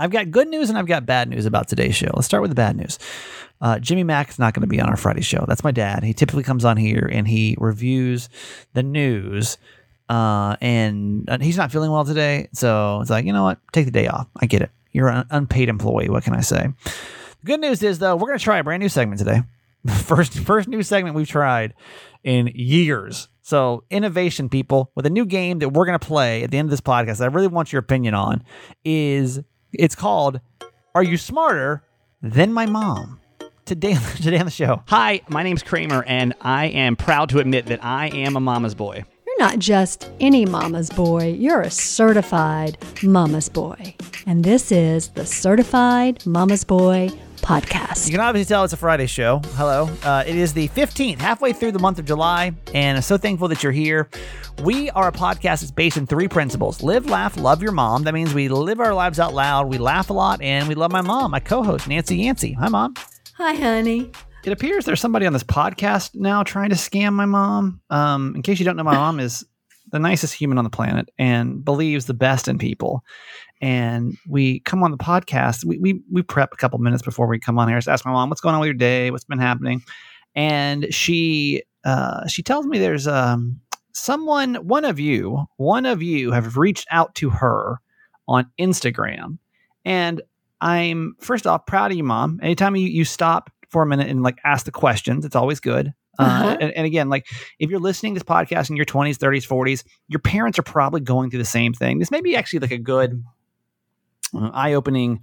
I've 0.00 0.10
got 0.10 0.30
good 0.30 0.48
news 0.48 0.70
and 0.70 0.78
I've 0.78 0.86
got 0.86 1.04
bad 1.04 1.28
news 1.28 1.44
about 1.44 1.68
today's 1.68 1.94
show. 1.94 2.10
Let's 2.14 2.26
start 2.26 2.40
with 2.40 2.50
the 2.50 2.54
bad 2.54 2.74
news. 2.74 2.98
Uh, 3.60 3.78
Jimmy 3.78 4.02
Mack 4.02 4.30
is 4.30 4.38
not 4.38 4.54
going 4.54 4.62
to 4.62 4.66
be 4.66 4.80
on 4.80 4.88
our 4.88 4.96
Friday 4.96 5.20
show. 5.20 5.44
That's 5.46 5.62
my 5.62 5.72
dad. 5.72 6.02
He 6.02 6.14
typically 6.14 6.42
comes 6.42 6.64
on 6.64 6.78
here 6.78 7.08
and 7.12 7.28
he 7.28 7.54
reviews 7.58 8.30
the 8.72 8.82
news. 8.82 9.58
Uh, 10.08 10.56
and 10.62 11.28
uh, 11.28 11.38
he's 11.38 11.58
not 11.58 11.70
feeling 11.70 11.90
well 11.90 12.06
today. 12.06 12.48
So 12.52 13.00
it's 13.02 13.10
like, 13.10 13.26
you 13.26 13.34
know 13.34 13.44
what? 13.44 13.58
Take 13.72 13.84
the 13.84 13.90
day 13.90 14.08
off. 14.08 14.26
I 14.40 14.46
get 14.46 14.62
it. 14.62 14.70
You're 14.92 15.08
an 15.08 15.26
unpaid 15.30 15.68
employee. 15.68 16.08
What 16.08 16.24
can 16.24 16.34
I 16.34 16.40
say? 16.40 16.68
The 16.84 17.46
good 17.46 17.60
news 17.60 17.82
is, 17.82 17.98
though, 17.98 18.16
we're 18.16 18.26
going 18.26 18.38
to 18.38 18.44
try 18.44 18.58
a 18.58 18.64
brand 18.64 18.82
new 18.82 18.88
segment 18.88 19.18
today. 19.18 19.42
first, 19.86 20.32
first 20.38 20.66
new 20.66 20.82
segment 20.82 21.14
we've 21.14 21.28
tried 21.28 21.74
in 22.24 22.50
years. 22.54 23.28
So 23.42 23.84
innovation, 23.90 24.48
people, 24.48 24.90
with 24.94 25.06
a 25.06 25.10
new 25.10 25.26
game 25.26 25.58
that 25.58 25.68
we're 25.68 25.86
going 25.86 25.98
to 25.98 26.06
play 26.06 26.42
at 26.42 26.50
the 26.50 26.58
end 26.58 26.66
of 26.66 26.70
this 26.70 26.80
podcast. 26.80 27.18
That 27.18 27.24
I 27.24 27.34
really 27.34 27.48
want 27.48 27.72
your 27.72 27.80
opinion 27.80 28.14
on. 28.14 28.42
Is 28.84 29.40
it's 29.72 29.94
called 29.94 30.40
"Are 30.94 31.02
You 31.02 31.16
Smarter 31.16 31.82
Than 32.22 32.52
My 32.52 32.66
Mom?" 32.66 33.20
Today, 33.64 33.96
today 34.16 34.38
on 34.38 34.46
the 34.46 34.50
show. 34.50 34.82
Hi, 34.88 35.20
my 35.28 35.42
name's 35.42 35.62
Kramer, 35.62 36.02
and 36.04 36.34
I 36.40 36.66
am 36.66 36.96
proud 36.96 37.28
to 37.30 37.38
admit 37.38 37.66
that 37.66 37.84
I 37.84 38.08
am 38.08 38.36
a 38.36 38.40
mama's 38.40 38.74
boy. 38.74 39.04
You're 39.26 39.38
not 39.38 39.58
just 39.58 40.10
any 40.18 40.44
mama's 40.44 40.90
boy, 40.90 41.32
you're 41.38 41.60
a 41.60 41.70
certified 41.70 42.78
mama's 43.02 43.48
boy. 43.48 43.94
And 44.26 44.44
this 44.44 44.70
is 44.70 45.08
the 45.08 45.24
Certified 45.24 46.26
Mama's 46.26 46.64
Boy 46.64 47.10
podcast. 47.40 48.06
You 48.06 48.12
can 48.12 48.20
obviously 48.20 48.48
tell 48.48 48.64
it's 48.64 48.72
a 48.72 48.76
Friday 48.76 49.06
show. 49.06 49.40
Hello. 49.54 49.88
Uh, 50.02 50.24
it 50.26 50.36
is 50.36 50.52
the 50.52 50.68
15th, 50.68 51.18
halfway 51.18 51.52
through 51.52 51.72
the 51.72 51.78
month 51.78 51.98
of 51.98 52.04
July, 52.04 52.52
and 52.74 52.96
I'm 52.96 53.02
so 53.02 53.16
thankful 53.16 53.48
that 53.48 53.62
you're 53.62 53.72
here. 53.72 54.08
We 54.62 54.90
are 54.90 55.08
a 55.08 55.12
podcast 55.12 55.60
that's 55.60 55.70
based 55.70 55.96
in 55.96 56.06
three 56.06 56.28
principles 56.28 56.82
live, 56.82 57.06
laugh, 57.06 57.36
love 57.36 57.62
your 57.62 57.72
mom. 57.72 58.04
That 58.04 58.14
means 58.14 58.32
we 58.34 58.48
live 58.48 58.80
our 58.80 58.94
lives 58.94 59.18
out 59.18 59.34
loud, 59.34 59.68
we 59.68 59.78
laugh 59.78 60.10
a 60.10 60.12
lot, 60.12 60.40
and 60.42 60.68
we 60.68 60.74
love 60.74 60.92
my 60.92 61.02
mom, 61.02 61.30
my 61.30 61.40
co 61.40 61.62
host, 61.62 61.88
Nancy 61.88 62.16
Yancey. 62.16 62.52
Hi, 62.52 62.68
mom. 62.68 62.94
Hi, 63.36 63.54
honey. 63.54 64.10
It 64.44 64.52
appears 64.52 64.84
there's 64.84 65.00
somebody 65.00 65.26
on 65.26 65.32
this 65.32 65.42
podcast 65.42 66.14
now 66.14 66.42
trying 66.42 66.70
to 66.70 66.76
scam 66.76 67.12
my 67.12 67.26
mom. 67.26 67.80
Um, 67.90 68.34
in 68.36 68.42
case 68.42 68.58
you 68.58 68.64
don't 68.64 68.76
know, 68.76 68.84
my 68.84 68.94
mom 68.94 69.20
is 69.20 69.44
the 69.92 69.98
nicest 69.98 70.34
human 70.34 70.56
on 70.58 70.64
the 70.64 70.70
planet 70.70 71.08
and 71.18 71.64
believes 71.64 72.06
the 72.06 72.14
best 72.14 72.48
in 72.48 72.58
people 72.58 73.04
and 73.60 74.16
we 74.28 74.60
come 74.60 74.82
on 74.82 74.90
the 74.90 74.96
podcast. 74.96 75.64
We, 75.64 75.78
we, 75.78 76.02
we 76.10 76.22
prep 76.22 76.52
a 76.52 76.56
couple 76.56 76.78
minutes 76.78 77.02
before 77.02 77.26
we 77.26 77.38
come 77.38 77.58
on 77.58 77.68
here. 77.68 77.80
So 77.80 77.92
ask 77.92 78.04
my 78.04 78.12
mom, 78.12 78.30
what's 78.30 78.40
going 78.40 78.54
on 78.54 78.60
with 78.60 78.68
your 78.68 78.74
day? 78.74 79.10
What's 79.10 79.24
been 79.24 79.38
happening? 79.38 79.82
And 80.34 80.92
she, 80.94 81.62
uh, 81.84 82.26
she 82.26 82.42
tells 82.42 82.66
me 82.66 82.78
there's, 82.78 83.06
um, 83.06 83.60
someone, 83.92 84.54
one 84.56 84.84
of 84.84 84.98
you, 84.98 85.44
one 85.56 85.84
of 85.84 86.02
you 86.02 86.32
have 86.32 86.56
reached 86.56 86.86
out 86.90 87.14
to 87.16 87.30
her 87.30 87.78
on 88.26 88.50
Instagram. 88.58 89.38
And 89.84 90.22
I'm 90.60 91.16
first 91.20 91.46
off 91.46 91.66
proud 91.66 91.90
of 91.90 91.96
you, 91.96 92.04
mom. 92.04 92.40
Anytime 92.42 92.76
you, 92.76 92.86
you 92.86 93.04
stop 93.04 93.50
for 93.68 93.82
a 93.82 93.86
minute 93.86 94.08
and 94.08 94.22
like 94.22 94.38
ask 94.44 94.64
the 94.64 94.70
questions, 94.70 95.24
it's 95.24 95.36
always 95.36 95.60
good. 95.60 95.92
Uh, 96.18 96.22
uh-huh. 96.22 96.56
and, 96.60 96.72
and, 96.72 96.86
again, 96.86 97.08
like 97.08 97.26
if 97.58 97.70
you're 97.70 97.80
listening 97.80 98.14
to 98.14 98.18
this 98.18 98.24
podcast 98.24 98.68
in 98.68 98.76
your 98.76 98.84
20s, 98.84 99.16
30s, 99.16 99.46
40s, 99.46 99.84
your 100.08 100.18
parents 100.18 100.58
are 100.58 100.62
probably 100.62 101.00
going 101.00 101.30
through 101.30 101.38
the 101.38 101.44
same 101.44 101.72
thing. 101.72 101.98
This 101.98 102.10
may 102.10 102.20
be 102.20 102.36
actually 102.36 102.58
like 102.58 102.72
a 102.72 102.78
good 102.78 103.24
uh, 104.34 104.50
eye-opening 104.52 105.20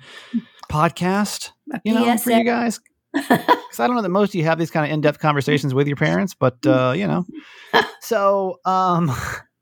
podcast, 0.72 1.52
you 1.84 1.94
know, 1.94 2.06
yes, 2.06 2.24
for 2.24 2.32
you 2.32 2.44
guys. 2.44 2.80
Because 3.14 3.80
I 3.80 3.88
don't 3.88 3.96
know 3.96 4.02
that 4.02 4.10
most 4.10 4.30
of 4.30 4.36
you 4.36 4.44
have 4.44 4.60
these 4.60 4.72
kind 4.72 4.86
of 4.86 4.92
in-depth 4.92 5.20
conversations 5.20 5.74
with 5.74 5.88
your 5.88 5.98
parents, 5.98 6.34
but 6.34 6.66
uh, 6.66 6.94
you 6.96 7.08
know. 7.08 7.26
So, 8.00 8.60
um, 8.64 9.12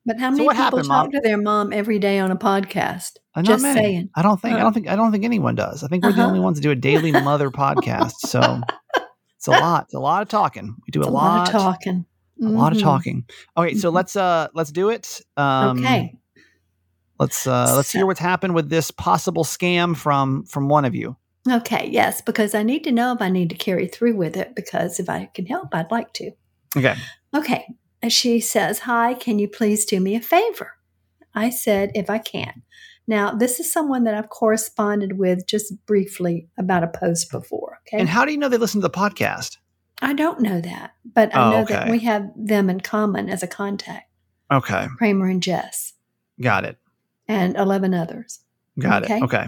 but 0.05 0.19
how 0.19 0.29
many 0.29 0.43
so 0.43 0.51
people 0.51 0.53
happened, 0.53 0.85
talk 0.85 1.05
Mom? 1.05 1.11
to 1.11 1.19
their 1.21 1.37
mom 1.37 1.73
every 1.73 1.97
day 1.97 2.19
on 2.19 2.29
a 2.29 2.35
podcast? 2.35 3.13
Uh, 3.33 3.41
Just 3.41 3.63
many. 3.63 3.79
saying. 3.79 4.09
I 4.15 4.21
don't 4.21 4.39
think. 4.39 4.55
I 4.55 4.59
don't 4.59 4.73
think. 4.73 4.87
I 4.87 4.95
don't 4.95 5.11
think 5.11 5.25
anyone 5.25 5.55
does. 5.55 5.83
I 5.83 5.87
think 5.87 6.03
we're 6.03 6.11
uh-huh. 6.11 6.21
the 6.21 6.27
only 6.27 6.39
ones 6.39 6.57
that 6.57 6.61
do 6.61 6.69
a 6.69 6.75
daily 6.75 7.11
mother 7.11 7.49
podcast. 7.49 8.13
So 8.19 8.61
it's 9.37 9.47
a 9.47 9.51
lot. 9.51 9.85
It's 9.85 9.95
a 9.95 9.99
lot 9.99 10.21
of 10.21 10.29
talking. 10.29 10.75
We 10.85 10.91
do 10.91 11.01
a, 11.01 11.07
a, 11.07 11.09
lot, 11.09 11.11
lot 11.11 11.47
of 11.47 11.51
talking. 11.51 12.05
A 12.39 12.43
mm-hmm. 12.43 12.55
lot 12.55 12.75
of 12.75 12.81
talking. 12.81 13.25
Okay, 13.57 13.75
so 13.75 13.87
mm-hmm. 13.87 13.95
let's 13.95 14.15
uh 14.15 14.47
let's 14.53 14.71
do 14.71 14.89
it. 14.89 15.21
Um, 15.37 15.79
okay. 15.79 16.13
Let's 17.19 17.47
uh, 17.47 17.73
let's 17.75 17.91
hear 17.91 18.05
what's 18.05 18.19
happened 18.19 18.55
with 18.55 18.69
this 18.69 18.91
possible 18.91 19.43
scam 19.43 19.95
from 19.95 20.43
from 20.45 20.67
one 20.67 20.85
of 20.85 20.93
you. 20.93 21.15
Okay, 21.49 21.87
yes, 21.89 22.21
because 22.21 22.55
I 22.55 22.63
need 22.63 22.83
to 22.85 22.91
know 22.91 23.13
if 23.13 23.21
I 23.21 23.29
need 23.29 23.49
to 23.51 23.55
carry 23.55 23.87
through 23.87 24.15
with 24.15 24.35
it. 24.35 24.55
Because 24.55 24.99
if 24.99 25.09
I 25.09 25.29
can 25.33 25.45
help, 25.45 25.73
I'd 25.73 25.91
like 25.91 26.11
to. 26.13 26.31
Okay. 26.75 26.95
Okay. 27.33 27.65
She 28.09 28.39
says, 28.39 28.79
"Hi, 28.79 29.13
can 29.13 29.39
you 29.39 29.47
please 29.47 29.85
do 29.85 29.99
me 29.99 30.15
a 30.15 30.21
favor?" 30.21 30.73
I 31.33 31.49
said, 31.49 31.91
"If 31.95 32.09
I 32.09 32.17
can." 32.17 32.63
Now, 33.07 33.31
this 33.31 33.59
is 33.59 33.71
someone 33.71 34.03
that 34.05 34.15
I've 34.15 34.29
corresponded 34.29 35.17
with 35.17 35.47
just 35.47 35.73
briefly 35.85 36.47
about 36.57 36.83
a 36.83 36.87
post 36.87 37.31
before. 37.31 37.79
Okay. 37.87 37.99
And 37.99 38.09
how 38.09 38.25
do 38.25 38.31
you 38.31 38.37
know 38.37 38.49
they 38.49 38.57
listen 38.57 38.81
to 38.81 38.87
the 38.87 38.93
podcast? 38.93 39.57
I 40.01 40.13
don't 40.13 40.41
know 40.41 40.59
that, 40.59 40.91
but 41.13 41.33
I 41.33 41.45
oh, 41.45 41.51
know 41.51 41.61
okay. 41.61 41.75
that 41.75 41.89
we 41.89 41.99
have 41.99 42.29
them 42.35 42.69
in 42.69 42.81
common 42.81 43.29
as 43.29 43.43
a 43.43 43.47
contact. 43.47 44.09
Okay. 44.51 44.87
Kramer 44.97 45.27
and 45.27 45.41
Jess. 45.41 45.93
Got 46.41 46.65
it 46.65 46.77
and 47.27 47.55
11 47.55 47.93
others. 47.93 48.41
Got 48.79 49.03
okay? 49.03 49.17
it. 49.17 49.23
Okay. 49.23 49.45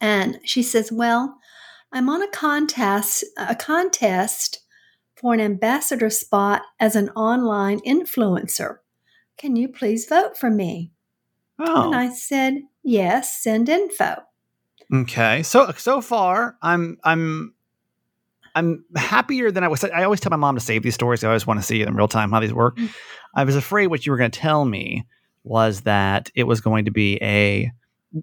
And 0.00 0.40
she 0.44 0.62
says, 0.62 0.90
"Well, 0.90 1.38
I'm 1.92 2.08
on 2.08 2.22
a 2.22 2.28
contest 2.28 3.24
a 3.36 3.54
contest 3.54 4.60
for 5.16 5.34
an 5.34 5.40
ambassador 5.40 6.10
spot 6.10 6.62
as 6.80 6.96
an 6.96 7.10
online 7.10 7.80
influencer. 7.80 8.78
Can 9.36 9.56
you 9.56 9.68
please 9.68 10.06
vote 10.06 10.36
for 10.36 10.50
me?" 10.50 10.92
Oh. 11.58 11.86
And 11.86 11.94
I 11.94 12.10
said, 12.10 12.62
"Yes, 12.82 13.42
send 13.42 13.68
info." 13.68 14.16
Okay. 14.92 15.42
So 15.42 15.72
so 15.76 16.00
far, 16.00 16.56
I'm 16.62 16.98
I'm 17.04 17.54
I'm 18.54 18.84
happier 18.96 19.50
than 19.50 19.64
I 19.64 19.68
was. 19.68 19.84
I 19.84 20.04
always 20.04 20.20
tell 20.20 20.30
my 20.30 20.36
mom 20.36 20.54
to 20.54 20.60
save 20.60 20.82
these 20.82 20.94
stories. 20.94 21.24
I 21.24 21.28
always 21.28 21.46
want 21.46 21.60
to 21.60 21.66
see 21.66 21.82
in 21.82 21.94
real 21.94 22.08
time 22.08 22.30
how 22.30 22.40
these 22.40 22.54
work. 22.54 22.76
Mm. 22.76 22.94
I 23.34 23.44
was 23.44 23.56
afraid 23.56 23.88
what 23.88 24.06
you 24.06 24.12
were 24.12 24.18
going 24.18 24.30
to 24.30 24.38
tell 24.38 24.64
me 24.64 25.06
was 25.44 25.82
that 25.82 26.30
it 26.34 26.44
was 26.44 26.60
going 26.60 26.86
to 26.86 26.90
be 26.90 27.18
a 27.22 27.70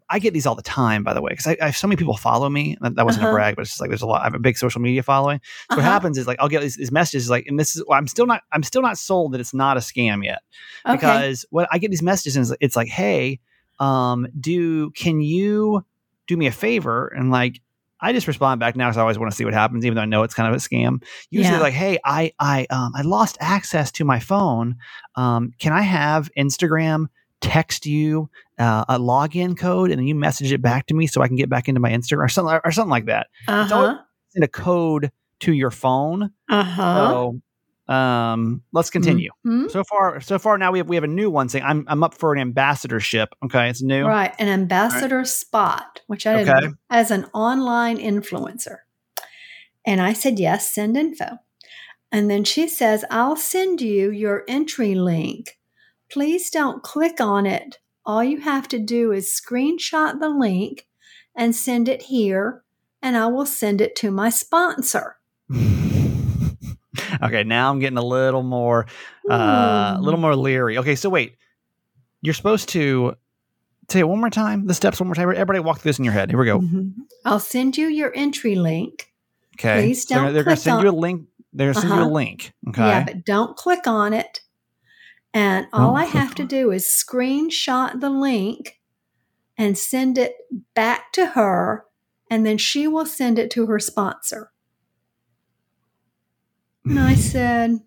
I 0.09 0.19
get 0.19 0.33
these 0.33 0.45
all 0.45 0.55
the 0.55 0.61
time, 0.61 1.03
by 1.03 1.13
the 1.13 1.21
way, 1.21 1.31
because 1.31 1.47
I, 1.47 1.57
I, 1.61 1.65
have 1.65 1.75
so 1.75 1.85
many 1.85 1.97
people 1.97 2.15
follow 2.15 2.49
me. 2.49 2.77
That, 2.79 2.95
that 2.95 3.05
wasn't 3.05 3.25
uh-huh. 3.25 3.33
a 3.33 3.35
brag, 3.35 3.55
but 3.57 3.63
it's 3.63 3.71
just 3.71 3.81
like 3.81 3.89
there's 3.89 4.01
a 4.01 4.05
lot. 4.05 4.21
I 4.21 4.23
have 4.25 4.33
a 4.33 4.39
big 4.39 4.57
social 4.57 4.79
media 4.79 5.03
following. 5.03 5.41
So 5.43 5.73
uh-huh. 5.73 5.81
what 5.81 5.83
happens 5.83 6.17
is 6.17 6.27
like 6.27 6.39
I'll 6.39 6.47
get 6.47 6.61
these, 6.61 6.77
these, 6.77 6.91
messages 6.91 7.29
like, 7.29 7.45
and 7.47 7.59
this 7.59 7.75
is 7.75 7.83
I'm 7.91 8.07
still 8.07 8.25
not 8.25 8.41
I'm 8.53 8.63
still 8.63 8.81
not 8.81 8.97
sold 8.97 9.33
that 9.33 9.41
it's 9.41 9.53
not 9.53 9.75
a 9.75 9.81
scam 9.81 10.23
yet, 10.23 10.39
okay. 10.85 10.95
because 10.95 11.45
what 11.49 11.67
I 11.71 11.77
get 11.77 11.91
these 11.91 12.01
messages 12.01 12.37
and 12.37 12.57
it's 12.61 12.75
like, 12.75 12.87
hey, 12.87 13.41
um, 13.79 14.27
do 14.39 14.91
can 14.91 15.19
you 15.19 15.85
do 16.27 16.37
me 16.37 16.47
a 16.47 16.51
favor 16.51 17.07
and 17.07 17.29
like 17.29 17.59
I 18.01 18.13
just 18.13 18.27
respond 18.27 18.59
back 18.59 18.75
now 18.75 18.87
because 18.87 18.97
I 18.97 19.01
always 19.01 19.19
want 19.19 19.31
to 19.31 19.35
see 19.35 19.45
what 19.45 19.53
happens, 19.53 19.85
even 19.85 19.95
though 19.95 20.01
I 20.01 20.05
know 20.05 20.23
it's 20.23 20.33
kind 20.33 20.49
of 20.49 20.55
a 20.55 20.57
scam. 20.57 21.03
Usually, 21.29 21.55
yeah. 21.55 21.61
like, 21.61 21.73
"Hey, 21.73 21.99
I 22.03 22.33
I 22.39 22.65
um 22.69 22.93
I 22.95 23.01
lost 23.01 23.37
access 23.39 23.91
to 23.93 24.05
my 24.05 24.19
phone. 24.19 24.75
Um, 25.15 25.53
can 25.59 25.73
I 25.73 25.81
have 25.81 26.31
Instagram 26.37 27.07
text 27.41 27.85
you 27.85 28.29
uh, 28.59 28.85
a 28.87 28.99
login 28.99 29.57
code 29.57 29.89
and 29.89 29.99
then 29.99 30.07
you 30.07 30.15
message 30.15 30.51
it 30.51 30.61
back 30.61 30.85
to 30.85 30.93
me 30.93 31.07
so 31.07 31.21
I 31.21 31.27
can 31.27 31.35
get 31.35 31.49
back 31.49 31.67
into 31.67 31.81
my 31.81 31.89
Instagram 31.89 32.25
or 32.25 32.29
something 32.29 32.59
or 32.63 32.71
something 32.71 32.91
like 32.91 33.05
that. 33.05 33.27
Uh-huh. 33.47 33.97
Send 34.29 34.43
a 34.43 34.47
code 34.47 35.11
to 35.41 35.51
your 35.51 35.71
phone. 35.71 36.31
Uh-huh. 36.47 37.09
So 37.09 37.41
um, 37.87 38.63
let's 38.71 38.89
continue. 38.89 39.31
Mm-hmm. 39.45 39.69
So 39.69 39.83
far, 39.83 40.21
so 40.21 40.39
far 40.39 40.57
now 40.57 40.71
we 40.71 40.79
have 40.79 40.87
we 40.87 40.95
have 40.95 41.03
a 41.03 41.07
new 41.07 41.29
one 41.29 41.49
saying 41.49 41.65
I'm 41.65 41.85
I'm 41.87 42.03
up 42.03 42.13
for 42.13 42.33
an 42.33 42.39
ambassadorship. 42.39 43.29
Okay, 43.45 43.69
it's 43.69 43.81
new. 43.81 44.05
Right, 44.05 44.33
an 44.39 44.47
ambassador 44.47 45.19
right. 45.19 45.27
spot, 45.27 46.01
which 46.07 46.25
I 46.25 46.43
did 46.43 46.49
okay. 46.49 46.67
as 46.89 47.11
an 47.11 47.25
online 47.33 47.97
influencer. 47.97 48.77
And 49.85 50.01
I 50.01 50.13
said 50.13 50.39
yes, 50.39 50.73
send 50.73 50.95
info. 50.95 51.39
And 52.11 52.29
then 52.29 52.43
she 52.43 52.67
says, 52.67 53.05
I'll 53.09 53.37
send 53.37 53.81
you 53.81 54.11
your 54.11 54.43
entry 54.47 54.95
link 54.95 55.57
please 56.11 56.49
don't 56.49 56.83
click 56.83 57.21
on 57.21 57.45
it. 57.45 57.79
All 58.05 58.23
you 58.23 58.41
have 58.41 58.67
to 58.69 58.79
do 58.79 59.11
is 59.11 59.29
screenshot 59.29 60.19
the 60.19 60.29
link 60.29 60.87
and 61.35 61.55
send 61.55 61.87
it 61.87 62.03
here, 62.03 62.63
and 63.01 63.15
I 63.15 63.27
will 63.27 63.45
send 63.45 63.79
it 63.79 63.95
to 63.97 64.11
my 64.11 64.29
sponsor. 64.29 65.17
okay, 67.25 67.43
now 67.43 67.71
I'm 67.71 67.79
getting 67.79 67.97
a 67.97 68.05
little 68.05 68.43
more, 68.43 68.87
uh, 69.29 69.95
a 69.97 70.01
little 70.01 70.19
more 70.19 70.35
leery. 70.35 70.77
Okay, 70.77 70.95
so 70.95 71.09
wait, 71.09 71.35
you're 72.21 72.33
supposed 72.33 72.69
to 72.69 73.15
say 73.89 73.99
it 73.99 74.07
one 74.07 74.19
more 74.19 74.29
time. 74.29 74.67
The 74.67 74.73
steps 74.73 74.99
one 74.99 75.07
more 75.07 75.15
time. 75.15 75.29
Everybody, 75.29 75.59
walk 75.59 75.79
through 75.79 75.89
this 75.89 75.99
in 75.99 76.05
your 76.05 76.13
head. 76.13 76.29
Here 76.29 76.39
we 76.39 76.45
go. 76.45 76.59
Mm-hmm. 76.59 77.01
I'll 77.25 77.39
send 77.39 77.77
you 77.77 77.87
your 77.87 78.11
entry 78.15 78.55
link. 78.55 79.11
Okay, 79.55 79.81
please 79.81 80.05
don't. 80.05 80.23
they're, 80.23 80.33
they're 80.33 80.43
going 80.43 80.57
to 80.57 80.61
send 80.61 80.77
on. 80.77 80.83
you 80.83 80.91
a 80.91 80.93
link. 80.93 81.27
They're 81.53 81.67
going 81.67 81.75
to 81.75 81.81
send 81.81 81.91
uh-huh. 81.91 82.01
you 82.01 82.05
a 82.05 82.07
uh-huh. 82.07 82.15
link. 82.15 82.53
Okay, 82.69 82.81
yeah, 82.81 83.03
but 83.03 83.25
don't 83.25 83.57
click 83.57 83.85
on 83.87 84.13
it. 84.13 84.41
And 85.33 85.67
all 85.71 85.91
oh, 85.91 85.95
I 85.95 86.05
have 86.05 86.35
to 86.35 86.43
do 86.43 86.71
is 86.71 86.85
screenshot 86.85 88.01
the 88.01 88.09
link 88.09 88.79
and 89.57 89.77
send 89.77 90.17
it 90.17 90.33
back 90.73 91.13
to 91.13 91.27
her, 91.27 91.85
and 92.29 92.45
then 92.45 92.57
she 92.57 92.87
will 92.87 93.05
send 93.05 93.39
it 93.39 93.49
to 93.51 93.67
her 93.67 93.79
sponsor. 93.79 94.50
And 96.85 96.99
I 96.99 97.15
said, 97.31 97.79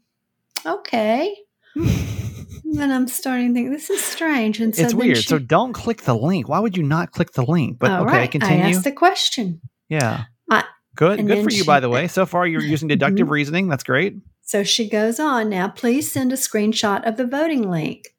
okay. 0.64 1.35
Then 1.75 2.91
I'm 2.91 3.06
starting 3.08 3.49
to 3.49 3.55
think 3.55 3.70
this 3.70 3.91
is 3.91 4.02
strange. 4.02 4.61
And 4.61 4.75
so 4.75 4.82
it's 4.82 4.94
weird. 4.94 5.19
She, 5.19 5.23
so 5.25 5.38
don't 5.38 5.73
click 5.73 6.02
the 6.02 6.14
link. 6.14 6.49
Why 6.49 6.58
would 6.58 6.76
you 6.76 6.82
not 6.82 7.12
click 7.12 7.32
the 7.32 7.44
link? 7.44 7.79
But 7.79 7.91
okay, 8.02 8.17
right. 8.17 8.31
continue. 8.31 8.64
I 8.64 8.70
asked 8.70 8.85
the 8.85 8.93
question. 8.93 9.61
Yeah. 9.88 10.25
I, 10.50 10.64
Good. 10.96 11.26
Good 11.26 11.44
for 11.44 11.50
you, 11.50 11.58
she, 11.58 11.64
by 11.64 11.81
the 11.81 11.88
way. 11.88 12.08
So 12.08 12.26
far, 12.26 12.46
you're 12.46 12.62
using 12.62 12.88
deductive 12.88 13.26
mm-hmm. 13.26 13.32
reasoning. 13.32 13.69
That's 13.69 13.85
great. 13.85 14.17
So 14.43 14.62
she 14.62 14.88
goes 14.88 15.19
on 15.19 15.49
now. 15.49 15.69
Please 15.69 16.11
send 16.11 16.32
a 16.32 16.37
screenshot 16.37 17.06
of 17.06 17.17
the 17.17 17.26
voting 17.26 17.70
link. 17.70 18.14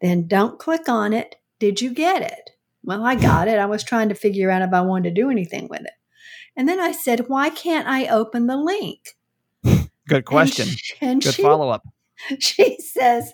Then 0.00 0.26
don't 0.26 0.58
click 0.58 0.88
on 0.88 1.12
it. 1.12 1.36
Did 1.58 1.80
you 1.80 1.92
get 1.92 2.22
it? 2.22 2.50
Well, 2.82 3.04
I 3.04 3.14
got 3.14 3.48
it. 3.48 3.58
I 3.58 3.66
was 3.66 3.84
trying 3.84 4.08
to 4.08 4.14
figure 4.14 4.50
out 4.50 4.62
if 4.62 4.72
I 4.72 4.80
wanted 4.80 5.14
to 5.14 5.20
do 5.20 5.30
anything 5.30 5.68
with 5.68 5.82
it. 5.82 5.92
And 6.56 6.68
then 6.68 6.80
I 6.80 6.92
said, 6.92 7.28
Why 7.28 7.50
can't 7.50 7.86
I 7.86 8.06
open 8.06 8.46
the 8.46 8.56
link? 8.56 9.16
Good 10.10 10.24
question. 10.24 10.68
And 10.68 10.78
she, 10.78 10.94
and 11.00 11.22
Good 11.22 11.34
she, 11.34 11.42
follow 11.42 11.70
up. 11.70 11.86
She 12.40 12.78
says, 12.80 13.32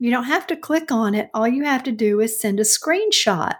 You 0.00 0.10
don't 0.10 0.24
have 0.24 0.46
to 0.48 0.56
click 0.56 0.90
on 0.90 1.14
it. 1.14 1.30
All 1.32 1.46
you 1.46 1.62
have 1.64 1.84
to 1.84 1.92
do 1.92 2.20
is 2.20 2.38
send 2.40 2.58
a 2.58 2.64
screenshot. 2.64 3.54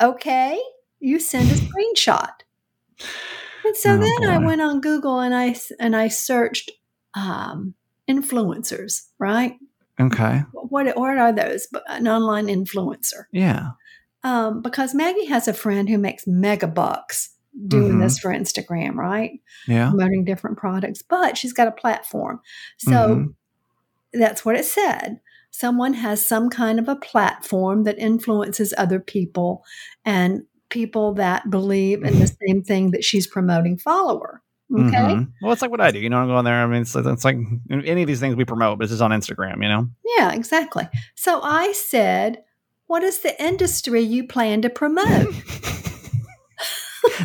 Okay. 0.00 0.58
You 1.00 1.20
send 1.20 1.50
a 1.50 1.54
screenshot. 1.54 2.32
And 3.64 3.76
so 3.76 3.94
Oh, 3.94 3.98
then 3.98 4.30
I 4.30 4.38
went 4.38 4.62
on 4.62 4.80
Google 4.80 5.20
and 5.20 5.34
I 5.34 5.54
and 5.78 5.94
I 5.94 6.08
searched 6.08 6.70
um, 7.14 7.74
influencers, 8.08 9.08
right? 9.18 9.56
Okay. 10.00 10.44
What 10.52 10.96
what 10.96 11.18
are 11.18 11.32
those? 11.32 11.68
An 11.88 12.08
online 12.08 12.46
influencer. 12.46 13.24
Yeah. 13.32 13.72
Um, 14.24 14.62
because 14.62 14.94
Maggie 14.94 15.26
has 15.26 15.46
a 15.46 15.52
friend 15.52 15.90
who 15.90 15.98
makes 15.98 16.26
mega 16.26 16.66
bucks 16.66 17.31
doing 17.68 17.94
Mhm. 17.94 18.00
this 18.00 18.18
for 18.18 18.30
Instagram, 18.30 18.94
right? 18.94 19.40
Yeah. 19.68 19.90
Promoting 19.90 20.24
different 20.24 20.56
products, 20.58 21.02
but 21.02 21.36
she's 21.36 21.52
got 21.52 21.68
a 21.68 21.72
platform. 21.72 22.40
So 22.78 22.90
Mhm. 22.90 23.34
that's 24.12 24.44
what 24.44 24.56
it 24.56 24.64
said. 24.64 25.20
Someone 25.50 25.94
has 25.94 26.24
some 26.24 26.48
kind 26.48 26.78
of 26.78 26.88
a 26.88 26.96
platform 26.96 27.84
that 27.84 27.98
influences 27.98 28.72
other 28.78 28.98
people 29.00 29.62
and 30.04 30.42
people 30.70 31.12
that 31.14 31.50
believe 31.50 32.02
in 32.02 32.18
the 32.18 32.34
same 32.48 32.62
thing 32.62 32.90
that 32.92 33.04
she's 33.04 33.26
promoting 33.26 33.76
follower. 33.76 34.40
Okay. 34.74 34.96
Mhm. 34.96 35.28
Well, 35.42 35.52
it's 35.52 35.60
like 35.60 35.70
what 35.70 35.82
I 35.82 35.90
do. 35.90 35.98
You 35.98 36.08
know, 36.08 36.16
I'm 36.16 36.28
going 36.28 36.46
there. 36.46 36.62
I 36.62 36.66
mean, 36.66 36.80
it's, 36.80 36.96
it's 36.96 37.24
like 37.26 37.36
any 37.70 38.00
of 38.00 38.06
these 38.06 38.20
things 38.20 38.34
we 38.36 38.46
promote, 38.46 38.78
but 38.78 38.84
it's 38.84 38.92
just 38.92 39.02
on 39.02 39.10
Instagram, 39.10 39.62
you 39.62 39.68
know? 39.68 39.88
Yeah, 40.16 40.32
exactly. 40.32 40.88
So 41.14 41.42
I 41.42 41.72
said, 41.72 42.42
What 42.86 43.02
is 43.02 43.18
the 43.20 43.42
industry 43.42 44.00
you 44.02 44.26
plan 44.26 44.62
to 44.62 44.70
promote? 44.70 45.28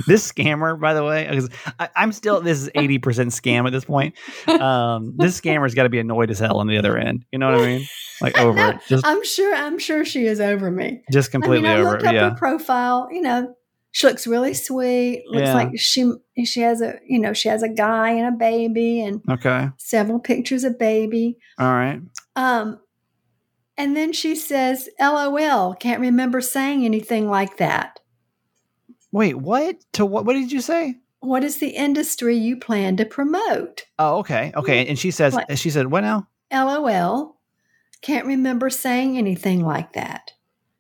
this 0.08 0.32
scammer, 0.32 0.80
by 0.80 0.94
the 0.94 1.04
way, 1.04 1.28
because 1.30 1.50
I'm 1.96 2.12
still, 2.12 2.42
this 2.42 2.62
is 2.62 2.70
80% 2.70 3.00
scam 3.32 3.66
at 3.66 3.72
this 3.72 3.86
point. 3.86 4.16
Um, 4.48 5.14
this 5.18 5.40
scammer's 5.40 5.74
got 5.74 5.84
to 5.84 5.90
be 5.90 6.00
annoyed 6.00 6.30
as 6.32 6.40
hell 6.40 6.60
on 6.60 6.68
the 6.68 6.78
other 6.78 6.98
end. 6.98 7.26
You 7.32 7.40
know 7.40 7.52
what 7.52 7.62
I 7.62 7.66
mean? 7.66 7.88
Like 8.22 8.38
over 8.40 8.58
No, 8.58 8.70
it. 8.70 8.78
Just, 8.88 9.06
I'm 9.06 9.24
sure 9.24 9.54
I'm 9.56 9.78
sure 9.80 10.04
she 10.06 10.26
is 10.26 10.40
over 10.40 10.70
me. 10.72 11.02
just 11.12 11.32
completely 11.32 11.70
I 11.70 11.76
mean, 11.78 11.78
I 11.78 11.82
over 11.82 11.90
looked 11.92 12.04
it. 12.04 12.08
up 12.08 12.14
Yeah. 12.16 12.30
her 12.32 12.36
profile. 12.36 13.08
You 13.12 13.22
know, 13.22 13.56
she 13.92 14.08
looks 14.08 14.28
really 14.28 14.54
sweet. 14.54 15.24
Looks 15.30 15.48
Yeah. 15.48 15.54
like 15.54 15.70
she 15.78 16.12
she 16.46 16.62
has 16.62 16.82
a 16.82 16.96
you 17.08 17.20
know 17.20 17.34
she 17.34 17.50
has 17.50 17.64
a 17.64 17.70
guy 17.70 18.12
and 18.12 18.28
a 18.34 18.38
baby 18.38 19.02
and 19.02 19.22
Okay. 19.30 19.70
several 19.78 20.20
pictures 20.20 20.64
of 20.64 20.78
baby. 20.80 21.38
All 21.60 21.72
right. 21.72 22.00
Um, 22.36 22.80
and 23.78 23.96
then 23.96 24.12
she 24.14 24.36
says, 24.36 24.90
"LOL, 25.00 25.76
can't 25.76 26.02
remember 26.02 26.42
saying 26.42 26.84
anything 26.86 27.30
like 27.30 27.58
that." 27.58 28.00
Wait, 29.18 29.36
what? 29.36 29.76
To 29.94 30.06
what? 30.06 30.26
What 30.26 30.34
did 30.34 30.52
you 30.52 30.62
say? 30.62 30.96
What 31.22 31.44
is 31.44 31.58
the 31.58 31.70
industry 31.70 32.38
you 32.38 32.56
plan 32.58 32.96
to 32.98 33.06
promote? 33.06 33.84
Oh, 33.98 34.20
okay. 34.20 34.52
Okay. 34.56 34.86
And 34.86 34.98
she 35.00 35.10
says, 35.10 35.34
What? 35.34 35.58
she 35.58 35.72
said, 35.72 35.88
what 35.90 36.02
now? 36.02 36.28
LOL, 36.54 37.36
can't 38.04 38.28
remember 38.28 38.70
saying 38.70 39.18
anything 39.18 39.66
like 39.66 39.94
that. 39.94 40.32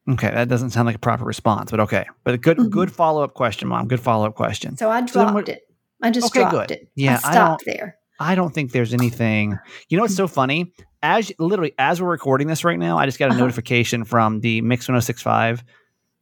Okay. 0.07 0.29
That 0.29 0.47
doesn't 0.47 0.69
sound 0.69 0.85
like 0.85 0.95
a 0.95 0.99
proper 0.99 1.25
response, 1.25 1.71
but 1.71 1.79
okay. 1.79 2.05
But 2.23 2.35
a 2.35 2.37
good, 2.37 2.57
Mhm. 2.57 2.69
good 2.69 2.91
follow 2.91 3.23
up 3.23 3.33
question, 3.33 3.67
mom. 3.67 3.87
Good 3.87 3.99
follow 3.99 4.27
up 4.27 4.35
question. 4.35 4.77
So 4.77 4.91
I 4.91 4.99
So 5.07 5.13
dropped 5.23 5.33
what- 5.33 5.49
it. 5.49 5.63
I 6.03 6.11
just 6.11 6.27
Okay, 6.27 6.41
dropped 6.41 6.67
good. 6.69 6.71
it. 6.71 6.91
Yeah, 6.95 7.19
I 7.23 7.29
I 7.29 7.31
stopped 7.31 7.63
there. 7.65 7.97
I 8.19 8.35
don't 8.35 8.53
think 8.53 8.71
there's 8.71 8.93
anything. 8.93 9.57
You 9.89 9.97
know 9.97 10.03
what's 10.03 10.15
so 10.15 10.27
funny? 10.27 10.71
As 11.01 11.31
literally 11.39 11.73
as 11.79 11.99
we're 11.99 12.09
recording 12.09 12.47
this 12.47 12.63
right 12.63 12.77
now, 12.77 12.99
I 12.99 13.05
just 13.07 13.17
got 13.17 13.29
a 13.29 13.31
Uh-huh. 13.31 13.39
notification 13.41 14.03
from 14.03 14.39
the 14.41 14.61
Mix 14.61 14.87
1065 14.87 15.63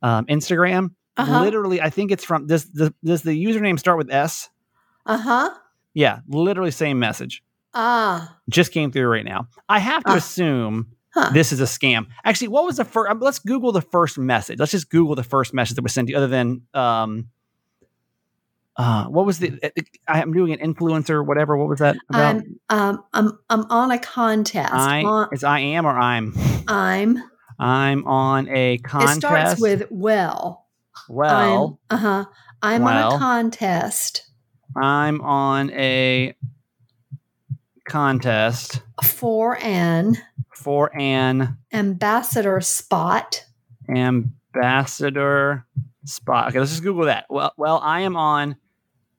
um, 0.02 0.26
Instagram. 0.28 0.92
Uh-huh. 1.18 1.42
Literally, 1.42 1.80
I 1.82 1.90
think 1.90 2.12
it's 2.12 2.24
from 2.24 2.48
does 2.48 2.66
the 2.66 2.94
does 3.04 3.22
the 3.24 3.32
username 3.32 3.80
start 3.80 3.98
with 3.98 4.12
S? 4.12 4.50
Uh 5.06 5.18
huh. 5.18 5.50
Yeah, 5.94 6.20
literally 6.28 6.72
same 6.72 7.00
message. 7.00 7.42
Ah. 7.74 8.38
Just 8.50 8.72
came 8.74 8.92
through 8.92 9.08
right 9.08 9.24
now. 9.26 9.48
I 9.70 9.80
have 9.80 10.04
to 10.06 10.12
Ah. 10.12 10.16
assume 10.18 10.88
Huh. 11.14 11.30
this 11.34 11.54
is 11.54 11.62
a 11.62 11.66
scam. 11.66 12.08
Actually, 12.26 12.50
what 12.50 12.66
was 12.66 12.76
the 12.78 12.84
first? 12.86 13.16
Let's 13.22 13.40
Google 13.40 13.72
the 13.72 13.82
first 13.82 14.18
message. 14.18 14.60
Let's 14.60 14.72
just 14.74 14.90
Google 14.90 15.16
the 15.16 15.24
first 15.24 15.54
message 15.54 15.76
that 15.76 15.82
was 15.84 15.94
sent 15.94 16.08
to 16.08 16.12
you, 16.12 16.18
other 16.18 16.28
than 16.28 16.64
um, 16.74 17.28
uh, 18.78 19.06
what 19.06 19.26
was 19.26 19.40
the? 19.40 19.58
I 20.08 20.22
am 20.22 20.34
doing 20.34 20.52
an 20.52 20.60
influencer, 20.74 21.26
whatever. 21.26 21.56
What 21.56 21.70
was 21.70 21.80
that 21.80 21.96
about? 22.10 22.36
I'm 22.36 22.60
um 22.70 23.04
I'm 23.14 23.40
I'm 23.50 23.66
on 23.72 23.92
a 23.92 24.00
contest. 24.00 24.74
I 24.74 25.04
On- 25.04 25.30
it's 25.32 25.46
I 25.46 25.60
am 25.60 25.86
or 25.86 25.98
I'm. 25.98 26.34
I'm. 26.68 27.24
I'm 27.58 28.06
on 28.06 28.50
a 28.50 28.80
contest. 28.80 29.16
It 29.18 29.20
starts 29.22 29.62
with 29.62 29.84
well. 29.90 30.65
Well. 31.10 31.80
Uh 31.90 31.98
huh. 31.98 32.26
I'm 32.62 32.84
on 32.84 32.96
Well. 32.96 33.16
a 33.16 33.20
contest 33.20 34.30
I'm, 34.76 35.22
on 35.22 35.72
a 35.72 36.36
contest 37.88 38.82
for 39.04 39.58
an 39.62 40.18
for 40.54 40.92
an 41.00 41.58
ambassador 41.72 42.60
spot. 42.62 43.46
ambassador 43.90 45.66
spot. 46.06 46.48
Okay, 46.50 46.60
let's 46.60 46.72
just 46.72 46.84
Google 46.84 47.06
that. 47.06 47.26
Well, 47.30 47.54
well, 47.58 47.80
I 47.84 48.02
am 48.02 48.16
on 48.16 48.56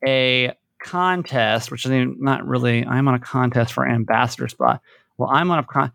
a 0.06 0.52
contest, 0.82 1.70
which 1.70 1.84
is 1.86 1.92
not 2.18 2.46
really. 2.46 2.84
I'm 2.84 3.06
on 3.08 3.14
a 3.14 3.20
contest 3.20 3.72
for 3.72 3.86
ambassador 3.88 4.48
spot. 4.48 4.80
Well, 5.16 5.30
I'm 5.30 5.50
on 5.50 5.58
a 5.60 5.64
con. 5.64 5.92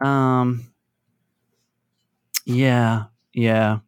Um. 0.00 0.72
Yeah. 2.44 3.04
Yeah. 3.32 3.78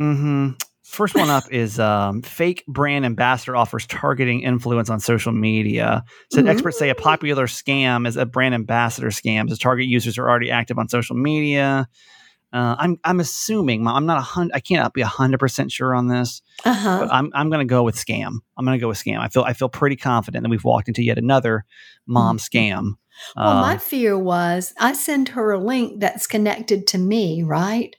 Hmm. 0.00 0.50
First 0.82 1.14
one 1.14 1.30
up 1.30 1.44
is 1.52 1.78
um, 1.78 2.22
fake 2.22 2.64
brand 2.66 3.04
ambassador 3.04 3.54
offers 3.54 3.86
targeting 3.86 4.40
influence 4.40 4.90
on 4.90 4.98
social 4.98 5.30
media. 5.30 6.02
So 6.32 6.44
experts 6.44 6.78
say 6.78 6.88
a 6.88 6.96
popular 6.96 7.46
scam 7.46 8.08
is 8.08 8.16
a 8.16 8.26
brand 8.26 8.54
ambassador 8.56 9.08
scam, 9.10 9.48
as 9.50 9.58
target 9.58 9.86
users 9.86 10.18
are 10.18 10.28
already 10.28 10.50
active 10.50 10.78
on 10.78 10.88
social 10.88 11.14
media. 11.14 11.86
Uh, 12.52 12.74
I'm 12.78 12.98
I'm 13.04 13.20
assuming 13.20 13.86
I'm 13.86 14.06
not 14.06 14.18
a 14.18 14.22
hundred. 14.22 14.52
I 14.56 14.58
can't 14.60 14.92
be 14.92 15.02
a 15.02 15.06
hundred 15.06 15.38
percent 15.38 15.70
sure 15.70 15.94
on 15.94 16.08
this, 16.08 16.42
Uh 16.64 16.72
huh. 16.72 16.98
but 17.02 17.12
I'm 17.12 17.30
I'm 17.34 17.48
going 17.48 17.60
to 17.64 17.70
go 17.70 17.84
with 17.84 17.94
scam. 17.94 18.38
I'm 18.58 18.64
going 18.64 18.76
to 18.76 18.82
go 18.82 18.88
with 18.88 18.98
scam. 18.98 19.20
I 19.20 19.28
feel 19.28 19.44
I 19.44 19.52
feel 19.52 19.68
pretty 19.68 19.94
confident 19.94 20.42
that 20.42 20.50
we've 20.50 20.64
walked 20.64 20.88
into 20.88 21.04
yet 21.04 21.18
another 21.18 21.64
mom 22.08 22.38
scam. 22.38 22.94
Well, 23.36 23.60
my 23.60 23.74
Um, 23.74 23.78
fear 23.78 24.18
was 24.18 24.72
I 24.80 24.94
send 24.94 25.28
her 25.30 25.52
a 25.52 25.60
link 25.60 26.00
that's 26.00 26.26
connected 26.26 26.88
to 26.88 26.98
me, 26.98 27.44
right? 27.44 27.94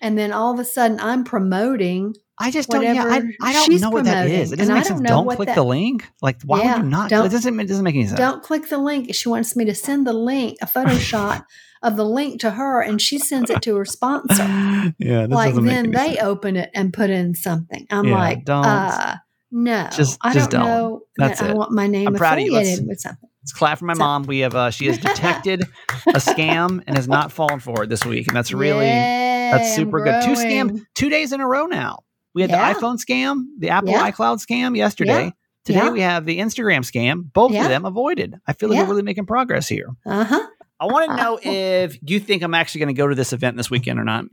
And 0.00 0.16
then 0.18 0.32
all 0.32 0.52
of 0.52 0.58
a 0.58 0.64
sudden 0.64 0.98
I'm 1.00 1.24
promoting. 1.24 2.14
I 2.38 2.50
just 2.50 2.70
don't. 2.70 2.82
Yeah, 2.82 3.04
I, 3.06 3.22
I 3.42 3.52
don't 3.52 3.80
know 3.82 3.90
what 3.90 4.04
that 4.06 4.26
is. 4.28 4.50
It 4.52 4.60
and 4.60 4.68
doesn't 4.68 4.74
I 4.74 4.78
make 4.78 4.88
don't 4.88 4.96
sense. 4.98 5.00
know 5.10 5.24
Don't 5.24 5.36
click 5.36 5.46
that- 5.48 5.54
the 5.56 5.62
link. 5.64 6.08
Like, 6.22 6.40
why 6.42 6.62
Yeah, 6.62 6.76
would 6.76 6.84
you 6.84 6.90
not? 6.90 7.10
don't- 7.10 7.26
It 7.26 7.28
doesn't. 7.30 7.60
It 7.60 7.66
doesn't 7.68 7.84
make 7.84 7.94
any 7.94 8.06
sense. 8.06 8.18
Don't 8.18 8.42
click 8.42 8.68
the 8.70 8.78
link. 8.78 9.14
She 9.14 9.28
wants 9.28 9.54
me 9.56 9.66
to 9.66 9.74
send 9.74 10.06
the 10.06 10.14
link, 10.14 10.56
a 10.62 10.66
Photoshop 10.66 11.44
of 11.82 11.96
the 11.96 12.04
link 12.06 12.40
to 12.40 12.50
her, 12.52 12.80
and 12.80 13.00
she 13.00 13.18
sends 13.18 13.50
it 13.50 13.60
to 13.62 13.76
her 13.76 13.84
sponsor. 13.84 14.42
yeah, 14.98 15.26
like 15.28 15.54
then 15.54 15.90
they 15.90 16.14
sense. 16.14 16.18
open 16.22 16.56
it 16.56 16.70
and 16.74 16.92
put 16.94 17.10
in 17.10 17.34
something. 17.34 17.86
I'm 17.90 18.06
Yeah, 18.06 18.14
like, 18.18 18.44
don't. 18.46 18.64
uh, 18.64 19.16
no, 19.50 19.88
Just- 19.92 20.18
I 20.22 20.32
don't 20.32 20.50
don't. 20.50 20.64
know 20.64 21.02
That's 21.18 21.40
that 21.40 21.50
I 21.50 21.54
want 21.54 21.72
my 21.72 21.86
name 21.88 22.08
I'm 22.08 22.14
proud 22.14 22.38
of 22.38 22.44
you. 22.44 22.56
Affiliated 22.56 22.86
with 22.86 23.00
something. 23.00 23.28
Let's 23.42 23.52
clap 23.52 23.78
for 23.78 23.86
my 23.86 23.94
mom. 23.94 24.24
We 24.24 24.40
have. 24.40 24.54
Uh, 24.54 24.70
she 24.70 24.86
has 24.86 24.98
detected 24.98 25.62
a 26.08 26.12
scam 26.18 26.82
and 26.86 26.96
has 26.96 27.08
not 27.08 27.32
fallen 27.32 27.58
for 27.60 27.84
it 27.84 27.88
this 27.88 28.04
week, 28.04 28.28
and 28.28 28.36
that's 28.36 28.52
really 28.52 28.84
Yay, 28.86 29.50
that's 29.52 29.74
super 29.74 30.02
good. 30.04 30.22
Two 30.24 30.32
scam 30.32 30.84
two 30.94 31.08
days 31.08 31.32
in 31.32 31.40
a 31.40 31.46
row 31.46 31.66
now. 31.66 32.00
We 32.34 32.42
had 32.42 32.50
Yeah. 32.50 32.72
the 32.72 32.78
iPhone 32.78 32.98
scam, 32.98 33.44
the 33.58 33.70
Apple 33.70 33.90
Yeah. 33.90 34.10
iCloud 34.10 34.44
scam 34.46 34.76
yesterday. 34.76 35.32
Today 35.64 35.78
Yeah. 35.80 35.90
we 35.90 36.00
have 36.00 36.26
the 36.26 36.38
Instagram 36.38 36.80
scam. 36.80 37.32
Both 37.32 37.50
of 37.54 37.64
them 37.68 37.84
avoided. 37.84 38.34
I 38.46 38.52
feel 38.52 38.68
like 38.68 38.78
we're 38.80 38.90
really 38.90 39.02
making 39.02 39.26
progress 39.26 39.68
here. 39.68 39.88
Uh 40.06 40.24
huh. 40.24 40.46
I 40.78 40.86
want 40.86 41.10
to 41.10 41.16
know 41.16 41.38
if 41.42 41.98
you 42.02 42.20
think 42.20 42.42
I'm 42.42 42.54
actually 42.54 42.80
going 42.80 42.94
to 42.94 42.98
go 42.98 43.06
to 43.08 43.14
this 43.14 43.32
event 43.32 43.56
this 43.56 43.70
weekend 43.70 43.98
or 43.98 44.04
not. 44.04 44.24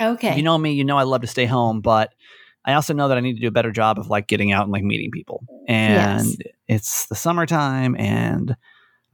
Okay. 0.00 0.36
You 0.36 0.42
know 0.42 0.56
me, 0.58 0.72
you 0.72 0.84
know 0.84 0.96
I 0.96 1.02
love 1.04 1.20
to 1.20 1.26
stay 1.28 1.46
home, 1.46 1.80
but 1.80 2.12
I 2.64 2.72
also 2.74 2.94
know 2.94 3.08
that 3.08 3.16
I 3.16 3.20
need 3.20 3.34
to 3.34 3.40
do 3.40 3.48
a 3.48 3.52
better 3.52 3.70
job 3.70 3.98
of 3.98 4.08
like 4.08 4.26
getting 4.26 4.50
out 4.52 4.62
and 4.64 4.72
like 4.72 4.82
meeting 4.82 5.10
people. 5.12 5.44
And 5.68 6.26
Yes. 6.26 6.36
It's 6.68 7.06
the 7.06 7.14
summertime 7.14 7.94
and 7.98 8.56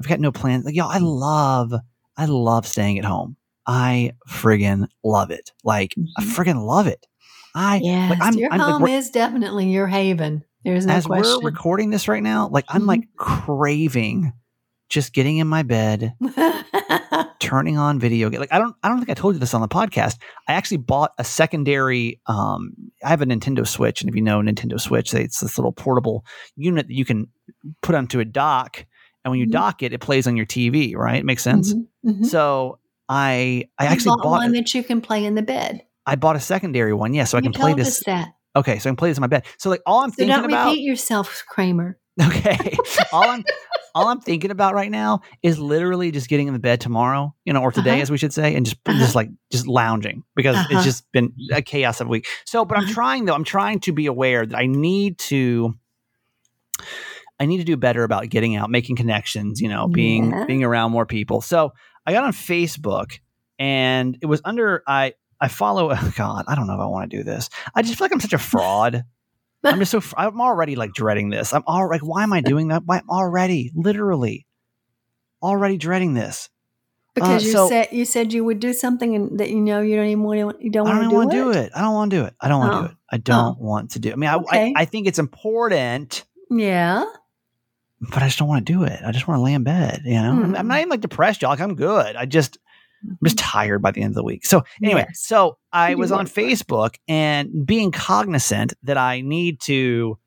I've 0.00 0.08
got 0.08 0.20
no 0.20 0.32
plans. 0.32 0.64
Like, 0.64 0.74
y'all, 0.74 0.90
I 0.90 0.98
love, 0.98 1.72
I 2.16 2.24
love 2.26 2.66
staying 2.66 2.98
at 2.98 3.04
home. 3.04 3.36
I 3.66 4.12
friggin' 4.28 4.86
love 5.04 5.30
it. 5.30 5.52
Like, 5.64 5.94
I 6.18 6.22
Mhm. 6.22 6.34
friggin' 6.34 6.66
love 6.66 6.86
it. 6.86 7.06
I, 7.54 7.80
yes, 7.82 8.10
like, 8.10 8.18
I'm, 8.22 8.34
your 8.34 8.52
I'm 8.52 8.60
home 8.60 8.82
we're- 8.82 8.94
is 8.94 9.10
definitely 9.10 9.70
your 9.70 9.86
haven. 9.86 10.44
There's 10.64 10.86
no 10.86 10.94
as 10.94 11.06
question. 11.06 11.38
we're 11.42 11.50
recording 11.50 11.90
this 11.90 12.06
right 12.08 12.22
now, 12.22 12.48
like, 12.48 12.64
I'm 12.68 12.82
Mhm. 12.82 12.86
like 12.88 13.08
craving 13.16 14.32
just 14.88 15.12
getting 15.12 15.38
in 15.38 15.46
my 15.46 15.62
bed, 15.62 16.14
turning 17.40 17.78
on 17.78 17.98
video 17.98 18.28
game. 18.28 18.40
Like 18.40 18.52
I 18.52 18.58
don't 18.58 18.74
I 18.82 18.88
don't 18.88 18.98
think 18.98 19.10
I 19.10 19.14
told 19.14 19.34
you 19.34 19.40
this 19.40 19.54
on 19.54 19.60
the 19.60 19.68
podcast. 19.68 20.16
I 20.48 20.52
actually 20.54 20.78
bought 20.78 21.12
a 21.18 21.24
secondary 21.24 22.20
um 22.26 22.72
I 23.04 23.08
have 23.08 23.22
a 23.22 23.26
Nintendo 23.26 23.66
Switch 23.66 24.00
and 24.00 24.08
if 24.08 24.14
you 24.16 24.22
know 24.22 24.40
Nintendo 24.40 24.80
Switch, 24.80 25.14
it's 25.14 25.40
this 25.40 25.56
little 25.58 25.72
portable 25.72 26.24
unit 26.56 26.88
that 26.88 26.94
you 26.94 27.04
can 27.04 27.28
put 27.82 27.94
onto 27.94 28.20
a 28.20 28.24
dock 28.24 28.84
and 29.24 29.30
when 29.30 29.38
you 29.38 29.46
mm-hmm. 29.46 29.52
dock 29.52 29.82
it 29.82 29.92
it 29.92 30.00
plays 30.00 30.26
on 30.26 30.36
your 30.36 30.46
TV, 30.46 30.96
right? 30.96 31.16
It 31.16 31.24
makes 31.24 31.42
sense. 31.42 31.74
Mm-hmm. 31.74 32.10
Mm-hmm. 32.10 32.24
So 32.24 32.78
I 33.08 33.68
I 33.78 33.84
you 33.84 33.90
actually 33.90 34.16
bought, 34.16 34.22
bought 34.22 34.40
one 34.42 34.52
that 34.52 34.72
you 34.74 34.82
can 34.82 35.00
play 35.00 35.24
in 35.24 35.34
the 35.34 35.42
bed. 35.42 35.84
I 36.06 36.16
bought 36.16 36.36
a 36.36 36.40
secondary 36.40 36.94
one, 36.94 37.14
yeah, 37.14 37.24
so 37.24 37.36
you 37.36 37.40
I 37.40 37.42
can 37.42 37.52
play 37.52 37.74
this. 37.74 38.02
that. 38.04 38.34
Okay, 38.56 38.78
so 38.78 38.88
I 38.88 38.90
can 38.90 38.96
play 38.96 39.10
this 39.10 39.18
in 39.18 39.22
my 39.22 39.26
bed. 39.26 39.44
So 39.58 39.70
like 39.70 39.82
all 39.86 40.00
I'm 40.00 40.10
so 40.10 40.16
thinking 40.16 40.36
don't 40.36 40.46
about. 40.46 40.70
repeat 40.70 40.82
yourself, 40.82 41.44
Kramer. 41.48 41.98
Okay, 42.20 42.76
all 43.12 43.24
I'm 43.24 43.44
all 43.94 44.08
I'm 44.08 44.20
thinking 44.20 44.50
about 44.50 44.74
right 44.74 44.90
now 44.90 45.20
is 45.42 45.58
literally 45.58 46.10
just 46.10 46.28
getting 46.28 46.48
in 46.48 46.52
the 46.52 46.60
bed 46.60 46.80
tomorrow, 46.80 47.34
you 47.44 47.52
know, 47.52 47.62
or 47.62 47.72
today, 47.72 47.92
uh-huh. 47.92 48.02
as 48.02 48.10
we 48.10 48.18
should 48.18 48.32
say, 48.32 48.54
and 48.54 48.66
just 48.66 48.76
uh-huh. 48.86 48.98
just 48.98 49.14
like 49.14 49.30
just 49.50 49.66
lounging 49.66 50.22
because 50.34 50.56
uh-huh. 50.56 50.68
it's 50.70 50.84
just 50.84 51.10
been 51.12 51.32
a 51.52 51.62
chaos 51.62 52.00
of 52.00 52.08
a 52.08 52.10
week. 52.10 52.26
So, 52.44 52.64
but 52.64 52.76
I'm 52.76 52.84
uh-huh. 52.84 52.92
trying 52.92 53.24
though. 53.24 53.34
I'm 53.34 53.44
trying 53.44 53.80
to 53.80 53.92
be 53.92 54.06
aware 54.06 54.44
that 54.44 54.56
I 54.56 54.66
need 54.66 55.18
to. 55.18 55.76
I 57.40 57.46
need 57.46 57.58
to 57.58 57.64
do 57.64 57.76
better 57.76 58.04
about 58.04 58.28
getting 58.28 58.54
out, 58.54 58.70
making 58.70 58.96
connections, 58.96 59.60
you 59.60 59.68
know, 59.68 59.88
being 59.88 60.30
yeah. 60.30 60.44
being 60.44 60.62
around 60.62 60.92
more 60.92 61.06
people. 61.06 61.40
So 61.40 61.72
I 62.06 62.12
got 62.12 62.24
on 62.24 62.32
Facebook 62.32 63.18
and 63.58 64.18
it 64.20 64.26
was 64.26 64.42
under 64.44 64.82
I 64.86 65.14
I 65.40 65.48
follow 65.48 65.90
oh 65.92 66.12
God, 66.16 66.44
I 66.46 66.54
don't 66.54 66.66
know 66.66 66.74
if 66.74 66.80
I 66.80 66.86
want 66.86 67.10
to 67.10 67.16
do 67.16 67.24
this. 67.24 67.48
I 67.74 67.82
just 67.82 67.96
feel 67.96 68.04
like 68.04 68.12
I'm 68.12 68.20
such 68.20 68.34
a 68.34 68.38
fraud. 68.38 69.04
I'm 69.64 69.78
just 69.78 69.90
so 69.90 70.02
I'm 70.16 70.40
already 70.40 70.76
like 70.76 70.92
dreading 70.92 71.30
this. 71.30 71.52
I'm 71.52 71.64
all 71.66 71.88
like, 71.88 72.02
why 72.02 72.22
am 72.22 72.32
I 72.32 72.40
doing 72.40 72.68
that? 72.68 72.82
Why 72.84 72.98
I'm 72.98 73.10
already, 73.10 73.72
literally, 73.74 74.46
already 75.42 75.76
dreading 75.76 76.14
this. 76.14 76.48
Because 77.14 77.42
uh, 77.42 77.46
you 77.46 77.52
so, 77.52 77.68
said 77.68 77.88
you 77.90 78.04
said 78.04 78.32
you 78.32 78.44
would 78.44 78.60
do 78.60 78.72
something 78.72 79.14
and 79.14 79.40
that 79.40 79.50
you 79.50 79.60
know 79.60 79.80
you 79.80 79.96
don't 79.96 80.06
even 80.06 80.22
want 80.22 80.58
to 80.58 80.64
you 80.64 80.70
don't 80.70 80.86
want 80.86 81.30
to 81.30 81.36
do, 81.36 81.52
do, 81.52 81.58
it. 81.58 81.72
I 81.74 81.80
don't 81.80 81.94
want 81.94 82.10
to 82.10 82.16
do 82.16 82.24
it. 82.24 82.34
I 82.40 82.48
don't 82.48 82.60
want 82.60 82.72
to 82.72 82.78
oh. 82.78 82.82
do 82.82 82.86
it. 82.86 82.96
I 83.10 83.16
don't 83.16 83.56
oh. 83.60 83.64
want 83.64 83.90
to 83.92 83.98
do. 83.98 84.08
It. 84.10 84.12
I 84.12 84.16
mean, 84.16 84.30
I, 84.30 84.36
okay. 84.36 84.74
I 84.76 84.82
I 84.82 84.84
think 84.84 85.08
it's 85.08 85.18
important. 85.18 86.24
Yeah. 86.50 87.04
But 88.00 88.22
I 88.22 88.26
just 88.26 88.38
don't 88.38 88.48
want 88.48 88.66
to 88.66 88.72
do 88.72 88.84
it. 88.84 89.00
I 89.04 89.12
just 89.12 89.28
want 89.28 89.38
to 89.38 89.42
lay 89.42 89.52
in 89.52 89.62
bed. 89.62 90.02
You 90.04 90.14
know, 90.14 90.32
mm. 90.32 90.58
I'm, 90.58 90.68
not 90.68 90.78
even 90.78 90.88
like 90.88 91.00
depressed, 91.00 91.42
y'all. 91.42 91.50
Like, 91.50 91.60
I'm 91.60 91.74
good. 91.74 92.16
I 92.16 92.24
just 92.24 92.58
I'm 93.02 93.18
just 93.24 93.36
mm-hmm. 93.36 93.46
tired 93.46 93.82
by 93.82 93.90
the 93.90 94.02
end 94.02 94.12
of 94.12 94.16
the 94.16 94.24
week. 94.24 94.44
So 94.44 94.62
anyway, 94.82 95.04
yes. 95.08 95.20
so 95.20 95.58
I 95.72 95.94
was 95.94 96.12
on 96.12 96.26
Facebook 96.26 96.96
and 97.08 97.66
being 97.66 97.92
cognizant 97.92 98.74
that 98.82 98.96
I 98.96 99.20
need 99.20 99.60
to 99.62 100.18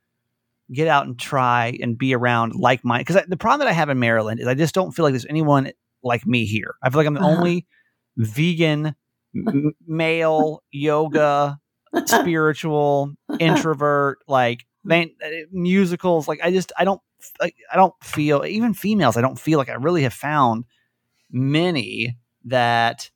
get 0.72 0.88
out 0.88 1.06
and 1.06 1.20
try 1.20 1.78
and 1.82 1.98
be 1.98 2.16
around 2.16 2.56
like 2.56 2.84
minded 2.84 3.08
because 3.08 3.24
the 3.28 3.38
problem 3.38 3.60
that 3.60 3.68
I 3.68 3.74
have 3.74 3.90
in 3.90 4.00
Maryland 4.00 4.40
is 4.40 4.48
I 4.48 4.56
just 4.56 4.74
don't 4.74 4.92
feel 4.92 5.04
like 5.04 5.14
there's 5.14 5.26
anyone 5.26 5.72
like 6.04 6.26
me 6.26 6.46
here. 6.46 6.76
I 6.82 6.90
feel 6.90 7.00
like 7.00 7.08
I'm 7.08 7.14
the 7.14 7.22
uh-huh. 7.22 7.38
only 7.38 7.68
vegan 8.18 8.96
m- 9.36 9.74
male 9.86 10.64
yoga 10.72 11.60
spiritual 12.06 13.14
introvert 13.40 14.20
like 14.28 14.66
man, 14.84 15.12
uh, 15.24 15.30
musicals 15.52 16.28
like 16.28 16.40
I 16.44 16.52
just 16.52 16.72
I 16.78 16.86
don't 16.86 17.02
like 17.40 17.56
I 17.72 17.76
don't 17.76 17.94
feel 18.04 18.46
even 18.46 18.74
females 18.74 19.18
I 19.18 19.22
don't 19.22 19.40
feel 19.40 19.58
like 19.58 19.70
I 19.70 19.74
really 19.74 20.04
have 20.04 20.14
found 20.14 20.66
many 21.32 22.18
that 22.46 23.10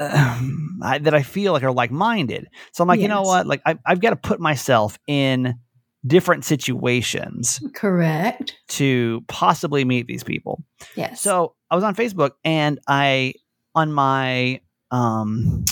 um, 0.00 0.80
I, 0.82 0.98
that 0.98 1.14
I 1.14 1.22
feel 1.22 1.52
like 1.52 1.62
are 1.62 1.72
like 1.72 1.90
minded. 1.90 2.48
So 2.72 2.82
I'm 2.82 2.88
like, 2.88 2.98
yes. 2.98 3.04
you 3.04 3.08
know 3.08 3.22
what? 3.22 3.46
Like 3.46 3.62
I, 3.64 3.78
I've 3.86 4.00
got 4.00 4.10
to 4.10 4.16
put 4.16 4.40
myself 4.40 4.98
in 5.06 5.58
different 6.06 6.44
situations. 6.44 7.62
Correct. 7.74 8.56
To 8.68 9.24
possibly 9.28 9.84
meet 9.84 10.06
these 10.06 10.24
people. 10.24 10.62
Yes. 10.96 11.20
So 11.20 11.54
I 11.70 11.74
was 11.74 11.84
on 11.84 11.94
Facebook 11.94 12.32
and 12.44 12.78
I 12.86 13.34
on 13.74 13.92
my 13.92 14.60
um 14.90 15.64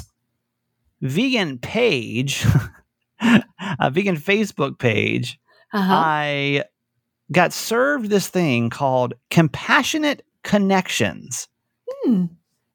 vegan 1.01 1.59
page, 1.59 2.47
a 3.21 3.91
vegan 3.91 4.17
Facebook 4.17 4.79
page, 4.79 5.39
uh-huh. 5.73 5.95
I 5.95 6.65
got 7.33 7.53
served 7.53 8.11
this 8.11 8.29
thing 8.29 8.71
called 8.71 9.15
compassionate 9.31 10.25
connections. 10.45 11.49
Hmm. 11.89 12.27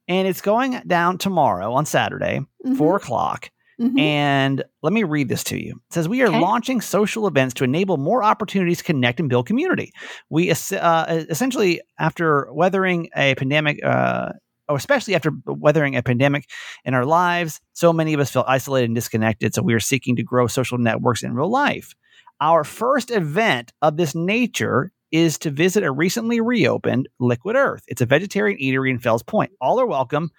And 0.08 0.28
it's 0.28 0.42
going 0.42 0.82
down 0.88 1.18
tomorrow 1.18 1.74
on 1.74 1.86
Saturday, 1.86 2.40
mm-hmm. 2.40 2.76
four 2.76 2.96
o'clock. 2.96 3.50
Mm-hmm. 3.80 4.00
And 4.00 4.64
let 4.82 4.92
me 4.92 5.04
read 5.04 5.30
this 5.30 5.44
to 5.46 5.62
you. 5.62 5.74
It 5.74 5.94
says, 5.94 6.10
We 6.10 6.22
are 6.24 6.28
okay. 6.28 6.40
launching 6.40 6.82
social 6.82 7.28
events 7.28 7.54
to 7.56 7.64
enable 7.64 7.98
more 7.98 8.24
opportunities 8.24 8.80
to 8.80 8.84
connect 8.84 9.20
and 9.20 9.30
build 9.30 9.46
community. 9.46 9.92
We 10.30 10.50
uh, 10.52 11.26
essentially, 11.30 11.82
after 12.00 12.52
weathering 12.52 13.10
a 13.16 13.36
pandemic, 13.36 13.84
uh, 13.86 14.32
or 14.68 14.78
especially 14.78 15.14
after 15.14 15.32
weathering 15.46 15.96
a 15.96 16.02
pandemic 16.02 16.50
in 16.86 16.96
our 16.96 17.06
lives, 17.06 17.62
so 17.74 17.94
many 17.94 18.14
of 18.14 18.20
us 18.20 18.32
feel 18.32 18.46
isolated 18.48 18.86
and 18.86 18.96
disconnected. 18.96 19.54
So 19.54 19.62
we 19.62 19.76
are 19.76 19.80
seeking 19.80 20.16
to 20.16 20.24
grow 20.24 20.48
social 20.48 20.80
networks 20.80 21.22
in 21.22 21.34
real 21.34 21.50
life. 21.50 21.94
Our 22.40 22.64
first 22.64 23.10
event 23.12 23.74
of 23.82 23.98
this 23.98 24.14
nature 24.14 24.92
is 25.12 25.38
to 25.40 25.50
visit 25.50 25.84
a 25.84 25.92
recently 25.92 26.40
reopened 26.42 27.10
Liquid 27.20 27.56
Earth. 27.56 27.84
It's 27.88 28.02
a 28.02 28.06
vegetarian 28.06 28.60
eatery 28.60 28.92
in 28.92 29.00
Fells 29.00 29.24
Point. 29.24 29.52
All 29.60 29.80
are 29.80 29.88
welcome. 29.88 30.32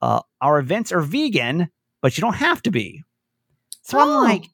Uh, 0.00 0.20
our 0.40 0.58
events 0.58 0.92
are 0.92 1.00
vegan, 1.00 1.68
but 2.00 2.16
you 2.16 2.22
don't 2.22 2.34
have 2.34 2.62
to 2.62 2.70
be. 2.70 3.02
So 3.82 3.98
oh. 3.98 4.02
I'm 4.02 4.24
like, 4.24 4.44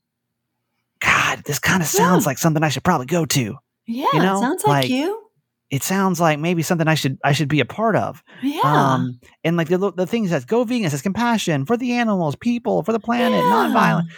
God, 1.00 1.43
this 1.45 1.59
kind 1.59 1.83
of 1.83 1.88
sounds 1.88 2.25
yeah. 2.25 2.31
like 2.31 2.38
something 2.38 2.62
I 2.62 2.69
should 2.71 2.85
probably 2.85 3.07
go 3.07 3.25
to. 3.26 3.57
Yeah, 3.87 4.07
you 4.12 4.19
know? 4.19 4.40
sounds 4.40 4.64
like, 4.64 4.85
like, 4.85 4.90
you. 4.90 5.25
It 5.71 5.83
sounds 5.83 6.19
like 6.19 6.38
maybe 6.38 6.62
something 6.62 6.88
I 6.88 6.95
should 6.95 7.19
I 7.23 7.33
should 7.33 7.49
be 7.49 7.61
a 7.61 7.67
part 7.67 7.95
of. 7.95 8.23
Yeah. 8.43 8.61
Um, 8.64 9.21
and 9.45 9.57
like 9.59 9.69
the 9.69 9.93
the 9.93 10.07
things 10.07 10.31
that 10.31 10.47
go 10.47 10.64
vegan 10.64 10.88
says 10.88 11.02
compassion 11.02 11.67
for 11.67 11.76
the 11.76 11.93
animals, 11.93 12.37
people, 12.37 12.83
for 12.83 12.93
the 12.93 13.00
planet, 13.00 13.38
yeah. 13.38 13.50
non-violent. 13.50 14.09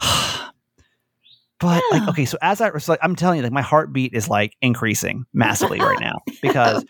But 1.60 1.82
yeah. 1.90 1.98
like, 1.98 2.08
okay, 2.08 2.24
so 2.24 2.38
as 2.40 2.60
I 2.60 2.70
was 2.70 2.88
like, 2.88 3.00
I'm 3.02 3.14
telling 3.14 3.38
you, 3.38 3.42
like 3.42 3.52
my 3.52 3.62
heartbeat 3.62 4.14
is 4.14 4.28
like 4.28 4.56
increasing 4.62 5.26
massively 5.32 5.78
right 5.78 6.00
now 6.00 6.20
because 6.42 6.84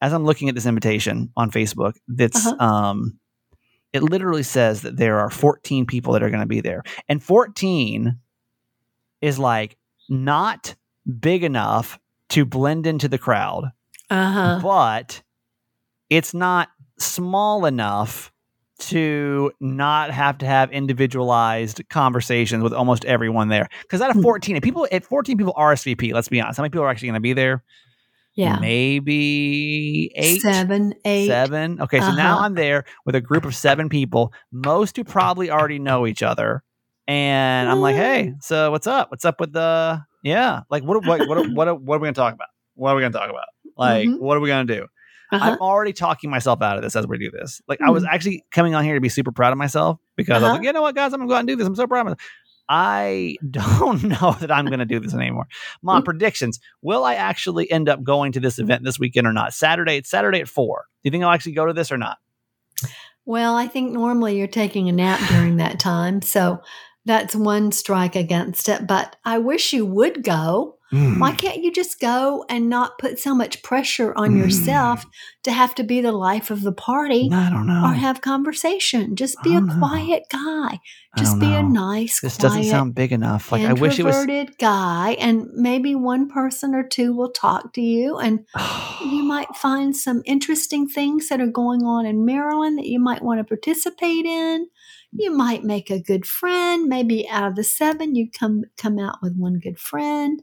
as 0.00 0.12
I'm 0.12 0.24
looking 0.24 0.48
at 0.48 0.54
this 0.54 0.66
invitation 0.66 1.30
on 1.36 1.50
Facebook, 1.50 1.94
that's 2.08 2.46
uh-huh. 2.46 2.64
um, 2.64 3.18
it 3.92 4.02
literally 4.02 4.42
says 4.42 4.82
that 4.82 4.96
there 4.96 5.18
are 5.18 5.30
14 5.30 5.86
people 5.86 6.12
that 6.12 6.22
are 6.22 6.30
going 6.30 6.40
to 6.40 6.46
be 6.46 6.60
there, 6.60 6.82
and 7.08 7.22
14 7.22 8.18
is 9.20 9.38
like 9.38 9.76
not 10.08 10.74
big 11.20 11.44
enough 11.44 11.98
to 12.30 12.44
blend 12.44 12.86
into 12.86 13.08
the 13.08 13.18
crowd, 13.18 13.70
uh-huh. 14.10 14.60
but 14.62 15.22
it's 16.10 16.34
not 16.34 16.68
small 16.98 17.64
enough 17.64 18.31
to 18.82 19.52
not 19.60 20.10
have 20.10 20.38
to 20.38 20.46
have 20.46 20.70
individualized 20.72 21.82
conversations 21.88 22.62
with 22.62 22.72
almost 22.72 23.04
everyone 23.04 23.48
there. 23.48 23.68
Because 23.82 24.00
out 24.00 24.10
of 24.10 24.16
hmm. 24.16 24.22
14, 24.22 24.56
if 24.56 24.62
people 24.62 24.86
at 24.90 25.04
14 25.04 25.38
people 25.38 25.54
RSVP, 25.54 26.12
let's 26.12 26.28
be 26.28 26.40
honest, 26.40 26.56
how 26.56 26.62
many 26.62 26.70
people 26.70 26.84
are 26.84 26.90
actually 26.90 27.08
going 27.08 27.14
to 27.14 27.20
be 27.20 27.32
there? 27.32 27.62
Yeah. 28.34 28.58
Maybe 28.58 30.10
eight, 30.14 30.40
seven, 30.40 30.94
eight, 31.04 31.28
seven. 31.28 31.80
Okay. 31.82 31.98
So 31.98 32.06
uh-huh. 32.06 32.16
now 32.16 32.40
I'm 32.40 32.54
there 32.54 32.84
with 33.04 33.14
a 33.14 33.20
group 33.20 33.44
of 33.44 33.54
seven 33.54 33.88
people, 33.88 34.32
most 34.50 34.96
who 34.96 35.04
probably 35.04 35.50
already 35.50 35.78
know 35.78 36.06
each 36.06 36.22
other. 36.22 36.62
And 37.06 37.68
I'm 37.68 37.80
like, 37.80 37.96
hey, 37.96 38.32
so 38.40 38.70
what's 38.70 38.86
up? 38.86 39.10
What's 39.10 39.24
up 39.24 39.38
with 39.38 39.52
the, 39.52 40.02
yeah, 40.22 40.60
like 40.70 40.82
what, 40.82 41.04
what, 41.04 41.28
what, 41.28 41.50
what, 41.50 41.56
what, 41.56 41.68
are 41.68 41.98
we 41.98 41.98
going 41.98 42.14
to 42.14 42.20
talk 42.20 42.32
about? 42.32 42.48
What 42.74 42.90
are 42.90 42.96
we 42.96 43.02
going 43.02 43.12
to 43.12 43.18
talk 43.18 43.28
about? 43.28 43.48
Like, 43.76 44.08
mm-hmm. 44.08 44.22
what 44.22 44.36
are 44.36 44.40
we 44.40 44.48
going 44.48 44.66
to 44.66 44.74
do? 44.74 44.86
Uh-huh. 45.32 45.52
I'm 45.52 45.58
already 45.58 45.92
talking 45.92 46.30
myself 46.30 46.60
out 46.62 46.76
of 46.76 46.82
this 46.82 46.94
as 46.94 47.06
we 47.06 47.18
do 47.18 47.30
this. 47.30 47.62
Like 47.66 47.78
mm-hmm. 47.78 47.88
I 47.88 47.90
was 47.90 48.02
hmm. 48.02 48.10
actually 48.10 48.44
coming 48.50 48.74
on 48.74 48.84
here 48.84 48.94
to 48.94 49.00
be 49.00 49.08
super 49.08 49.32
proud 49.32 49.52
of 49.52 49.58
myself 49.58 49.98
because 50.14 50.36
uh-huh. 50.36 50.36
I 50.36 50.40
was 50.40 50.48
uh-huh. 50.48 50.58
like, 50.58 50.66
you 50.66 50.72
know 50.72 50.82
what, 50.82 50.94
guys, 50.94 51.12
I'm 51.12 51.20
gonna 51.20 51.28
go 51.28 51.34
out 51.34 51.40
and 51.40 51.48
do 51.48 51.56
this. 51.56 51.66
I'm 51.66 51.74
so 51.74 51.86
proud 51.86 52.00
of 52.00 52.04
myself. 52.06 52.20
I 52.68 53.36
don't 53.50 54.02
know 54.04 54.36
that 54.40 54.50
I'm 54.50 54.66
going 54.66 54.78
to 54.78 54.86
do 54.86 55.00
this 55.00 55.14
anymore. 55.14 55.46
Mom, 55.82 55.98
mm-hmm. 55.98 56.04
predictions. 56.04 56.60
Will 56.80 57.04
I 57.04 57.14
actually 57.14 57.70
end 57.70 57.88
up 57.88 58.02
going 58.02 58.32
to 58.32 58.40
this 58.40 58.58
event 58.58 58.84
this 58.84 58.98
weekend 58.98 59.26
or 59.26 59.32
not? 59.32 59.52
Saturday, 59.52 59.96
it's 59.96 60.08
Saturday 60.08 60.40
at 60.40 60.48
four. 60.48 60.86
Do 61.02 61.08
you 61.08 61.10
think 61.10 61.24
I'll 61.24 61.32
actually 61.32 61.52
go 61.52 61.66
to 61.66 61.72
this 61.72 61.90
or 61.92 61.98
not? 61.98 62.18
Well, 63.24 63.54
I 63.54 63.68
think 63.68 63.92
normally 63.92 64.38
you're 64.38 64.46
taking 64.46 64.88
a 64.88 64.92
nap 64.92 65.20
during 65.28 65.56
that 65.58 65.78
time. 65.78 66.22
So 66.22 66.60
that's 67.04 67.34
one 67.34 67.72
strike 67.72 68.16
against 68.16 68.68
it. 68.68 68.86
But 68.86 69.16
I 69.24 69.38
wish 69.38 69.72
you 69.72 69.84
would 69.86 70.22
go. 70.22 70.76
Mm. 70.92 71.18
Why 71.18 71.32
can't 71.32 71.64
you 71.64 71.72
just 71.72 72.00
go 72.00 72.44
and 72.50 72.68
not 72.68 72.98
put 72.98 73.18
so 73.18 73.34
much 73.34 73.62
pressure 73.62 74.12
on 74.14 74.32
mm. 74.32 74.38
yourself 74.38 75.06
to 75.42 75.50
have 75.50 75.74
to 75.76 75.84
be 75.84 76.02
the 76.02 76.12
life 76.12 76.50
of 76.50 76.60
the 76.60 76.72
party? 76.72 77.30
I 77.32 77.48
don't 77.48 77.66
know. 77.66 77.82
Or 77.84 77.94
have 77.94 78.20
conversation. 78.20 79.16
Just 79.16 79.42
be 79.42 79.54
a 79.54 79.60
know. 79.62 79.78
quiet 79.78 80.24
guy. 80.30 80.80
Just 81.16 81.40
be 81.40 81.48
know. 81.48 81.58
a 81.58 81.62
nice, 81.62 82.20
this 82.20 82.36
quiet, 82.36 82.48
doesn't 82.48 82.70
sound 82.70 82.94
big 82.94 83.12
enough. 83.12 83.52
Like 83.52 83.62
I 83.62 83.72
wish 83.72 83.98
it 83.98 84.04
was 84.04 84.26
guy, 84.58 85.12
and 85.20 85.46
maybe 85.54 85.94
one 85.94 86.28
person 86.28 86.74
or 86.74 86.82
two 86.82 87.14
will 87.14 87.30
talk 87.30 87.74
to 87.74 87.82
you, 87.82 88.16
and 88.18 88.46
you 89.00 89.22
might 89.22 89.54
find 89.54 89.94
some 89.94 90.22
interesting 90.24 90.88
things 90.88 91.28
that 91.28 91.40
are 91.40 91.46
going 91.46 91.84
on 91.84 92.06
in 92.06 92.24
Maryland 92.24 92.78
that 92.78 92.86
you 92.86 92.98
might 92.98 93.22
want 93.22 93.40
to 93.40 93.44
participate 93.44 94.24
in. 94.24 94.68
You 95.12 95.30
might 95.30 95.62
make 95.62 95.90
a 95.90 96.00
good 96.00 96.26
friend. 96.26 96.88
Maybe 96.88 97.28
out 97.28 97.48
of 97.48 97.56
the 97.56 97.64
seven, 97.64 98.14
you 98.14 98.30
come 98.30 98.64
come 98.76 98.98
out 98.98 99.18
with 99.22 99.36
one 99.36 99.58
good 99.58 99.78
friend 99.78 100.42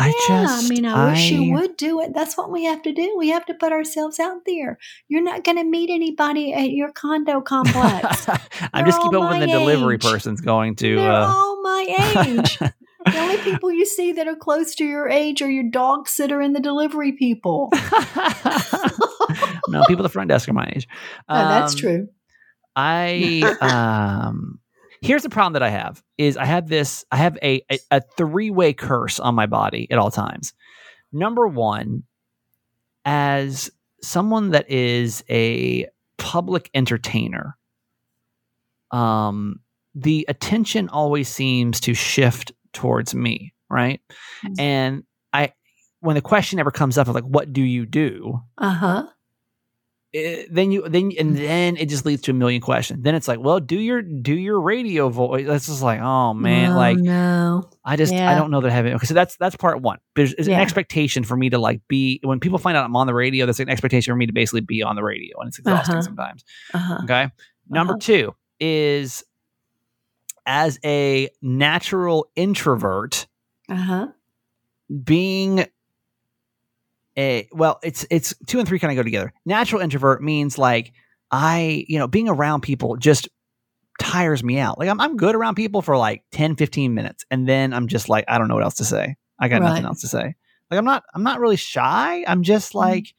I 0.00 0.12
just, 0.28 0.64
I 0.64 0.68
mean, 0.68 0.86
I, 0.86 1.10
wish 1.10 1.30
you 1.32 1.52
would 1.54 1.76
do 1.76 2.00
it. 2.00 2.14
That's 2.14 2.36
what 2.36 2.52
we 2.52 2.64
have 2.64 2.82
to 2.82 2.92
do. 2.92 3.16
We 3.18 3.30
have 3.30 3.44
to 3.46 3.54
put 3.54 3.72
ourselves 3.72 4.20
out 4.20 4.42
there. 4.46 4.78
You're 5.08 5.24
not 5.24 5.42
going 5.42 5.58
to 5.58 5.64
meet 5.64 5.90
anybody 5.90 6.52
at 6.52 6.70
your 6.70 6.92
condo 6.92 7.40
complex. 7.40 8.28
I'm 8.72 8.86
just 8.86 9.02
keep 9.02 9.12
hoping 9.12 9.40
the 9.40 9.48
delivery 9.48 9.98
person's 9.98 10.40
going 10.40 10.76
to. 10.76 10.96
They're 10.96 11.10
uh... 11.10 11.26
all 11.26 11.60
my 11.62 12.14
age. 12.28 12.58
the 13.06 13.18
only 13.18 13.38
people 13.38 13.72
you 13.72 13.84
see 13.84 14.12
that 14.12 14.28
are 14.28 14.36
close 14.36 14.76
to 14.76 14.84
your 14.84 15.08
age 15.08 15.42
are 15.42 15.50
your 15.50 15.68
dog 15.68 16.08
sitter 16.08 16.40
and 16.40 16.54
the 16.54 16.60
delivery 16.60 17.10
people. 17.10 17.70
no, 19.68 19.82
people 19.88 20.04
at 20.04 20.04
the 20.04 20.10
front 20.12 20.28
desk 20.28 20.48
are 20.48 20.52
my 20.52 20.70
age. 20.76 20.86
Um, 21.28 21.42
no, 21.42 21.48
that's 21.48 21.74
true. 21.74 22.08
I 22.78 23.56
um 23.60 24.60
here's 25.02 25.24
the 25.24 25.28
problem 25.28 25.54
that 25.54 25.62
I 25.62 25.70
have 25.70 26.02
is 26.16 26.36
I 26.36 26.44
have 26.44 26.68
this 26.68 27.04
I 27.10 27.16
have 27.16 27.36
a 27.42 27.62
a, 27.70 27.78
a 27.90 28.00
three 28.16 28.50
way 28.50 28.72
curse 28.72 29.20
on 29.20 29.34
my 29.34 29.46
body 29.46 29.88
at 29.90 29.98
all 29.98 30.10
times. 30.10 30.54
Number 31.12 31.46
one, 31.46 32.04
as 33.04 33.70
someone 34.02 34.50
that 34.50 34.70
is 34.70 35.24
a 35.28 35.86
public 36.18 36.70
entertainer, 36.74 37.56
um, 38.90 39.60
the 39.94 40.26
attention 40.28 40.88
always 40.88 41.28
seems 41.28 41.80
to 41.80 41.94
shift 41.94 42.52
towards 42.72 43.14
me, 43.14 43.54
right? 43.70 44.00
Mm-hmm. 44.44 44.60
And 44.60 45.04
I, 45.32 45.52
when 46.00 46.14
the 46.14 46.20
question 46.20 46.58
ever 46.58 46.70
comes 46.70 46.98
up 46.98 47.08
of 47.08 47.14
like, 47.14 47.24
"What 47.24 47.52
do 47.52 47.62
you 47.62 47.86
do?" 47.86 48.40
Uh 48.58 48.74
huh. 48.74 49.06
Eh, 50.14 50.46
then 50.50 50.72
you 50.72 50.88
then 50.88 51.12
and 51.18 51.36
then 51.36 51.76
it 51.76 51.90
just 51.90 52.06
leads 52.06 52.22
to 52.22 52.30
a 52.30 52.34
million 52.34 52.62
questions. 52.62 53.02
Then 53.02 53.14
it's 53.14 53.28
like, 53.28 53.40
well, 53.40 53.60
do 53.60 53.78
your 53.78 54.00
do 54.00 54.34
your 54.34 54.58
radio 54.58 55.10
voice. 55.10 55.46
That's 55.46 55.66
just 55.66 55.82
like, 55.82 56.00
oh 56.00 56.32
man, 56.32 56.72
oh, 56.72 56.76
like 56.76 56.96
no. 56.96 57.68
I 57.84 57.96
just 57.96 58.14
yeah. 58.14 58.30
I 58.30 58.34
don't 58.34 58.50
know 58.50 58.62
that 58.62 58.70
I 58.70 58.74
have 58.74 58.86
it. 58.86 58.94
Okay, 58.94 59.06
so 59.06 59.12
that's 59.12 59.36
that's 59.36 59.56
part 59.56 59.82
one. 59.82 59.98
There's, 60.16 60.34
there's 60.34 60.48
yeah. 60.48 60.56
an 60.56 60.60
expectation 60.62 61.24
for 61.24 61.36
me 61.36 61.50
to 61.50 61.58
like 61.58 61.82
be 61.88 62.20
when 62.24 62.40
people 62.40 62.56
find 62.56 62.74
out 62.74 62.86
I'm 62.86 62.96
on 62.96 63.06
the 63.06 63.12
radio. 63.12 63.44
There's 63.44 63.60
an 63.60 63.68
expectation 63.68 64.10
for 64.10 64.16
me 64.16 64.26
to 64.26 64.32
basically 64.32 64.62
be 64.62 64.82
on 64.82 64.96
the 64.96 65.02
radio, 65.02 65.38
and 65.40 65.48
it's 65.48 65.58
exhausting 65.58 65.96
uh-huh. 65.96 66.02
sometimes. 66.02 66.44
Uh-huh. 66.72 67.00
Okay. 67.04 67.28
Number 67.68 67.92
uh-huh. 67.92 68.00
two 68.00 68.34
is 68.60 69.22
as 70.46 70.78
a 70.86 71.28
natural 71.42 72.30
introvert, 72.34 73.26
uh-huh. 73.68 74.08
being 75.04 75.66
a 77.18 77.48
well, 77.52 77.80
it's 77.82 78.06
it's 78.10 78.32
two 78.46 78.58
and 78.60 78.68
three 78.68 78.78
kind 78.78 78.92
of 78.92 78.96
go 78.96 79.02
together. 79.02 79.32
Natural 79.44 79.82
introvert 79.82 80.22
means 80.22 80.56
like 80.56 80.92
I, 81.30 81.84
you 81.88 81.98
know, 81.98 82.06
being 82.06 82.28
around 82.28 82.62
people 82.62 82.96
just 82.96 83.28
tires 84.00 84.44
me 84.44 84.58
out. 84.58 84.78
Like 84.78 84.88
I'm 84.88 85.00
I'm 85.00 85.16
good 85.16 85.34
around 85.34 85.56
people 85.56 85.82
for 85.82 85.96
like 85.96 86.22
10, 86.32 86.56
15 86.56 86.94
minutes. 86.94 87.26
And 87.30 87.48
then 87.48 87.74
I'm 87.74 87.88
just 87.88 88.08
like, 88.08 88.24
I 88.28 88.38
don't 88.38 88.48
know 88.48 88.54
what 88.54 88.64
else 88.64 88.76
to 88.76 88.84
say. 88.84 89.16
I 89.38 89.48
got 89.48 89.60
right. 89.60 89.68
nothing 89.68 89.84
else 89.84 90.00
to 90.02 90.08
say. 90.08 90.36
Like 90.70 90.78
I'm 90.78 90.84
not 90.84 91.02
I'm 91.12 91.24
not 91.24 91.40
really 91.40 91.56
shy. 91.56 92.24
I'm 92.26 92.42
just 92.42 92.70
mm-hmm. 92.70 92.78
like. 92.78 93.14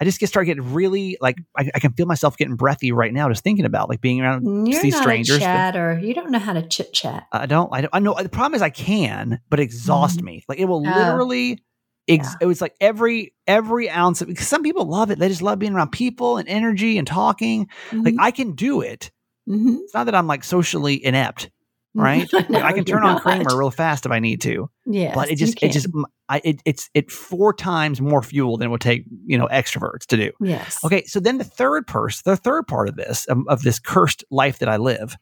I 0.00 0.04
just 0.04 0.18
get 0.18 0.28
start 0.28 0.46
getting 0.46 0.74
really 0.74 1.16
like 1.20 1.36
I, 1.56 1.70
I, 1.72 1.78
can 1.78 1.92
feel 1.92 2.04
myself 2.04 2.36
getting 2.36 2.56
breathy 2.56 2.90
right 2.90 3.14
now 3.14 3.28
just 3.28 3.44
thinking 3.44 3.64
about 3.64 3.88
like 3.88 4.00
being 4.00 4.20
around 4.20 4.66
You're 4.66 4.82
these 4.82 4.92
not 4.92 5.02
strangers. 5.02 5.36
A 5.36 5.38
chatter. 5.38 6.00
You 6.02 6.12
don't 6.14 6.32
know 6.32 6.40
how 6.40 6.52
to 6.52 6.66
chit 6.66 6.92
chat. 6.92 7.28
I 7.30 7.46
don't. 7.46 7.72
I 7.72 7.82
don't. 7.82 7.90
I 7.92 8.00
know. 8.00 8.16
The 8.20 8.28
problem 8.28 8.54
is 8.54 8.60
I 8.60 8.70
can, 8.70 9.38
but 9.48 9.60
exhaust 9.60 10.16
mm-hmm. 10.16 10.26
me. 10.26 10.44
Like 10.48 10.58
it 10.58 10.64
will 10.64 10.84
oh. 10.84 10.90
literally 10.90 11.62
Ex- 12.06 12.28
yeah. 12.28 12.36
It 12.42 12.46
was 12.46 12.60
like 12.60 12.74
every 12.80 13.34
every 13.46 13.88
ounce 13.88 14.20
of 14.20 14.28
because 14.28 14.46
some 14.46 14.62
people 14.62 14.84
love 14.84 15.10
it. 15.10 15.18
They 15.18 15.28
just 15.28 15.42
love 15.42 15.58
being 15.58 15.72
around 15.72 15.90
people 15.90 16.36
and 16.36 16.48
energy 16.48 16.98
and 16.98 17.06
talking. 17.06 17.66
Mm-hmm. 17.90 18.02
Like 18.02 18.14
I 18.18 18.30
can 18.30 18.52
do 18.52 18.82
it. 18.82 19.10
Mm-hmm. 19.48 19.76
It's 19.82 19.94
not 19.94 20.04
that 20.04 20.14
I'm 20.14 20.26
like 20.26 20.44
socially 20.44 21.02
inept, 21.02 21.50
right? 21.94 22.30
no, 22.32 22.40
like, 22.48 22.62
I 22.62 22.72
can 22.72 22.84
turn 22.84 23.04
on 23.04 23.20
Kramer 23.20 23.56
real 23.56 23.70
fast 23.70 24.04
if 24.04 24.12
I 24.12 24.18
need 24.18 24.42
to. 24.42 24.68
Yeah, 24.84 25.14
but 25.14 25.30
it 25.30 25.36
just 25.36 25.62
it 25.62 25.72
just 25.72 25.86
I, 26.28 26.42
it, 26.44 26.60
it's 26.64 26.90
it 26.92 27.10
four 27.10 27.54
times 27.54 28.00
more 28.00 28.22
fuel 28.22 28.58
than 28.58 28.68
it 28.68 28.70
would 28.70 28.80
take 28.80 29.04
you 29.26 29.38
know 29.38 29.48
extroverts 29.48 30.06
to 30.08 30.16
do. 30.16 30.32
Yes. 30.40 30.84
Okay, 30.84 31.04
so 31.04 31.20
then 31.20 31.38
the 31.38 31.44
third 31.44 31.86
person, 31.86 32.22
the 32.26 32.36
third 32.36 32.66
part 32.66 32.88
of 32.88 32.96
this 32.96 33.24
of, 33.26 33.38
of 33.48 33.62
this 33.62 33.78
cursed 33.78 34.24
life 34.30 34.58
that 34.58 34.68
I 34.68 34.76
live, 34.76 35.16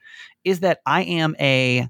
is 0.45 0.61
that 0.61 0.81
I 0.85 1.03
am 1.03 1.37
a 1.39 1.89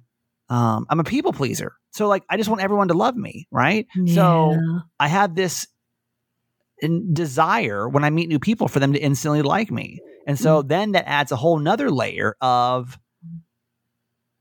um, 0.50 0.86
I'm 0.90 1.00
a 1.00 1.04
people 1.04 1.32
pleaser. 1.32 1.76
So 1.92 2.08
like 2.08 2.24
I 2.28 2.36
just 2.36 2.48
want 2.48 2.62
everyone 2.62 2.88
to 2.88 2.94
love 2.94 3.16
me, 3.16 3.46
right? 3.50 3.86
Yeah. 3.94 4.14
So 4.14 4.58
I 4.98 5.08
have 5.08 5.34
this 5.34 5.66
desire 7.12 7.88
when 7.88 8.02
I 8.04 8.10
meet 8.10 8.28
new 8.28 8.40
people 8.40 8.68
for 8.68 8.80
them 8.80 8.92
to 8.92 8.98
instantly 8.98 9.42
like 9.42 9.70
me. 9.70 10.00
And 10.26 10.38
so 10.38 10.62
mm. 10.62 10.68
then 10.68 10.92
that 10.92 11.04
adds 11.06 11.32
a 11.32 11.36
whole 11.36 11.58
nother 11.58 11.90
layer 11.90 12.36
of 12.40 12.98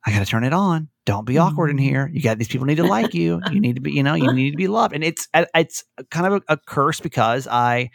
I 0.03 0.11
gotta 0.11 0.25
turn 0.25 0.43
it 0.43 0.53
on. 0.53 0.89
Don't 1.05 1.25
be 1.25 1.37
awkward 1.37 1.69
in 1.69 1.77
mm. 1.77 1.81
here. 1.81 2.09
You 2.11 2.21
got 2.21 2.37
these 2.37 2.47
people 2.47 2.65
need 2.65 2.75
to 2.75 2.83
like 2.83 3.13
you. 3.13 3.41
You 3.51 3.59
need 3.59 3.75
to 3.75 3.81
be, 3.81 3.91
you 3.91 4.03
know, 4.03 4.15
you 4.15 4.33
need 4.33 4.51
to 4.51 4.57
be 4.57 4.67
loved. 4.67 4.93
And 4.93 5.03
it's 5.03 5.27
it's 5.33 5.83
kind 6.09 6.27
of 6.27 6.33
a, 6.33 6.53
a 6.53 6.57
curse 6.57 6.99
because 6.99 7.47
I 7.47 7.91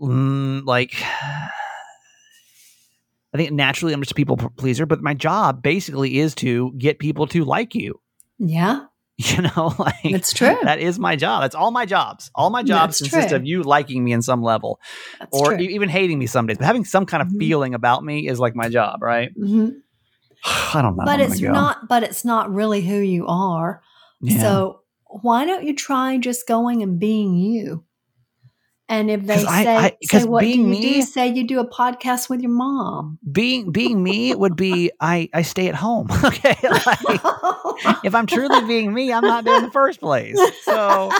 mm, 0.00 0.64
like 0.64 0.94
I 3.34 3.36
think 3.36 3.52
naturally 3.52 3.92
I'm 3.92 4.00
just 4.00 4.12
a 4.12 4.14
people 4.14 4.36
pleaser, 4.36 4.86
but 4.86 5.02
my 5.02 5.14
job 5.14 5.62
basically 5.62 6.18
is 6.18 6.34
to 6.36 6.72
get 6.78 6.98
people 6.98 7.26
to 7.28 7.44
like 7.44 7.74
you. 7.74 8.00
Yeah. 8.38 8.84
You 9.20 9.42
know, 9.42 9.74
like 9.80 10.04
it's 10.04 10.32
true. 10.32 10.56
That 10.62 10.78
is 10.78 10.96
my 10.96 11.16
job. 11.16 11.42
That's 11.42 11.56
all 11.56 11.72
my 11.72 11.86
jobs. 11.86 12.30
All 12.36 12.50
my 12.50 12.62
jobs 12.62 13.00
That's 13.00 13.10
consist 13.10 13.28
true. 13.30 13.36
of 13.38 13.44
you 13.44 13.64
liking 13.64 14.04
me 14.04 14.12
in 14.12 14.22
some 14.22 14.44
level, 14.44 14.78
That's 15.18 15.36
or 15.36 15.56
true. 15.56 15.66
even 15.66 15.88
hating 15.88 16.20
me 16.20 16.28
some 16.28 16.46
days. 16.46 16.56
But 16.56 16.66
having 16.66 16.84
some 16.84 17.04
kind 17.04 17.20
of 17.20 17.26
mm-hmm. 17.26 17.38
feeling 17.40 17.74
about 17.74 18.04
me 18.04 18.28
is 18.28 18.38
like 18.38 18.54
my 18.54 18.68
job, 18.68 19.02
right? 19.02 19.36
Mm-hmm. 19.36 19.70
I 20.78 20.82
don't 20.82 20.96
know. 20.96 21.04
But 21.04 21.18
it's 21.18 21.40
go. 21.40 21.50
not. 21.50 21.88
But 21.88 22.04
it's 22.04 22.24
not 22.24 22.54
really 22.54 22.80
who 22.80 22.98
you 22.98 23.26
are. 23.26 23.82
Yeah. 24.20 24.40
So 24.40 24.82
why 25.06 25.44
don't 25.44 25.64
you 25.64 25.74
try 25.74 26.18
just 26.18 26.46
going 26.46 26.84
and 26.84 27.00
being 27.00 27.34
you? 27.34 27.84
And 28.90 29.10
if 29.10 29.26
they 29.26 29.38
say, 29.38 29.46
I, 29.46 29.84
I, 29.84 29.96
say 30.02 30.24
what 30.24 30.40
being 30.40 30.56
do 30.56 30.62
you 30.62 30.68
me, 30.68 30.94
do? 30.94 31.02
Say 31.02 31.28
you 31.28 31.46
do 31.46 31.60
a 31.60 31.68
podcast 31.68 32.30
with 32.30 32.40
your 32.40 32.50
mom. 32.50 33.18
Being 33.30 33.70
being 33.70 34.02
me 34.02 34.34
would 34.34 34.56
be 34.56 34.90
I 34.98 35.28
I 35.34 35.42
stay 35.42 35.68
at 35.68 35.74
home. 35.74 36.08
okay, 36.24 36.56
like, 36.62 37.20
if 38.02 38.14
I'm 38.14 38.26
truly 38.26 38.66
being 38.66 38.94
me, 38.94 39.12
I'm 39.12 39.24
not 39.24 39.44
there 39.44 39.56
in 39.56 39.64
the 39.64 39.70
first 39.70 40.00
place. 40.00 40.38
So 40.62 41.10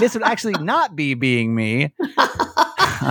this 0.00 0.14
would 0.14 0.22
actually 0.22 0.54
not 0.54 0.96
be 0.96 1.12
being 1.12 1.54
me. 1.54 1.92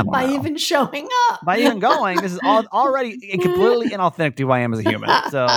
By 0.06 0.26
know. 0.26 0.34
even 0.34 0.58
showing 0.58 1.08
up. 1.30 1.44
By 1.44 1.60
even 1.60 1.80
going, 1.80 2.22
this 2.22 2.34
is 2.34 2.40
all, 2.44 2.64
already 2.72 3.18
completely 3.38 3.90
inauthentic 3.90 4.36
to 4.36 4.44
who 4.44 4.52
I 4.52 4.60
am 4.60 4.72
as 4.74 4.86
a 4.86 4.90
human. 4.90 5.10
So 5.32 5.48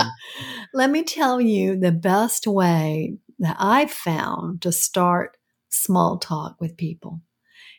let 0.72 0.88
me 0.88 1.02
tell 1.02 1.38
you 1.38 1.76
the 1.76 1.92
best 1.92 2.46
way 2.46 3.18
that 3.40 3.56
I've 3.58 3.90
found 3.90 4.62
to 4.62 4.72
start 4.72 5.36
small 5.68 6.16
talk 6.16 6.58
with 6.60 6.78
people 6.78 7.20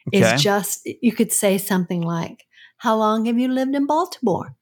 okay. 0.07 0.35
is 0.35 0.41
just 0.41 0.87
you 1.01 1.11
could 1.11 1.31
say 1.31 1.57
something 1.57 2.01
like, 2.01 2.45
"How 2.77 2.95
long 2.95 3.25
have 3.25 3.37
you 3.37 3.47
lived 3.47 3.75
in 3.75 3.85
Baltimore?" 3.85 4.55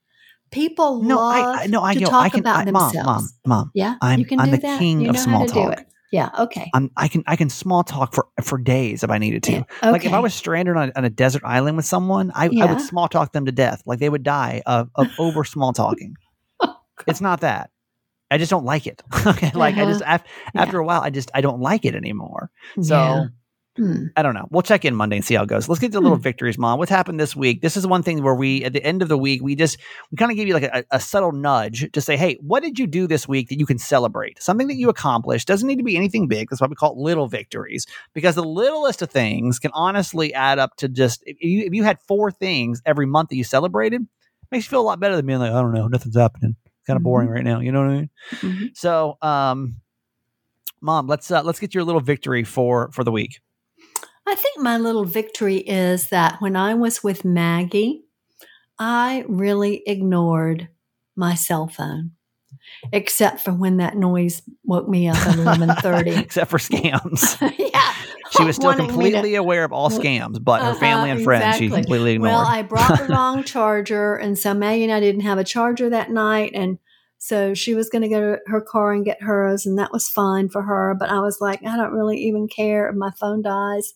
People 0.51 1.01
no, 1.01 1.15
love 1.15 1.33
I, 1.33 1.63
I, 1.63 1.67
no, 1.67 1.81
I, 1.81 1.93
to 1.93 2.01
know, 2.01 2.07
talk 2.07 2.25
I 2.25 2.29
can, 2.29 2.39
about 2.41 2.57
I, 2.57 2.65
themselves. 2.65 2.95
Mom, 2.95 3.05
mom, 3.05 3.29
mom. 3.45 3.71
Yeah, 3.73 3.95
I'm, 4.01 4.19
you 4.19 4.25
can 4.25 4.39
I'm 4.39 4.47
do 4.47 4.51
the 4.51 4.61
that. 4.63 4.79
king 4.79 5.01
you 5.01 5.09
of 5.09 5.17
small 5.17 5.45
talk. 5.45 5.85
Yeah. 6.11 6.29
Okay. 6.37 6.69
I'm, 6.73 6.91
I 6.97 7.07
can 7.07 7.23
I 7.25 7.37
can 7.37 7.49
small 7.49 7.83
talk 7.83 8.13
for 8.13 8.27
for 8.43 8.57
days 8.57 9.03
if 9.03 9.09
I 9.09 9.17
needed 9.17 9.43
to. 9.43 9.51
Yeah, 9.51 9.63
okay. 9.77 9.91
Like 9.91 10.05
if 10.05 10.13
I 10.13 10.19
was 10.19 10.33
stranded 10.33 10.75
on, 10.75 10.91
on 10.95 11.05
a 11.05 11.09
desert 11.09 11.41
island 11.45 11.77
with 11.77 11.85
someone, 11.85 12.31
I, 12.35 12.49
yeah. 12.49 12.65
I 12.65 12.73
would 12.73 12.81
small 12.81 13.07
talk 13.07 13.31
them 13.31 13.45
to 13.45 13.51
death. 13.51 13.81
Like 13.85 13.99
they 13.99 14.09
would 14.09 14.23
die 14.23 14.61
of, 14.65 14.89
of 14.95 15.07
over 15.17 15.45
small 15.45 15.71
talking. 15.71 16.15
oh, 16.59 16.75
it's 17.07 17.21
not 17.21 17.41
that. 17.41 17.71
I 18.29 18.37
just 18.37 18.49
don't 18.49 18.65
like 18.65 18.87
it. 18.87 19.01
okay. 19.25 19.51
Like 19.53 19.75
uh-huh. 19.75 19.83
I 19.83 19.85
just 19.85 20.03
after, 20.03 20.29
after 20.53 20.77
yeah. 20.77 20.81
a 20.81 20.85
while, 20.85 21.01
I 21.01 21.11
just 21.11 21.31
I 21.33 21.39
don't 21.39 21.61
like 21.61 21.85
it 21.85 21.95
anymore. 21.95 22.51
So 22.81 23.27
Hmm. 23.77 24.07
I 24.17 24.21
don't 24.21 24.33
know. 24.33 24.47
We'll 24.51 24.63
check 24.63 24.83
in 24.83 24.95
Monday 24.95 25.15
and 25.15 25.23
see 25.23 25.35
how 25.35 25.43
it 25.43 25.47
goes. 25.47 25.69
Let's 25.69 25.79
get 25.79 25.87
to 25.87 25.93
the 25.93 26.01
little 26.01 26.17
hmm. 26.17 26.23
victories, 26.23 26.57
Mom. 26.57 26.77
What's 26.77 26.91
happened 26.91 27.21
this 27.21 27.37
week? 27.37 27.61
This 27.61 27.77
is 27.77 27.87
one 27.87 28.03
thing 28.03 28.21
where 28.21 28.35
we, 28.35 28.65
at 28.65 28.73
the 28.73 28.83
end 28.83 29.01
of 29.01 29.07
the 29.07 29.17
week, 29.17 29.41
we 29.41 29.55
just 29.55 29.77
we 30.11 30.17
kind 30.17 30.29
of 30.29 30.35
give 30.35 30.45
you 30.45 30.53
like 30.53 30.63
a, 30.63 30.83
a, 30.91 30.99
subtle 30.99 31.31
nudge 31.31 31.89
to 31.93 32.01
say, 32.01 32.17
"Hey, 32.17 32.37
what 32.41 32.63
did 32.63 32.77
you 32.77 32.85
do 32.85 33.07
this 33.07 33.29
week 33.29 33.47
that 33.47 33.57
you 33.57 33.65
can 33.65 33.77
celebrate? 33.77 34.43
Something 34.43 34.67
that 34.67 34.75
you 34.75 34.89
accomplished 34.89 35.47
doesn't 35.47 35.65
need 35.65 35.77
to 35.77 35.83
be 35.83 35.95
anything 35.95 36.27
big. 36.27 36.49
That's 36.49 36.59
why 36.59 36.67
we 36.67 36.75
call 36.75 36.91
it 36.91 36.97
little 36.97 37.27
victories 37.27 37.85
because 38.13 38.35
the 38.35 38.43
littlest 38.43 39.01
of 39.01 39.09
things 39.09 39.57
can 39.57 39.71
honestly 39.73 40.33
add 40.33 40.59
up 40.59 40.75
to 40.77 40.89
just 40.89 41.23
if 41.25 41.37
you, 41.41 41.63
if 41.65 41.73
you 41.73 41.85
had 41.85 41.97
four 42.01 42.29
things 42.29 42.81
every 42.85 43.05
month 43.05 43.29
that 43.29 43.37
you 43.37 43.45
celebrated, 43.45 44.05
makes 44.51 44.65
you 44.65 44.69
feel 44.69 44.81
a 44.81 44.83
lot 44.83 44.99
better 44.99 45.15
than 45.15 45.25
being 45.25 45.39
like, 45.39 45.53
I 45.53 45.61
don't 45.61 45.73
know, 45.73 45.87
nothing's 45.87 46.17
happening. 46.17 46.57
It's 46.65 46.87
kind 46.87 46.97
of 46.97 47.01
mm-hmm. 47.01 47.05
boring 47.05 47.29
right 47.29 47.43
now. 47.43 47.61
You 47.61 47.71
know 47.71 47.79
what 47.79 47.89
I 47.89 47.93
mean? 47.93 48.09
Mm-hmm. 48.31 48.65
So, 48.73 49.17
um, 49.21 49.77
Mom, 50.81 51.07
let's 51.07 51.31
uh, 51.31 51.41
let's 51.43 51.59
get 51.59 51.73
your 51.73 51.85
little 51.85 52.01
victory 52.01 52.43
for 52.43 52.91
for 52.91 53.05
the 53.05 53.11
week. 53.11 53.39
I 54.27 54.35
think 54.35 54.59
my 54.59 54.77
little 54.77 55.05
victory 55.05 55.57
is 55.57 56.09
that 56.09 56.39
when 56.39 56.55
I 56.55 56.73
was 56.73 57.03
with 57.03 57.25
Maggie, 57.25 58.03
I 58.77 59.25
really 59.27 59.83
ignored 59.85 60.69
my 61.15 61.35
cell 61.35 61.67
phone, 61.67 62.11
except 62.91 63.41
for 63.41 63.51
when 63.51 63.77
that 63.77 63.95
noise 63.95 64.41
woke 64.63 64.87
me 64.87 65.07
up 65.07 65.17
at 65.27 65.37
eleven 65.37 65.69
thirty. 65.75 66.11
except 66.15 66.49
for 66.49 66.57
scams. 66.57 67.39
yeah. 67.73 67.93
She 68.31 68.43
was 68.45 68.55
still 68.55 68.73
completely 68.73 69.31
to, 69.31 69.35
aware 69.35 69.65
of 69.65 69.73
all 69.73 69.89
scams, 69.89 70.41
but 70.41 70.61
her 70.61 70.69
uh-huh, 70.69 70.79
family 70.79 71.09
and 71.09 71.21
friends 71.21 71.43
exactly. 71.43 71.67
she 71.67 71.73
completely 71.73 72.13
ignored. 72.13 72.31
Well, 72.31 72.45
I 72.47 72.61
brought 72.61 72.97
the 72.97 73.05
wrong 73.13 73.43
charger, 73.43 74.15
and 74.15 74.39
so 74.39 74.53
Maggie 74.53 74.85
and 74.85 74.93
I 74.93 75.01
didn't 75.01 75.21
have 75.21 75.37
a 75.37 75.43
charger 75.43 75.89
that 75.89 76.11
night, 76.11 76.51
and 76.55 76.79
So 77.23 77.53
she 77.53 77.75
was 77.75 77.87
going 77.87 78.01
to 78.01 78.09
go 78.09 78.19
to 78.19 78.39
her 78.47 78.61
car 78.61 78.91
and 78.93 79.05
get 79.05 79.21
hers, 79.21 79.67
and 79.67 79.77
that 79.77 79.91
was 79.91 80.09
fine 80.09 80.49
for 80.49 80.63
her. 80.63 80.95
But 80.99 81.09
I 81.09 81.19
was 81.19 81.39
like, 81.39 81.63
I 81.63 81.77
don't 81.77 81.93
really 81.93 82.17
even 82.17 82.47
care 82.47 82.89
if 82.89 82.95
my 82.95 83.11
phone 83.11 83.43
dies. 83.43 83.93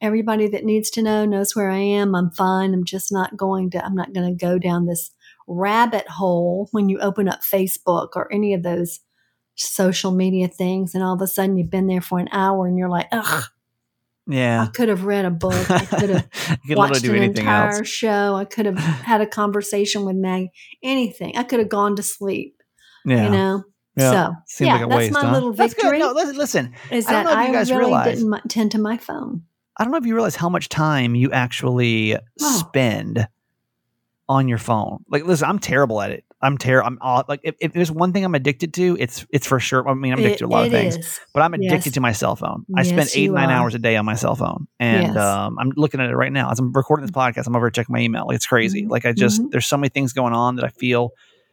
Everybody 0.00 0.48
that 0.48 0.64
needs 0.64 0.90
to 0.90 1.02
know 1.02 1.24
knows 1.24 1.54
where 1.54 1.70
I 1.70 1.78
am. 1.78 2.16
I'm 2.16 2.32
fine. 2.32 2.74
I'm 2.74 2.84
just 2.84 3.12
not 3.12 3.36
going 3.36 3.70
to, 3.70 3.84
I'm 3.84 3.94
not 3.94 4.12
going 4.12 4.36
to 4.36 4.44
go 4.44 4.58
down 4.58 4.86
this 4.86 5.12
rabbit 5.46 6.08
hole 6.08 6.68
when 6.72 6.88
you 6.88 6.98
open 6.98 7.28
up 7.28 7.42
Facebook 7.42 8.08
or 8.16 8.30
any 8.32 8.52
of 8.52 8.64
those 8.64 8.98
social 9.54 10.10
media 10.10 10.48
things. 10.48 10.92
And 10.92 11.04
all 11.04 11.14
of 11.14 11.22
a 11.22 11.28
sudden 11.28 11.56
you've 11.56 11.70
been 11.70 11.86
there 11.86 12.00
for 12.00 12.18
an 12.18 12.28
hour 12.32 12.66
and 12.66 12.76
you're 12.76 12.90
like, 12.90 13.06
ugh. 13.12 13.44
Yeah. 14.26 14.64
I 14.64 14.66
could 14.66 14.88
have 14.88 15.04
read 15.04 15.24
a 15.24 15.30
book. 15.30 15.70
I 15.70 15.84
could 15.84 16.10
have 16.10 16.28
watched 16.70 17.04
an 17.04 17.14
entire 17.14 17.78
else. 17.78 17.86
show. 17.86 18.34
I 18.34 18.44
could 18.44 18.66
have 18.66 18.76
had 18.76 19.20
a 19.20 19.26
conversation 19.26 20.04
with 20.04 20.16
Meg. 20.16 20.48
Anything. 20.82 21.36
I 21.36 21.44
could 21.44 21.60
have 21.60 21.68
gone 21.68 21.94
to 21.94 22.02
sleep. 22.02 22.55
Yeah. 23.06 23.24
You 23.24 23.30
know? 23.30 23.64
Yeah. 23.96 24.10
So, 24.10 24.34
Seems 24.46 24.66
yeah, 24.66 24.72
like 24.74 24.88
that's 24.88 24.98
waste, 24.98 25.12
my 25.12 25.20
huh? 25.20 25.32
little 25.32 25.52
victory. 25.52 25.98
No, 25.98 26.12
listen, 26.12 26.74
is 26.90 27.06
that 27.06 27.26
I, 27.26 27.46
I 27.46 27.50
really 27.62 27.74
realize. 27.76 28.18
didn't 28.18 28.50
tend 28.50 28.72
to 28.72 28.78
my 28.78 28.98
phone. 28.98 29.42
I 29.76 29.84
don't 29.84 29.90
know 29.90 29.98
if 29.98 30.06
you 30.06 30.14
realize 30.14 30.36
how 30.36 30.48
much 30.48 30.68
time 30.68 31.14
you 31.14 31.32
actually 31.32 32.16
oh. 32.16 32.58
spend 32.58 33.26
on 34.28 34.48
your 34.48 34.58
phone. 34.58 35.04
Like, 35.08 35.24
listen, 35.24 35.48
I'm 35.48 35.58
terrible 35.58 36.00
at 36.02 36.10
it. 36.10 36.24
I'm 36.42 36.58
terrible. 36.58 36.88
I'm 36.88 36.98
all, 37.00 37.24
like, 37.28 37.40
if, 37.42 37.54
if, 37.60 37.72
there's 37.72 37.90
one 37.90 38.12
thing 38.12 38.24
I'm 38.24 38.34
addicted 38.34 38.74
to, 38.74 38.96
it's 39.00 39.24
it's 39.30 39.46
for 39.46 39.58
sure. 39.58 39.88
I 39.88 39.94
mean, 39.94 40.12
I'm 40.12 40.18
addicted 40.18 40.34
it, 40.34 40.38
to 40.40 40.46
a 40.46 40.48
lot 40.48 40.66
of 40.66 40.72
things, 40.72 40.96
is. 40.98 41.20
but 41.32 41.42
I'm 41.42 41.54
addicted 41.54 41.86
yes. 41.86 41.94
to 41.94 42.00
my 42.00 42.12
cell 42.12 42.36
phone. 42.36 42.66
I 42.76 42.82
yes, 42.82 42.88
spend 42.88 43.10
eight 43.14 43.30
nine 43.30 43.48
are. 43.48 43.52
hours 43.52 43.74
a 43.74 43.78
day 43.78 43.96
on 43.96 44.04
my 44.04 44.14
cell 44.16 44.34
phone, 44.34 44.66
and 44.78 45.14
yes. 45.14 45.16
um, 45.16 45.58
I'm 45.58 45.72
looking 45.76 46.00
at 46.00 46.10
it 46.10 46.14
right 46.14 46.32
now 46.32 46.50
as 46.50 46.58
I'm 46.58 46.72
recording 46.72 47.06
this 47.06 47.10
podcast. 47.10 47.46
I'm 47.46 47.56
over 47.56 47.70
checking 47.70 47.92
my 47.94 48.00
email. 48.00 48.26
Like, 48.26 48.36
it's 48.36 48.46
crazy. 48.46 48.82
Mm-hmm. 48.82 48.90
Like, 48.90 49.06
I 49.06 49.12
just 49.12 49.40
mm-hmm. 49.40 49.48
there's 49.50 49.66
so 49.66 49.78
many 49.78 49.88
things 49.88 50.12
going 50.12 50.34
on 50.34 50.56
that 50.56 50.64
I 50.64 50.68
feel. 50.68 51.12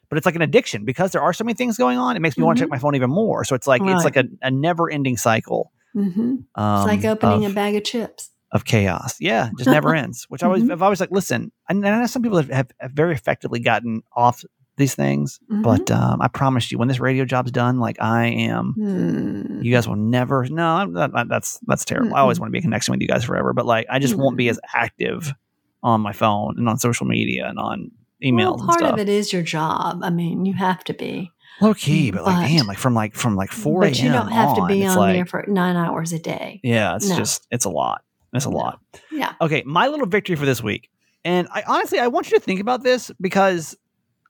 But 0.10 0.18
it's 0.18 0.26
like 0.26 0.36
an 0.36 0.42
addiction 0.42 0.86
because 0.86 1.12
there 1.12 1.22
are 1.22 1.34
so 1.34 1.44
many 1.44 1.56
things 1.56 1.78
going 1.78 1.98
on. 1.98 2.16
It 2.16 2.20
makes 2.20 2.38
me 2.38 2.42
mm-hmm. 2.42 2.48
want 2.48 2.58
to 2.60 2.64
check 2.64 2.70
my 2.70 2.78
phone 2.78 2.96
even 2.96 3.10
more. 3.10 3.44
So 3.44 3.56
it's 3.56 3.68
like 3.68 3.82
right. 3.82 3.96
it's 3.96 4.04
like 4.04 4.18
a, 4.18 4.26
a 4.42 4.52
never 4.52 4.90
ending 4.90 5.18
cycle. 5.18 5.72
Mm-hmm. 5.96 6.36
Um, 6.56 6.90
it's 6.90 7.04
like 7.04 7.06
opening 7.06 7.46
of, 7.46 7.52
a 7.52 7.56
bag 7.56 7.76
of 7.76 7.84
chips 7.84 8.30
of 8.54 8.66
chaos. 8.66 9.16
Yeah, 9.20 9.50
just 9.58 9.70
never 9.70 9.94
ends. 9.96 10.26
Which 10.30 10.44
I 10.44 10.48
always, 10.48 10.64
mm-hmm. 10.64 10.72
I've 10.72 10.82
always 10.82 11.00
like, 11.00 11.12
listen, 11.12 11.52
and 11.68 11.86
I 11.86 12.00
know 12.00 12.06
some 12.06 12.22
people 12.22 12.38
have, 12.38 12.50
have, 12.50 12.72
have 12.80 12.92
very 12.92 13.14
effectively 13.14 13.60
gotten 13.60 14.04
off 14.16 14.46
these 14.78 14.96
things, 14.96 15.40
mm-hmm. 15.52 15.62
but 15.64 15.92
um, 15.92 16.22
I 16.22 16.28
promise 16.28 16.72
you, 16.72 16.78
when 16.78 16.88
this 16.88 17.00
radio 17.00 17.26
job's 17.26 17.52
done, 17.52 17.80
like 17.80 18.02
I 18.02 18.28
am, 18.28 18.76
mm. 18.78 19.64
you 19.64 19.72
guys 19.72 19.88
will 19.88 19.96
never. 19.96 20.46
No, 20.46 20.92
that, 20.94 21.28
that's 21.28 21.60
that's 21.68 21.86
terrible. 21.86 22.10
Mm-hmm. 22.10 22.16
I 22.16 22.22
always 22.22 22.40
want 22.40 22.50
to 22.50 22.52
be 22.52 22.60
in 22.60 22.64
connection 22.64 22.92
with 22.92 23.02
you 23.02 23.08
guys 23.08 23.24
forever, 23.24 23.54
but 23.54 23.66
like 23.66 23.88
I 23.90 24.00
just 24.00 24.16
won't 24.16 24.38
be 24.38 24.50
as 24.50 24.60
active 24.74 25.34
on 25.82 26.02
my 26.02 26.14
phone 26.14 26.56
and 26.58 26.70
on 26.70 26.78
social 26.78 27.06
media 27.06 27.48
and 27.48 27.60
on 27.60 27.92
emails. 28.24 28.58
Well, 28.58 28.68
part 28.68 28.82
of 28.84 29.00
it 29.00 29.10
is 29.10 29.34
your 29.34 29.44
job. 29.44 30.02
I 30.04 30.10
mean, 30.10 30.46
you 30.46 30.54
have 30.54 30.84
to 30.86 30.94
be. 30.94 31.32
Low 31.62 31.74
key, 31.74 32.12
but, 32.12 32.26
but 32.26 32.34
like 32.34 32.50
damn, 32.50 32.66
like 32.66 32.80
from 32.80 32.96
like 32.96 33.14
from 33.14 33.36
like 33.36 33.52
four 33.52 33.84
a.m. 33.84 33.92
But 33.92 34.00
you 34.02 34.12
don't 34.12 34.32
have 34.32 34.50
on, 34.50 34.56
to 34.56 34.66
be 34.74 34.86
on 34.86 34.98
like, 34.98 35.16
there 35.16 35.26
for 35.26 35.46
nine 35.48 35.76
hours 35.76 36.12
a 36.12 36.20
day. 36.20 36.60
Yeah, 36.64 36.96
it's 36.96 37.08
no. 37.10 37.16
just 37.16 37.48
it's 37.52 37.66
a 37.66 37.70
lot. 37.70 38.04
It's 38.34 38.46
a 38.46 38.50
no. 38.50 38.58
lot. 38.58 38.80
Yeah. 39.12 39.34
Okay, 39.40 39.62
my 39.66 39.88
little 39.88 40.08
victory 40.08 40.36
for 40.36 40.46
this 40.46 40.64
week. 40.64 40.90
And 41.24 41.48
I 41.52 41.64
honestly 41.68 42.00
I 42.00 42.08
want 42.08 42.32
you 42.32 42.38
to 42.38 42.44
think 42.44 42.60
about 42.60 42.84
this 42.84 43.12
because 43.22 43.78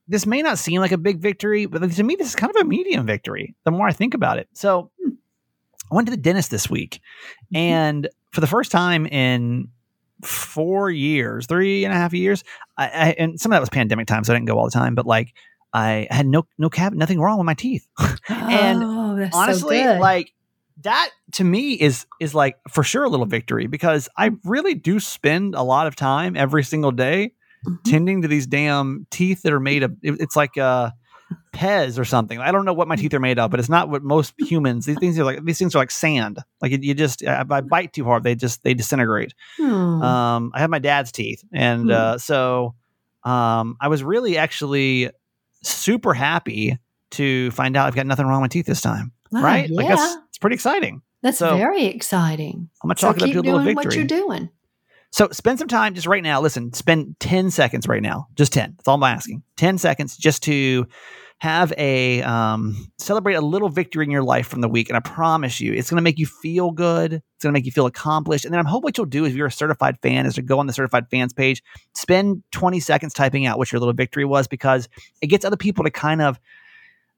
this 0.06 0.26
may 0.26 0.42
not 0.42 0.58
seem 0.58 0.80
like 0.80 0.92
a 0.92 0.98
big 0.98 1.18
victory, 1.18 1.66
but 1.66 1.90
to 1.90 2.02
me 2.02 2.14
this 2.14 2.28
is 2.28 2.36
kind 2.36 2.54
of 2.54 2.60
a 2.60 2.64
medium 2.64 3.06
victory 3.06 3.54
the 3.64 3.70
more 3.70 3.88
I 3.88 3.92
think 3.92 4.14
about 4.14 4.38
it. 4.38 4.48
So 4.52 4.90
hmm. 5.02 5.14
I 5.90 5.94
went 5.94 6.06
to 6.06 6.10
the 6.10 6.18
dentist 6.18 6.50
this 6.50 6.68
week 6.68 7.00
mm-hmm. 7.46 7.56
and 7.56 8.08
for 8.32 8.40
the 8.40 8.46
first 8.46 8.70
time 8.70 9.06
in 9.06 9.68
four 10.22 10.90
years, 10.90 11.46
three 11.46 11.84
and 11.84 11.92
a 11.92 11.96
half 11.96 12.12
years, 12.12 12.44
I, 12.76 12.84
I, 12.86 13.14
and 13.18 13.40
some 13.40 13.52
of 13.52 13.56
that 13.56 13.60
was 13.60 13.70
pandemic 13.70 14.06
time, 14.06 14.24
so 14.24 14.32
I 14.32 14.36
didn't 14.36 14.48
go 14.48 14.58
all 14.58 14.66
the 14.66 14.70
time, 14.70 14.94
but 14.94 15.06
like 15.06 15.34
I 15.72 16.06
had 16.10 16.26
no 16.26 16.46
no 16.56 16.70
cab, 16.70 16.92
nothing 16.92 17.20
wrong 17.20 17.38
with 17.38 17.46
my 17.46 17.54
teeth. 17.54 17.86
and 18.28 18.82
oh, 18.82 19.28
honestly, 19.32 19.82
so 19.82 19.98
like 19.98 20.32
that 20.82 21.10
to 21.32 21.44
me 21.44 21.72
is 21.74 22.06
is 22.20 22.34
like 22.34 22.56
for 22.70 22.82
sure 22.82 23.04
a 23.04 23.08
little 23.08 23.26
victory 23.26 23.66
because 23.66 24.08
I 24.16 24.30
really 24.44 24.74
do 24.74 25.00
spend 25.00 25.54
a 25.54 25.62
lot 25.62 25.86
of 25.86 25.96
time 25.96 26.36
every 26.36 26.62
single 26.62 26.92
day 26.92 27.32
mm-hmm. 27.66 27.90
tending 27.90 28.22
to 28.22 28.28
these 28.28 28.46
damn 28.46 29.06
teeth 29.10 29.42
that 29.42 29.52
are 29.52 29.60
made 29.60 29.82
of. 29.82 29.96
It, 30.02 30.20
it's 30.20 30.36
like 30.36 30.56
uh, 30.56 30.90
Pez 31.54 31.98
or 31.98 32.04
something. 32.04 32.38
I 32.38 32.52
don't 32.52 32.64
know 32.64 32.72
what 32.72 32.88
my 32.88 32.96
teeth 32.96 33.14
are 33.14 33.20
made 33.20 33.38
of, 33.38 33.50
but 33.50 33.60
it's 33.60 33.68
not 33.68 33.88
what 33.88 34.02
most 34.02 34.34
humans. 34.38 34.86
These 34.86 34.98
things 34.98 35.18
are 35.18 35.24
like 35.24 35.44
these 35.44 35.58
things 35.58 35.74
are 35.74 35.78
like 35.78 35.90
sand. 35.90 36.38
Like 36.60 36.72
you, 36.72 36.78
you 36.80 36.94
just 36.94 37.22
if 37.22 37.50
I 37.50 37.60
bite 37.60 37.92
too 37.92 38.04
hard, 38.04 38.24
they 38.24 38.34
just 38.34 38.62
they 38.62 38.74
disintegrate. 38.74 39.34
Hmm. 39.56 40.02
Um, 40.02 40.52
I 40.54 40.60
have 40.60 40.70
my 40.70 40.80
dad's 40.80 41.12
teeth, 41.12 41.42
and 41.52 41.84
hmm. 41.84 41.90
uh, 41.90 42.18
so 42.18 42.74
um, 43.22 43.76
I 43.80 43.88
was 43.88 44.02
really 44.02 44.36
actually 44.36 45.10
super 45.62 46.12
happy 46.12 46.78
to 47.12 47.50
find 47.52 47.76
out 47.76 47.86
I've 47.86 47.94
got 47.94 48.06
nothing 48.06 48.26
wrong 48.26 48.42
with 48.42 48.50
teeth 48.50 48.66
this 48.66 48.80
time. 48.80 49.12
Ah, 49.32 49.40
right? 49.40 49.68
Yeah. 49.70 49.76
Like 49.76 49.88
that's 49.88 50.16
it's 50.28 50.38
pretty 50.38 50.54
exciting. 50.54 51.02
That's 51.22 51.38
so, 51.38 51.56
very 51.56 51.86
exciting. 51.86 52.68
I'm 52.82 52.88
gonna 52.88 52.96
chalk 52.96 53.18
so 53.18 53.24
it 53.24 53.28
up 53.28 53.32
to 53.32 53.40
a 53.40 53.42
little 53.42 53.60
victory. 53.60 53.84
What 53.86 53.94
you're 53.94 54.04
doing. 54.04 54.50
So 55.14 55.28
spend 55.30 55.60
some 55.60 55.68
time 55.68 55.94
just 55.94 56.08
right 56.08 56.24
now. 56.24 56.40
Listen, 56.40 56.72
spend 56.72 57.14
10 57.20 57.52
seconds 57.52 57.86
right 57.86 58.02
now. 58.02 58.26
Just 58.34 58.52
10. 58.52 58.74
That's 58.76 58.88
all 58.88 58.96
I'm 58.96 59.02
asking. 59.04 59.44
10 59.58 59.78
seconds 59.78 60.16
just 60.16 60.42
to 60.42 60.88
have 61.38 61.72
a 61.76 62.22
um, 62.22 62.90
celebrate 62.98 63.34
a 63.34 63.40
little 63.40 63.68
victory 63.68 64.04
in 64.04 64.10
your 64.10 64.22
life 64.22 64.46
from 64.46 64.60
the 64.60 64.68
week. 64.68 64.88
And 64.88 64.96
I 64.96 65.00
promise 65.00 65.60
you, 65.60 65.72
it's 65.72 65.90
going 65.90 65.96
to 65.96 66.02
make 66.02 66.18
you 66.18 66.26
feel 66.26 66.70
good. 66.70 67.12
It's 67.12 67.42
going 67.42 67.52
to 67.52 67.58
make 67.58 67.66
you 67.66 67.72
feel 67.72 67.86
accomplished. 67.86 68.44
And 68.44 68.52
then 68.54 68.60
I'm 68.60 68.66
hope 68.66 68.82
what 68.84 68.96
you'll 68.96 69.06
do 69.06 69.24
if 69.24 69.34
you're 69.34 69.48
a 69.48 69.52
certified 69.52 69.98
fan 70.00 70.26
is 70.26 70.34
to 70.34 70.42
go 70.42 70.58
on 70.58 70.66
the 70.66 70.72
certified 70.72 71.10
fans 71.10 71.32
page, 71.32 71.62
spend 71.94 72.42
20 72.52 72.80
seconds 72.80 73.12
typing 73.12 73.46
out 73.46 73.58
what 73.58 73.70
your 73.72 73.80
little 73.80 73.94
victory 73.94 74.24
was 74.24 74.46
because 74.46 74.88
it 75.20 75.26
gets 75.26 75.44
other 75.44 75.56
people 75.56 75.84
to 75.84 75.90
kind 75.90 76.22
of 76.22 76.38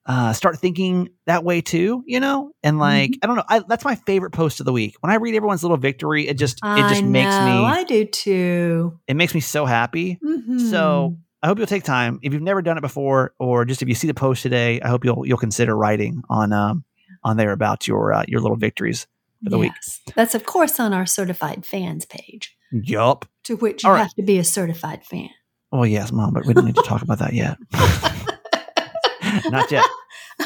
uh, 0.06 0.32
start 0.32 0.58
thinking 0.58 1.08
that 1.26 1.44
way 1.44 1.60
too, 1.60 2.02
you 2.06 2.20
know? 2.20 2.52
And 2.62 2.78
like, 2.78 3.10
mm-hmm. 3.10 3.18
I 3.22 3.26
don't 3.26 3.36
know, 3.36 3.44
I, 3.48 3.58
that's 3.68 3.84
my 3.84 3.96
favorite 3.96 4.30
post 4.30 4.60
of 4.60 4.66
the 4.66 4.72
week. 4.72 4.96
When 5.00 5.12
I 5.12 5.16
read 5.16 5.34
everyone's 5.34 5.62
little 5.62 5.76
victory, 5.76 6.28
it 6.28 6.38
just 6.38 6.58
it 6.62 6.88
just 6.88 7.02
I 7.02 7.06
makes 7.06 7.34
know, 7.34 7.44
me 7.44 7.64
I 7.64 7.84
do 7.84 8.04
too. 8.04 8.98
It 9.08 9.14
makes 9.14 9.34
me 9.34 9.40
so 9.40 9.66
happy. 9.66 10.18
Mm-hmm. 10.24 10.70
So 10.70 11.16
I 11.42 11.48
hope 11.48 11.58
you'll 11.58 11.66
take 11.66 11.84
time. 11.84 12.18
If 12.22 12.32
you've 12.32 12.42
never 12.42 12.62
done 12.62 12.78
it 12.78 12.82
before, 12.82 13.34
or 13.38 13.64
just 13.64 13.82
if 13.82 13.88
you 13.88 13.94
see 13.94 14.06
the 14.06 14.14
post 14.14 14.42
today, 14.42 14.80
I 14.80 14.88
hope 14.88 15.04
you'll 15.04 15.26
you'll 15.26 15.38
consider 15.38 15.76
writing 15.76 16.22
on 16.28 16.52
um 16.52 16.84
on 17.22 17.36
there 17.36 17.52
about 17.52 17.86
your 17.86 18.12
uh, 18.12 18.24
your 18.26 18.40
little 18.40 18.56
victories 18.56 19.06
for 19.44 19.50
the 19.50 19.58
yes. 19.58 20.00
week. 20.06 20.14
That's 20.14 20.34
of 20.34 20.46
course 20.46 20.80
on 20.80 20.92
our 20.92 21.06
certified 21.06 21.66
fans 21.66 22.06
page. 22.06 22.56
Yup. 22.72 23.26
To 23.44 23.56
which 23.56 23.84
you 23.84 23.90
All 23.90 23.96
have 23.96 24.06
right. 24.06 24.12
to 24.16 24.22
be 24.22 24.38
a 24.38 24.44
certified 24.44 25.04
fan. 25.04 25.30
Oh 25.72 25.82
yes, 25.84 26.12
mom, 26.12 26.32
but 26.32 26.46
we 26.46 26.54
don't 26.54 26.64
need 26.64 26.76
to 26.76 26.82
talk 26.82 27.02
about 27.02 27.18
that 27.18 27.32
yet. 27.32 27.58
Not 29.50 29.70
yet. 29.70 29.84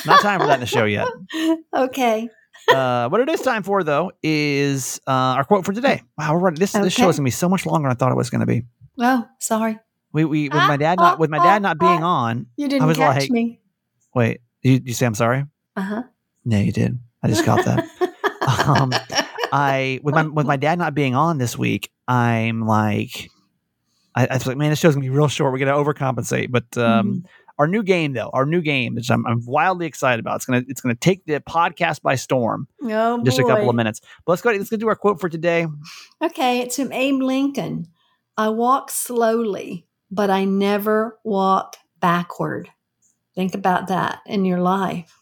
Not 0.06 0.20
time 0.20 0.40
for 0.40 0.46
that 0.46 0.54
in 0.54 0.60
the 0.60 0.66
show 0.66 0.84
yet. 0.84 1.08
Okay. 1.74 2.28
uh, 2.68 3.08
what 3.08 3.20
it 3.20 3.28
is 3.28 3.40
time 3.40 3.62
for 3.62 3.84
though 3.84 4.12
is 4.22 5.00
uh, 5.06 5.10
our 5.10 5.44
quote 5.44 5.64
for 5.64 5.72
today. 5.72 6.02
Wow, 6.18 6.34
we're 6.34 6.40
running, 6.40 6.58
this 6.58 6.74
okay. 6.74 6.84
this 6.84 6.92
show 6.92 7.08
is 7.08 7.16
gonna 7.16 7.26
be 7.26 7.30
so 7.30 7.48
much 7.48 7.64
longer 7.64 7.88
than 7.88 7.96
I 7.96 7.98
thought 7.98 8.12
it 8.12 8.16
was 8.16 8.30
gonna 8.30 8.46
be. 8.46 8.64
Oh, 8.98 9.26
sorry. 9.38 9.78
We 10.12 10.24
we 10.24 10.48
with 10.48 10.58
ah, 10.58 10.68
my 10.68 10.76
dad 10.76 10.98
not 10.98 11.18
with 11.18 11.30
my 11.30 11.38
dad 11.38 11.62
not 11.62 11.78
being 11.78 12.02
on. 12.02 12.46
You 12.56 12.68
didn't 12.68 12.82
I 12.82 12.86
was 12.86 12.96
catch 12.96 13.22
like, 13.22 13.30
me. 13.30 13.60
Wait, 14.14 14.40
you 14.62 14.80
you 14.84 14.92
say 14.92 15.06
I'm 15.06 15.14
sorry? 15.14 15.44
Uh 15.76 15.82
huh. 15.82 16.02
No, 16.44 16.58
you 16.58 16.72
did. 16.72 16.98
I 17.22 17.28
just 17.28 17.44
got 17.44 17.64
that. 17.64 17.88
um, 18.66 18.92
I 19.52 20.00
with 20.02 20.14
my 20.14 20.22
with 20.22 20.46
my 20.46 20.56
dad 20.56 20.78
not 20.78 20.94
being 20.94 21.14
on 21.14 21.38
this 21.38 21.56
week, 21.56 21.90
I'm 22.08 22.66
like, 22.66 23.30
I, 24.14 24.26
I 24.26 24.34
was 24.34 24.46
like, 24.46 24.56
man, 24.56 24.70
this 24.70 24.78
show's 24.78 24.94
gonna 24.94 25.04
be 25.04 25.10
real 25.10 25.28
short. 25.28 25.52
We're 25.52 25.58
gonna 25.58 25.72
overcompensate, 25.72 26.50
but 26.50 26.76
um, 26.76 27.22
mm 27.22 27.28
our 27.60 27.66
new 27.66 27.82
game, 27.82 28.14
though, 28.14 28.30
our 28.32 28.46
new 28.46 28.62
game, 28.62 28.94
which 28.94 29.10
I'm, 29.10 29.26
I'm 29.26 29.44
wildly 29.44 29.84
excited 29.84 30.18
about. 30.18 30.36
It's 30.36 30.46
gonna 30.46 30.62
it's 30.66 30.80
gonna 30.80 30.94
take 30.94 31.26
the 31.26 31.40
podcast 31.40 32.00
by 32.00 32.14
storm. 32.14 32.66
Oh, 32.82 33.22
just 33.22 33.38
a 33.38 33.44
couple 33.44 33.68
of 33.68 33.76
minutes. 33.76 34.00
But 34.24 34.32
let's 34.32 34.40
go. 34.40 34.50
Let's 34.50 34.70
go 34.70 34.78
do 34.78 34.88
our 34.88 34.96
quote 34.96 35.20
for 35.20 35.28
today. 35.28 35.66
Okay, 36.22 36.60
it's 36.60 36.76
from 36.76 36.90
Abe 36.90 37.20
Lincoln. 37.20 37.88
I 38.38 38.48
walk 38.48 38.90
slowly, 38.90 39.86
but 40.10 40.30
I 40.30 40.44
never 40.44 41.18
walk 41.24 41.76
backward. 42.00 42.70
Think 43.34 43.54
about 43.54 43.88
that 43.88 44.20
in 44.26 44.44
your 44.44 44.60
life. 44.60 45.20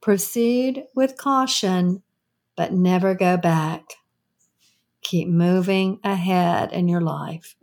Proceed 0.00 0.84
with 0.94 1.16
caution, 1.16 2.02
but 2.56 2.72
never 2.72 3.14
go 3.14 3.36
back. 3.36 3.82
Keep 5.02 5.28
moving 5.28 6.00
ahead 6.02 6.72
in 6.72 6.88
your 6.88 7.00
life. 7.00 7.56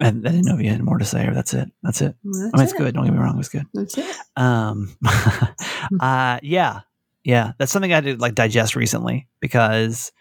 I, 0.00 0.08
I, 0.08 0.10
didn't 0.10 0.42
know 0.42 0.56
if 0.56 0.62
you 0.62 0.70
had 0.70 0.82
more 0.82 0.98
to 0.98 1.04
say, 1.04 1.26
or 1.26 1.34
that's 1.34 1.54
it. 1.54 1.70
That's 1.82 2.00
it. 2.00 2.16
That's 2.24 2.50
I 2.52 2.56
mean, 2.56 2.64
it's 2.64 2.72
it. 2.72 2.78
good. 2.78 2.94
Don't 2.94 3.04
get 3.04 3.12
me 3.12 3.18
wrong, 3.18 3.38
it's 3.38 3.48
good. 3.48 3.66
That's 3.72 3.96
it. 3.96 4.16
Um, 4.36 4.96
uh, 6.00 6.40
yeah, 6.42 6.80
yeah, 7.22 7.52
that's 7.58 7.72
something 7.72 7.92
I 7.92 8.00
did 8.00 8.20
like 8.20 8.34
digest 8.34 8.76
recently 8.76 9.28
because, 9.40 10.12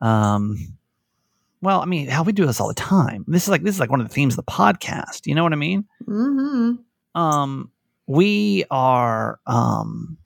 um, 0.00 0.76
well, 1.64 1.80
I 1.80 1.86
mean, 1.86 2.08
how 2.08 2.22
we 2.22 2.32
do 2.32 2.46
this 2.46 2.60
all 2.60 2.68
the 2.68 2.74
time. 2.74 3.24
This 3.26 3.44
is 3.44 3.48
like 3.48 3.62
this 3.62 3.74
is 3.74 3.80
like 3.80 3.90
one 3.90 4.00
of 4.00 4.08
the 4.08 4.14
themes 4.14 4.34
of 4.34 4.44
the 4.44 4.50
podcast. 4.50 5.26
You 5.26 5.34
know 5.34 5.42
what 5.42 5.52
I 5.52 5.56
mean? 5.56 5.84
Mm-hmm. 6.06 7.20
Um, 7.20 7.70
we 8.06 8.64
are 8.70 9.40
um, 9.46 10.18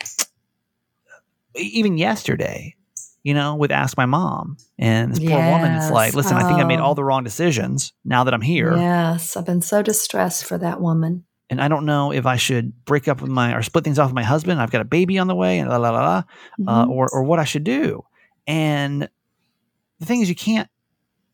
even 1.54 1.96
yesterday 1.96 2.74
you 3.28 3.34
know, 3.34 3.56
with 3.56 3.70
Ask 3.70 3.96
My 3.98 4.06
Mom. 4.06 4.56
And 4.78 5.12
this 5.12 5.18
poor 5.18 5.38
woman 5.38 5.72
is 5.72 5.90
like, 5.90 6.14
listen, 6.14 6.36
oh. 6.36 6.40
I 6.40 6.44
think 6.44 6.60
I 6.60 6.64
made 6.64 6.78
all 6.78 6.94
the 6.94 7.04
wrong 7.04 7.24
decisions 7.24 7.92
now 8.02 8.24
that 8.24 8.32
I'm 8.32 8.40
here. 8.40 8.74
Yes, 8.74 9.36
I've 9.36 9.44
been 9.44 9.60
so 9.60 9.82
distressed 9.82 10.46
for 10.46 10.56
that 10.56 10.80
woman. 10.80 11.24
And 11.50 11.60
I 11.60 11.68
don't 11.68 11.84
know 11.84 12.10
if 12.10 12.24
I 12.24 12.36
should 12.36 12.84
break 12.86 13.06
up 13.06 13.20
with 13.20 13.30
my 13.30 13.54
or 13.54 13.62
split 13.62 13.84
things 13.84 13.98
off 13.98 14.08
with 14.08 14.14
my 14.14 14.22
husband. 14.22 14.62
I've 14.62 14.70
got 14.70 14.80
a 14.80 14.86
baby 14.86 15.18
on 15.18 15.26
the 15.26 15.34
way, 15.34 15.58
and 15.58 15.68
la 15.68 15.76
la 15.76 15.90
la, 15.90 16.00
la 16.00 16.16
uh, 16.16 16.22
mm-hmm. 16.22 16.68
uh, 16.68 16.86
or 16.86 17.08
or 17.10 17.22
what 17.22 17.38
I 17.38 17.44
should 17.44 17.64
do. 17.64 18.02
And 18.46 19.08
the 19.98 20.06
thing 20.06 20.20
is, 20.20 20.28
you 20.28 20.34
can't 20.34 20.68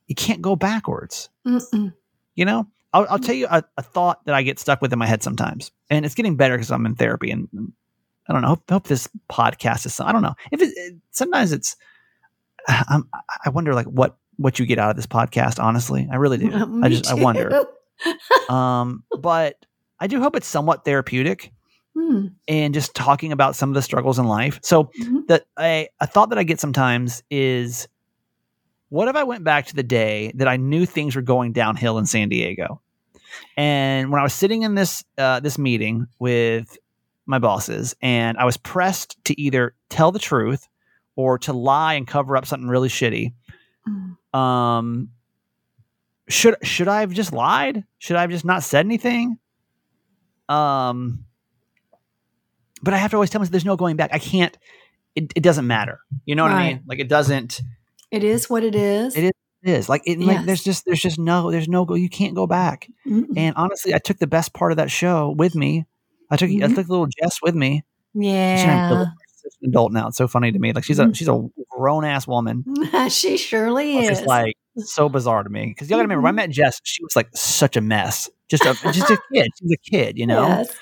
you 0.06 0.14
can't 0.14 0.42
go 0.42 0.56
backwards. 0.56 1.30
Mm-mm. 1.46 1.94
You 2.34 2.44
know, 2.44 2.66
I'll, 2.92 3.06
I'll, 3.10 3.18
tell 3.18 3.34
you 3.34 3.46
a, 3.50 3.62
a, 3.76 3.82
thought 3.82 4.24
that 4.26 4.34
I 4.34 4.42
get 4.42 4.58
stuck 4.58 4.80
with 4.80 4.92
in 4.92 4.98
my 4.98 5.06
head 5.06 5.22
sometimes, 5.22 5.72
and 5.90 6.04
it's 6.04 6.14
getting 6.14 6.36
better 6.36 6.54
because 6.54 6.70
I'm 6.70 6.86
in 6.86 6.94
therapy. 6.94 7.30
And 7.30 7.48
I 8.28 8.32
don't 8.32 8.42
know. 8.42 8.48
Hope, 8.48 8.70
hope 8.70 8.86
this 8.86 9.08
podcast 9.30 9.86
is. 9.86 9.98
I 10.00 10.12
don't 10.12 10.22
know 10.22 10.34
if 10.52 10.60
it, 10.62 10.72
it 10.76 10.94
sometimes 11.10 11.52
it's. 11.52 11.76
I'm, 12.68 13.08
I 13.44 13.50
wonder 13.50 13.74
like 13.74 13.86
what 13.86 14.16
what 14.36 14.58
you 14.58 14.66
get 14.66 14.78
out 14.78 14.90
of 14.90 14.96
this 14.96 15.06
podcast. 15.06 15.62
Honestly, 15.62 16.08
I 16.10 16.16
really 16.16 16.38
do. 16.38 16.50
I 16.82 16.88
just 16.88 17.04
too. 17.04 17.10
I 17.10 17.14
wonder. 17.14 17.64
um, 18.48 19.04
but 19.18 19.64
I 20.00 20.06
do 20.06 20.20
hope 20.20 20.36
it's 20.36 20.46
somewhat 20.46 20.84
therapeutic. 20.84 21.52
Hmm. 21.96 22.26
And 22.48 22.74
just 22.74 22.92
talking 22.94 23.30
about 23.30 23.54
some 23.54 23.70
of 23.70 23.74
the 23.74 23.82
struggles 23.82 24.18
in 24.18 24.26
life. 24.26 24.58
So 24.62 24.90
mm-hmm. 25.00 25.20
that 25.28 25.44
a, 25.60 25.88
a 26.00 26.08
thought 26.08 26.30
that 26.30 26.38
I 26.38 26.42
get 26.42 26.58
sometimes 26.58 27.22
is 27.30 27.86
what 28.94 29.08
if 29.08 29.16
I 29.16 29.24
went 29.24 29.42
back 29.42 29.66
to 29.66 29.74
the 29.74 29.82
day 29.82 30.30
that 30.36 30.46
I 30.46 30.56
knew 30.56 30.86
things 30.86 31.16
were 31.16 31.22
going 31.22 31.52
downhill 31.52 31.98
in 31.98 32.06
San 32.06 32.28
Diego? 32.28 32.80
And 33.56 34.12
when 34.12 34.20
I 34.20 34.22
was 34.22 34.32
sitting 34.32 34.62
in 34.62 34.76
this 34.76 35.02
uh, 35.18 35.40
this 35.40 35.58
meeting 35.58 36.06
with 36.20 36.78
my 37.26 37.40
bosses, 37.40 37.96
and 38.00 38.38
I 38.38 38.44
was 38.44 38.56
pressed 38.56 39.16
to 39.24 39.40
either 39.40 39.74
tell 39.88 40.12
the 40.12 40.20
truth 40.20 40.68
or 41.16 41.38
to 41.40 41.52
lie 41.52 41.94
and 41.94 42.06
cover 42.06 42.36
up 42.36 42.46
something 42.46 42.68
really 42.68 42.88
shitty. 42.88 43.32
Mm. 43.88 44.38
Um, 44.38 45.08
should 46.28 46.54
should 46.62 46.86
I 46.86 47.00
have 47.00 47.10
just 47.10 47.32
lied? 47.32 47.82
Should 47.98 48.14
I 48.14 48.20
have 48.20 48.30
just 48.30 48.44
not 48.44 48.62
said 48.62 48.86
anything? 48.86 49.38
Um, 50.48 51.24
but 52.80 52.94
I 52.94 52.98
have 52.98 53.10
to 53.10 53.16
always 53.16 53.30
tell 53.30 53.40
myself 53.40 53.50
there's 53.50 53.64
no 53.64 53.74
going 53.74 53.96
back. 53.96 54.10
I 54.12 54.20
can't. 54.20 54.56
It, 55.16 55.32
it 55.34 55.42
doesn't 55.42 55.66
matter. 55.66 55.98
You 56.26 56.36
know 56.36 56.44
what 56.44 56.52
right. 56.52 56.60
I 56.60 56.68
mean? 56.74 56.82
Like 56.86 57.00
it 57.00 57.08
doesn't. 57.08 57.60
It 58.14 58.22
is 58.22 58.48
what 58.48 58.62
it 58.62 58.76
is. 58.76 59.16
It 59.16 59.24
is 59.24 59.32
it 59.64 59.70
is. 59.70 59.88
Like 59.88 60.02
it, 60.04 60.18
yes. 60.18 60.28
like 60.28 60.46
there's 60.46 60.62
just 60.62 60.84
there's 60.84 61.00
just 61.00 61.18
no 61.18 61.50
there's 61.50 61.68
no 61.68 61.84
go 61.84 61.94
you 61.94 62.10
can't 62.10 62.34
go 62.34 62.46
back. 62.46 62.88
Mm 63.06 63.24
and 63.36 63.56
honestly 63.56 63.94
i 63.94 63.98
took 63.98 64.18
the 64.18 64.26
best 64.26 64.52
part 64.52 64.70
of 64.70 64.76
that 64.76 64.90
show 64.90 65.34
with 65.36 65.54
me. 65.54 65.86
I 66.30 66.36
took 66.36 66.50
mm-hmm. 66.50 66.70
i 66.70 66.74
took 66.74 66.88
little 66.88 67.06
jess 67.06 67.38
with 67.42 67.54
me. 67.54 67.82
Yeah. 68.12 69.06
she's 69.42 69.56
an 69.62 69.70
adult 69.70 69.92
now. 69.92 70.08
It's 70.08 70.18
so 70.18 70.28
funny 70.28 70.52
to 70.52 70.58
me. 70.58 70.72
Like 70.72 70.84
she's 70.84 70.98
a 70.98 71.04
mm-hmm. 71.04 71.12
she's 71.12 71.28
a 71.28 71.48
grown-ass 71.70 72.26
woman. 72.26 72.64
She 73.08 73.36
surely 73.36 73.98
is. 73.98 74.18
it's 74.18 74.26
like 74.26 74.54
so 74.76 75.08
bizarre 75.08 75.42
to 75.42 75.50
me. 75.50 75.66
Because 75.66 75.88
you 75.88 75.94
gotta 75.94 76.02
remember 76.02 76.22
when 76.22 76.34
i 76.34 76.36
met 76.36 76.50
jess 76.50 76.80
she 76.84 77.02
was 77.02 77.16
like 77.16 77.28
such 77.34 77.76
a 77.76 77.80
mess. 77.80 78.30
Just 78.48 78.64
a 78.64 78.74
just 78.92 79.10
a 79.10 79.18
kid. 79.32 79.48
She's 79.58 79.72
a 79.72 79.90
kid 79.90 80.18
you 80.18 80.26
know? 80.26 80.46
Yes. 80.46 80.76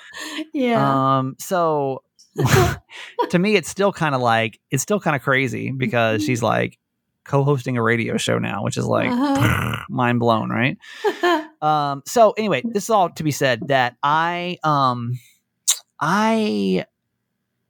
yeah. 0.53 1.19
Um 1.19 1.37
so 1.39 2.03
to 3.31 3.39
me 3.39 3.55
it's 3.55 3.69
still 3.69 3.93
kind 3.93 4.15
of 4.15 4.21
like 4.21 4.59
it's 4.73 4.83
still 4.83 4.99
kind 4.99 5.15
of 5.15 5.23
crazy 5.23 5.71
because 5.71 6.21
mm-hmm. 6.21 6.27
she's 6.27 6.43
like 6.43 6.79
co-hosting 7.25 7.77
a 7.77 7.83
radio 7.83 8.17
show 8.17 8.39
now, 8.39 8.65
which 8.65 8.77
is 8.77 8.87
like 8.87 9.11
uh-huh. 9.11 9.85
mind 9.91 10.21
blown, 10.21 10.51
right? 10.51 10.79
um, 11.63 12.03
so 12.07 12.33
anyway, 12.33 12.63
this 12.65 12.85
is 12.85 12.91
all 12.91 13.11
to 13.11 13.23
be 13.23 13.31
said 13.31 13.69
that 13.69 13.97
I 14.03 14.59
um 14.65 15.19
I 16.01 16.85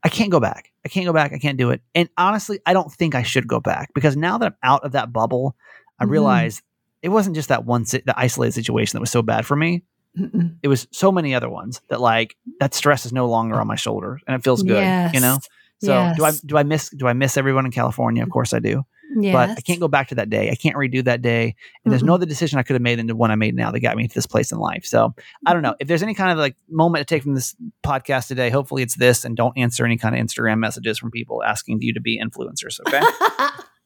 I 0.03 0.09
can't 0.09 0.31
go 0.31 0.41
back. 0.41 0.73
I 0.85 0.88
can't 0.88 1.07
go 1.07 1.12
back. 1.12 1.33
I 1.33 1.38
can't 1.38 1.59
do 1.59 1.71
it. 1.71 1.81
And 1.95 2.09
honestly, 2.19 2.61
I 2.67 2.73
don't 2.73 2.93
think 2.93 3.15
I 3.15 3.23
should 3.23 3.47
go 3.47 3.61
back 3.61 3.95
because 3.95 4.17
now 4.17 4.38
that 4.38 4.47
I'm 4.47 4.57
out 4.62 4.85
of 4.85 4.93
that 4.93 5.12
bubble, 5.12 5.55
I 5.99 6.05
mm-hmm. 6.05 6.12
realize 6.12 6.62
it 7.03 7.11
wasn't 7.11 7.37
just 7.37 7.49
that 7.51 7.65
one 7.65 7.85
si- 7.85 8.03
the 8.05 8.19
isolated 8.19 8.53
situation 8.53 8.97
that 8.97 9.01
was 9.01 9.11
so 9.11 9.23
bad 9.23 9.47
for 9.47 9.57
me. 9.57 9.83
Mm-mm. 10.19 10.57
It 10.62 10.69
was 10.69 10.88
so 10.91 11.11
many 11.11 11.35
other 11.35 11.49
ones 11.49 11.81
that 11.88 12.01
like 12.01 12.37
that 12.61 12.75
stress 12.75 13.07
is 13.07 13.12
no 13.12 13.27
longer 13.29 13.61
on 13.61 13.67
my 13.67 13.77
shoulders 13.77 14.23
and 14.27 14.35
it 14.35 14.45
feels 14.45 14.62
good, 14.62 14.83
yes. 14.83 15.15
you 15.15 15.21
know? 15.21 15.38
So 15.81 15.93
yes. 15.93 16.17
do 16.17 16.25
I 16.25 16.33
do 16.47 16.57
I 16.57 16.62
miss 16.62 16.91
do 16.91 17.09
I 17.09 17.12
miss 17.12 17.37
everyone 17.37 17.67
in 17.67 17.73
California? 17.73 18.23
Of 18.23 18.31
course 18.31 18.53
I 18.53 18.61
do. 18.61 18.85
Yes. 19.18 19.33
But 19.33 19.59
I 19.59 19.61
can't 19.61 19.81
go 19.81 19.88
back 19.88 20.09
to 20.09 20.14
that 20.16 20.31
day. 20.31 20.51
I 20.51 20.55
can't 20.55 20.77
redo 20.77 21.05
that 21.05 21.22
day. 21.22 21.42
And 21.42 21.53
mm-hmm. 21.53 21.90
there's 21.90 22.03
no 22.03 22.14
other 22.14 22.27
decision 22.27 22.59
I 22.59 22.62
could 22.62 22.75
have 22.75 22.83
made 22.83 22.98
than 22.98 23.07
the 23.07 23.16
one 23.16 23.31
I 23.31 23.35
made 23.35 23.55
now 23.55 23.70
that 23.70 23.81
got 23.81 23.96
me 23.96 24.07
to 24.07 24.14
this 24.14 24.27
place 24.27 24.53
in 24.53 24.59
life. 24.59 24.85
So 24.85 25.14
I 25.46 25.53
don't 25.53 25.62
know. 25.62 25.75
If 25.81 25.88
there's 25.88 26.03
any 26.03 26.14
kind 26.14 26.31
of 26.31 26.38
like 26.38 26.57
moment 26.68 27.07
to 27.07 27.14
take 27.14 27.22
from 27.22 27.35
this 27.35 27.55
podcast 27.85 28.29
today, 28.29 28.51
hopefully 28.51 28.83
it's 28.83 28.96
this 28.96 29.25
and 29.25 29.37
don't 29.37 29.57
answer 29.57 29.85
any 29.85 29.96
kind 29.96 30.14
of 30.14 30.25
Instagram 30.25 30.59
messages 30.59 30.98
from 30.98 31.11
people 31.11 31.42
asking 31.42 31.81
you 31.83 31.92
to 31.94 32.01
be 32.01 32.20
influencers. 32.20 32.81
Okay. 32.87 33.01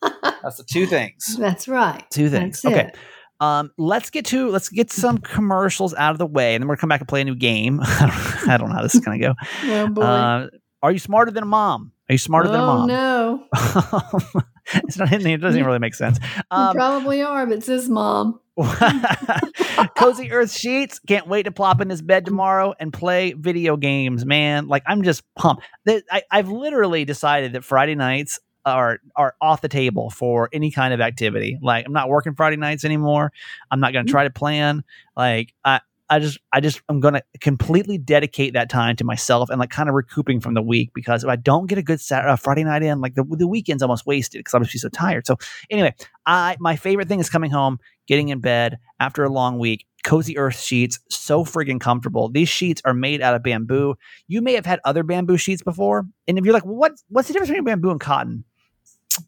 That's 0.43 0.59
the 0.59 0.65
two 0.65 0.87
things. 0.87 1.37
That's 1.37 1.67
right. 1.67 2.05
Two 2.11 2.29
things. 2.29 2.63
That's 2.63 2.75
okay. 2.75 2.89
It. 2.89 2.97
Um, 3.41 3.71
let's 3.77 4.11
get 4.11 4.27
to 4.27 4.49
let's 4.51 4.69
get 4.69 4.91
some 4.93 5.19
commercials 5.19 5.95
out 5.95 6.13
of 6.13 6.19
the 6.19 6.27
way, 6.27 6.55
and 6.55 6.63
then 6.63 6.69
we're 6.69 6.77
gonna 6.77 6.81
come 6.81 6.89
back 6.89 7.01
and 7.01 7.09
play 7.09 7.21
a 7.21 7.25
new 7.25 7.35
game. 7.35 7.81
I 7.85 8.57
don't 8.59 8.69
know 8.69 8.77
how 8.77 8.83
this 8.83 8.95
is 8.95 9.01
gonna 9.01 9.19
go. 9.19 9.35
oh 9.65 9.89
boy. 9.89 10.03
Uh, 10.03 10.49
are 10.83 10.93
you 10.93 10.99
smarter 10.99 11.31
than 11.31 11.43
a 11.43 11.47
mom? 11.47 11.93
Are 12.09 12.13
you 12.13 12.19
smarter 12.19 12.49
oh, 12.51 12.53
than 12.53 12.61
mom? 12.61 12.87
No. 12.87 13.47
it's 14.75 14.97
not. 14.97 15.13
It 15.13 15.41
doesn't 15.41 15.65
really 15.65 15.81
make 15.81 15.95
sense. 15.95 16.19
Um, 16.53 16.69
you 16.69 16.75
probably 16.75 17.23
are, 17.23 17.47
but 17.47 17.59
it 17.59 17.65
says 17.65 17.89
mom. 17.89 18.39
Cozy 19.97 20.31
Earth 20.31 20.53
Sheets. 20.53 21.01
Can't 21.01 21.27
wait 21.27 21.45
to 21.45 21.51
plop 21.51 21.81
in 21.81 21.89
this 21.89 22.01
bed 22.01 22.25
tomorrow 22.25 22.75
and 22.79 22.93
play 22.93 23.33
video 23.33 23.77
games, 23.77 24.25
man. 24.25 24.69
Like 24.69 24.85
I'm 24.87 25.03
just 25.03 25.23
pumped. 25.35 25.65
I, 25.89 26.23
I've 26.31 26.49
literally 26.49 27.05
decided 27.05 27.55
that 27.55 27.65
Friday 27.65 27.97
nights 27.97 28.39
are 28.65 28.99
are 29.15 29.35
off 29.41 29.61
the 29.61 29.69
table 29.69 30.11
for 30.11 30.49
any 30.53 30.71
kind 30.71 30.95
of 30.95 31.01
activity. 31.01 31.59
Like 31.61 31.87
I'm 31.87 31.93
not 31.93 32.09
working 32.09 32.35
Friday 32.35 32.57
nights 32.57 32.85
anymore. 32.85 33.33
I'm 33.71 33.81
not 33.81 33.93
going 33.93 34.07
to 34.07 34.11
mm. 34.11 34.13
try 34.13 34.25
to 34.25 34.31
plan. 34.31 34.85
Like 35.17 35.55
I 35.65 35.81
I 36.09 36.19
just, 36.21 36.39
I 36.53 36.61
just, 36.61 36.81
I'm 36.89 37.01
going 37.01 37.15
to 37.15 37.23
completely 37.41 37.99
dedicate 37.99 38.53
that 38.55 38.69
time 38.69 38.97
to 38.97 39.05
myself 39.05 39.51
and 39.51 39.59
like 39.59 39.71
kind 39.71 39.89
of 39.89 39.95
recouping 39.95 40.41
from 40.41 40.55
the 40.55 40.63
week 40.63 40.93
because 40.95 41.25
if 41.25 41.31
I 41.31 41.37
don't 41.37 41.67
get 41.67 41.79
a 41.79 41.83
good 41.83 42.01
Saturday, 42.01 42.33
uh, 42.33 42.37
Friday 42.37 42.65
night 42.65 42.83
in, 42.83 43.01
like 43.01 43.15
the, 43.15 43.25
the 43.25 43.49
weekend's 43.49 43.83
almost 43.83 44.07
wasted 44.07 44.41
because 44.41 44.55
I'm 44.55 44.65
just 44.65 44.83
so 44.83 44.89
tired. 44.89 45.27
So 45.27 45.37
anyway, 45.71 45.95
I, 46.25 46.57
my 46.61 46.77
favorite 46.77 47.09
thing 47.09 47.19
is 47.19 47.29
coming 47.29 47.51
home, 47.51 47.79
getting 48.07 48.29
in 48.29 48.41
bed 48.41 48.79
after 49.01 49.25
a 49.25 49.29
long 49.29 49.59
week. 49.59 49.87
Cozy 50.05 50.39
Earth 50.39 50.61
sheets, 50.61 51.01
so 51.11 51.45
friggin' 51.45 51.81
comfortable. 51.81 52.29
These 52.29 52.49
sheets 52.49 52.81
are 52.85 52.95
made 52.95 53.21
out 53.21 53.35
of 53.35 53.43
bamboo. 53.43 53.97
You 54.29 54.41
may 54.41 54.53
have 54.53 54.65
had 54.65 54.79
other 54.85 55.03
bamboo 55.03 55.37
sheets 55.37 55.63
before, 55.63 56.07
and 56.29 56.39
if 56.39 56.45
you're 56.45 56.55
like, 56.55 56.65
well, 56.65 56.77
what, 56.77 56.93
what's 57.09 57.27
the 57.27 57.33
difference 57.33 57.51
between 57.51 57.65
bamboo 57.65 57.91
and 57.91 57.99
cotton? 57.99 58.45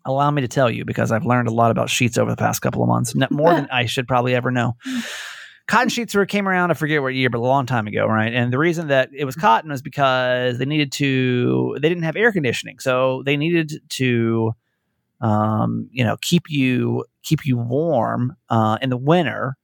Allow 0.05 0.31
me 0.31 0.43
to 0.43 0.49
tell 0.49 0.71
you 0.71 0.85
because 0.85 1.11
I've 1.11 1.25
learned 1.25 1.49
a 1.49 1.53
lot 1.53 1.73
about 1.73 1.91
sheets 1.91 2.17
over 2.17 2.31
the 2.31 2.37
past 2.37 2.63
couple 2.63 2.83
of 2.83 2.89
months, 2.89 3.13
more 3.31 3.51
than 3.55 3.67
I 3.73 3.87
should 3.87 4.07
probably 4.07 4.37
ever 4.37 4.53
know. 4.53 4.77
cotton 5.69 5.91
sheets 5.91 6.15
were 6.15 6.27
came 6.27 6.49
around. 6.49 6.71
I 6.71 6.75
forget 6.75 7.01
what 7.03 7.15
year, 7.15 7.31
but 7.31 7.39
a 7.39 7.41
long 7.41 7.67
time 7.67 7.87
ago, 7.87 8.07
right? 8.07 8.33
And 8.33 8.53
the 8.53 8.59
reason 8.59 8.89
that 8.89 9.11
it 9.15 9.25
was 9.25 9.37
cotton 9.37 9.71
was 9.71 9.83
because 9.83 10.59
they 10.59 10.65
needed 10.65 10.91
to. 10.93 11.77
They 11.81 11.89
didn't 11.89 12.05
have 12.05 12.17
air 12.17 12.33
conditioning, 12.33 12.79
so 12.81 13.23
they 13.25 13.37
needed 13.37 13.81
to, 13.91 14.53
um, 15.21 15.89
you 15.93 16.05
know, 16.05 16.17
keep 16.21 16.45
you 16.49 17.05
keep 17.23 17.47
you 17.47 17.59
warm 17.59 18.35
uh, 18.49 18.79
in 18.83 18.91
the 18.91 18.97
winter. 18.97 19.57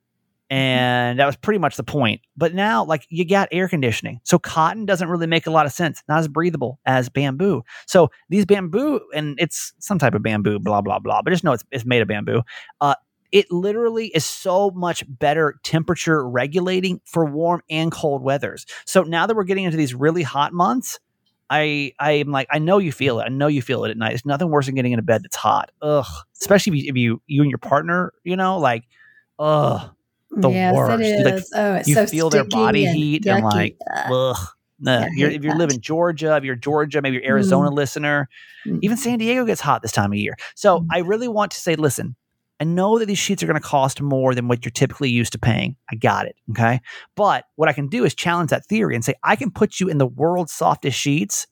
And 0.51 1.19
that 1.19 1.27
was 1.27 1.37
pretty 1.37 1.59
much 1.59 1.77
the 1.77 1.83
point. 1.83 2.21
But 2.37 2.55
now, 2.55 2.85
like, 2.85 3.07
you 3.09 3.27
got 3.27 3.49
air 3.51 3.67
conditioning. 3.67 4.21
So, 4.25 4.39
cotton 4.39 4.85
doesn't 4.85 5.09
really 5.09 5.27
make 5.27 5.47
a 5.47 5.51
lot 5.51 5.65
of 5.65 5.73
sense, 5.73 6.03
not 6.07 6.19
as 6.19 6.29
breathable 6.29 6.79
as 6.85 7.09
bamboo. 7.09 7.63
So, 7.87 8.11
these 8.29 8.45
bamboo, 8.45 9.01
and 9.15 9.37
it's 9.41 9.73
some 9.79 9.99
type 9.99 10.15
of 10.15 10.23
bamboo, 10.23 10.59
blah, 10.59 10.83
blah, 10.83 10.99
blah, 10.99 11.23
but 11.23 11.31
just 11.31 11.45
know 11.45 11.53
it's, 11.53 11.65
it's 11.73 11.87
made 11.87 12.03
of 12.03 12.09
bamboo. 12.09 12.43
Uh, 12.83 12.95
it 13.35 13.51
literally 13.51 14.07
is 14.15 14.25
so 14.25 14.71
much 14.71 15.03
better 15.09 15.59
temperature 15.65 16.27
regulating 16.27 17.01
for 17.05 17.25
warm 17.25 17.63
and 17.69 17.91
cold 17.91 18.23
weathers. 18.23 18.65
So 18.87 19.03
now 19.03 19.27
that 19.27 19.35
we're 19.35 19.43
getting 19.43 19.65
into 19.65 19.77
these 19.77 19.93
really 19.93 20.23
hot 20.23 20.53
months, 20.53 21.01
I 21.51 21.93
I 21.99 22.13
am 22.13 22.31
like 22.31 22.47
I 22.53 22.61
know 22.61 22.79
you 22.79 22.93
feel 22.93 23.19
it. 23.19 23.25
I 23.25 23.29
know 23.31 23.49
you 23.49 23.61
feel 23.61 23.85
it 23.85 23.91
at 23.91 23.97
night. 23.97 24.13
It's 24.13 24.25
nothing 24.25 24.51
worse 24.51 24.67
than 24.67 24.77
getting 24.77 24.93
in 24.93 25.01
a 25.01 25.03
bed 25.03 25.25
that's 25.25 25.35
hot. 25.35 25.73
Ugh. 25.83 26.07
Especially 26.41 26.79
if 26.79 26.85
you, 26.85 26.91
if 26.91 26.97
you 26.97 27.23
you 27.27 27.43
and 27.43 27.51
your 27.51 27.59
partner, 27.59 28.13
you 28.23 28.37
know, 28.37 28.59
like 28.59 28.85
ugh, 29.41 29.91
the 30.31 30.49
yes, 30.51 30.75
worst. 30.77 31.03
It 31.03 31.27
is. 31.27 31.51
Like, 31.53 31.61
oh, 31.61 31.75
it's 31.75 31.89
you 31.89 31.95
so 31.97 32.07
feel 32.07 32.31
their 32.31 32.45
body 32.45 32.87
and 32.87 32.97
heat 32.97 33.25
yucky. 33.25 33.35
and 33.35 33.45
like 33.45 33.77
ugh. 33.91 34.37
Nah, 34.79 35.07
you're, 35.15 35.31
if 35.31 35.43
you 35.43 35.55
live 35.55 35.71
in 35.71 35.81
Georgia, 35.81 36.37
if 36.37 36.45
you're 36.45 36.57
Georgia, 36.57 37.03
maybe 37.03 37.17
you're 37.17 37.27
Arizona 37.27 37.71
mm. 37.71 37.75
listener, 37.75 38.29
mm. 38.67 38.79
even 38.83 38.97
San 38.97 39.19
Diego 39.19 39.45
gets 39.45 39.61
hot 39.61 39.83
this 39.83 39.93
time 39.93 40.13
of 40.13 40.19
year. 40.19 40.37
So 40.55 40.81
mm. 40.81 40.87
I 40.91 40.99
really 40.99 41.29
want 41.29 41.53
to 41.53 41.59
say, 41.59 41.75
listen, 41.77 42.17
I 42.61 42.65
know 42.65 42.99
that 42.99 43.07
these 43.07 43.19
sheets 43.19 43.43
are 43.43 43.47
going 43.47 43.61
to 43.61 43.67
cost 43.67 44.01
more 44.01 44.35
than 44.35 44.49
what 44.49 44.65
you're 44.65 44.73
typically 44.73 45.11
used 45.11 45.33
to 45.33 45.39
paying. 45.39 45.77
I 45.91 45.97
got 45.97 46.27
it. 46.27 46.37
Okay. 46.51 46.81
But 47.17 47.45
what 47.57 47.69
I 47.69 47.73
can 47.73 47.89
do 47.89 48.05
is 48.05 48.15
challenge 48.15 48.51
that 48.51 48.67
theory 48.67 48.95
and 48.95 49.05
say, 49.05 49.15
I 49.25 49.37
can 49.37 49.51
put 49.51 49.81
you 49.81 49.89
in 49.89 49.99
the 49.99 50.07
world's 50.07 50.53
softest 50.53 50.99
sheets 50.99 51.47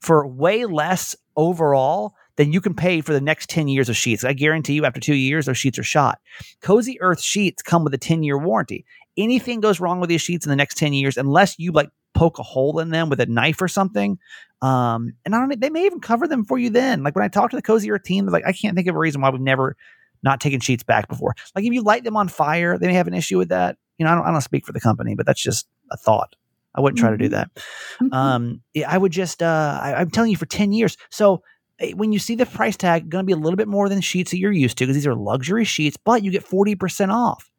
for 0.00 0.26
way 0.26 0.64
less 0.64 1.16
overall 1.36 2.14
than 2.36 2.52
you 2.52 2.60
can 2.60 2.74
pay 2.74 3.00
for 3.00 3.12
the 3.12 3.20
next 3.20 3.48
10 3.50 3.68
years 3.68 3.88
of 3.88 3.96
sheets. 3.96 4.24
I 4.24 4.32
guarantee 4.32 4.74
you, 4.74 4.84
after 4.84 5.00
two 5.00 5.14
years, 5.14 5.46
those 5.46 5.58
sheets 5.58 5.78
are 5.78 5.84
shot. 5.84 6.18
Cozy 6.60 7.00
Earth 7.00 7.20
sheets 7.20 7.62
come 7.62 7.84
with 7.84 7.94
a 7.94 7.98
10 7.98 8.22
year 8.22 8.38
warranty. 8.38 8.84
Anything 9.16 9.60
goes 9.60 9.80
wrong 9.80 10.00
with 10.00 10.08
these 10.08 10.22
sheets 10.22 10.44
in 10.44 10.50
the 10.50 10.56
next 10.56 10.76
10 10.76 10.92
years, 10.92 11.16
unless 11.16 11.58
you 11.58 11.72
like 11.72 11.90
poke 12.14 12.38
a 12.38 12.42
hole 12.42 12.80
in 12.80 12.90
them 12.90 13.08
with 13.08 13.20
a 13.20 13.26
knife 13.26 13.60
or 13.60 13.68
something. 13.68 14.18
Um, 14.62 15.14
and 15.24 15.34
I 15.34 15.40
don't. 15.40 15.60
They 15.60 15.70
may 15.70 15.86
even 15.86 16.00
cover 16.00 16.26
them 16.26 16.44
for 16.44 16.58
you 16.58 16.70
then. 16.70 17.02
Like 17.02 17.14
when 17.14 17.24
I 17.24 17.28
talk 17.28 17.50
to 17.50 17.56
the 17.56 17.62
Cozy 17.62 17.90
Earth 17.90 18.04
team, 18.04 18.24
they're 18.24 18.32
like, 18.32 18.46
I 18.46 18.52
can't 18.52 18.74
think 18.74 18.88
of 18.88 18.96
a 18.96 18.98
reason 18.98 19.20
why 19.20 19.30
we've 19.30 19.40
never 19.40 19.76
not 20.24 20.40
taken 20.40 20.58
sheets 20.58 20.82
back 20.82 21.08
before. 21.08 21.34
Like 21.54 21.64
if 21.64 21.72
you 21.72 21.82
light 21.82 22.02
them 22.02 22.16
on 22.16 22.28
fire, 22.28 22.78
they 22.78 22.86
may 22.86 22.94
have 22.94 23.06
an 23.06 23.14
issue 23.14 23.38
with 23.38 23.50
that. 23.50 23.76
You 23.98 24.04
know, 24.04 24.12
I 24.12 24.14
don't, 24.16 24.26
I 24.26 24.32
don't 24.32 24.40
speak 24.40 24.66
for 24.66 24.72
the 24.72 24.80
company, 24.80 25.14
but 25.14 25.26
that's 25.26 25.42
just 25.42 25.68
a 25.92 25.96
thought. 25.96 26.34
I 26.74 26.80
wouldn't 26.80 26.98
try 26.98 27.10
to 27.10 27.16
do 27.16 27.26
mm-hmm. 27.26 27.34
that. 27.34 27.54
Mm-hmm. 28.02 28.12
Um, 28.12 28.62
I 28.86 28.98
would 28.98 29.12
just, 29.12 29.42
uh, 29.42 29.78
I, 29.80 30.00
am 30.00 30.10
telling 30.10 30.30
you 30.30 30.36
for 30.36 30.46
10 30.46 30.72
years. 30.72 30.96
So 31.10 31.42
eh, 31.78 31.92
when 31.92 32.12
you 32.12 32.18
see 32.18 32.34
the 32.34 32.46
price 32.46 32.76
tag, 32.76 33.08
going 33.08 33.22
to 33.22 33.26
be 33.26 33.32
a 33.32 33.36
little 33.36 33.56
bit 33.56 33.68
more 33.68 33.88
than 33.88 34.00
sheets 34.00 34.32
that 34.32 34.38
you're 34.38 34.50
used 34.50 34.78
to 34.78 34.84
because 34.84 34.96
these 34.96 35.06
are 35.06 35.14
luxury 35.14 35.64
sheets, 35.64 35.96
but 35.96 36.24
you 36.24 36.32
get 36.32 36.44
40% 36.44 37.12
off. 37.12 37.50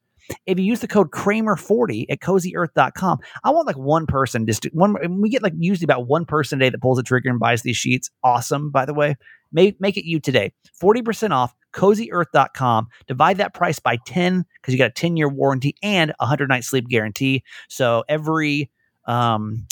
If 0.48 0.58
you 0.58 0.66
use 0.66 0.80
the 0.80 0.88
code 0.88 1.12
Kramer40 1.12 2.08
at 2.10 2.20
cozyearth.com, 2.20 3.20
I 3.44 3.52
want 3.52 3.68
like 3.68 3.78
one 3.78 4.08
person 4.08 4.48
just 4.48 4.64
to, 4.64 4.70
one. 4.74 5.22
We 5.22 5.30
get 5.30 5.44
like 5.44 5.54
usually 5.58 5.86
about 5.86 6.08
one 6.08 6.26
person 6.26 6.60
a 6.60 6.66
day 6.66 6.70
that 6.72 6.82
pulls 6.82 6.98
the 6.98 7.04
trigger 7.04 7.30
and 7.30 7.40
buys 7.40 7.62
these 7.62 7.78
sheets. 7.78 8.10
Awesome, 8.24 8.72
by 8.72 8.86
the 8.86 8.94
way. 8.96 9.18
Make, 9.52 9.80
make 9.80 9.98
it 9.98 10.06
you 10.06 10.20
today. 10.20 10.52
40% 10.82 11.30
off 11.30 11.54
cozyearth.com. 11.76 12.88
Divide 13.08 13.38
that 13.38 13.54
price 13.54 13.80
by 13.80 13.98
10 14.06 14.46
because 14.62 14.74
you 14.74 14.78
got 14.78 14.90
a 14.90 14.94
10 14.94 15.18
year 15.18 15.30
warranty 15.30 15.76
and 15.84 16.12
a 16.12 16.16
100 16.20 16.50
night 16.50 16.64
sleep 16.64 16.88
guarantee. 16.88 17.44
So 17.70 18.04
every, 18.08 18.72
um, 19.06 19.68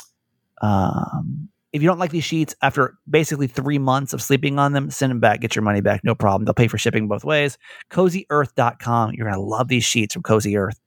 um, 0.61 1.49
if 1.71 1.81
you 1.81 1.87
don't 1.87 1.97
like 1.97 2.11
these 2.11 2.23
sheets 2.23 2.55
after 2.61 2.95
basically 3.09 3.47
three 3.47 3.79
months 3.79 4.13
of 4.13 4.21
sleeping 4.21 4.59
on 4.59 4.73
them, 4.73 4.91
send 4.91 5.09
them 5.09 5.19
back, 5.19 5.41
get 5.41 5.55
your 5.55 5.63
money 5.63 5.81
back, 5.81 6.03
no 6.03 6.13
problem. 6.13 6.45
They'll 6.45 6.53
pay 6.53 6.67
for 6.67 6.77
shipping 6.77 7.07
both 7.07 7.23
ways. 7.23 7.57
CozyEarth.com. 7.89 9.13
You're 9.13 9.27
going 9.27 9.39
to 9.39 9.43
love 9.43 9.69
these 9.69 9.83
sheets 9.83 10.13
from 10.13 10.21
Cozy 10.21 10.55
Earth. 10.55 10.79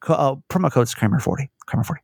Co- 0.00 0.14
uh, 0.14 0.34
promo 0.48 0.70
code 0.70 0.86
Kramer40. 0.88 1.48
Kramer40. 1.68 1.96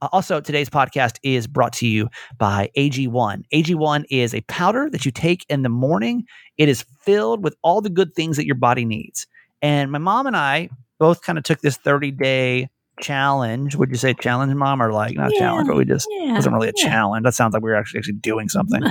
Uh, 0.00 0.08
also, 0.12 0.40
today's 0.40 0.70
podcast 0.70 1.18
is 1.22 1.46
brought 1.46 1.72
to 1.74 1.86
you 1.86 2.08
by 2.38 2.70
AG1. 2.76 3.44
AG1 3.52 4.04
is 4.10 4.34
a 4.34 4.40
powder 4.42 4.88
that 4.90 5.04
you 5.04 5.10
take 5.10 5.44
in 5.48 5.62
the 5.62 5.68
morning. 5.68 6.24
It 6.58 6.68
is 6.68 6.84
filled 7.00 7.42
with 7.44 7.56
all 7.62 7.80
the 7.80 7.90
good 7.90 8.14
things 8.14 8.36
that 8.36 8.46
your 8.46 8.54
body 8.54 8.84
needs. 8.84 9.26
And 9.62 9.90
my 9.90 9.98
mom 9.98 10.26
and 10.26 10.36
I 10.36 10.70
both 10.98 11.22
kind 11.22 11.38
of 11.38 11.44
took 11.44 11.60
this 11.60 11.76
30 11.76 12.12
day 12.12 12.68
challenge. 13.00 13.76
Would 13.76 13.90
you 13.90 13.96
say 13.96 14.14
challenge, 14.14 14.54
mom, 14.54 14.82
or 14.82 14.92
like 14.92 15.16
not 15.16 15.32
yeah, 15.32 15.40
challenge, 15.40 15.68
but 15.68 15.76
we 15.76 15.84
just 15.84 16.06
yeah, 16.10 16.34
wasn't 16.34 16.54
really 16.54 16.68
a 16.68 16.72
yeah. 16.76 16.88
challenge. 16.88 17.24
That 17.24 17.34
sounds 17.34 17.54
like 17.54 17.62
we 17.62 17.70
were 17.70 17.76
actually 17.76 17.98
actually 17.98 18.14
doing 18.14 18.48
something. 18.48 18.82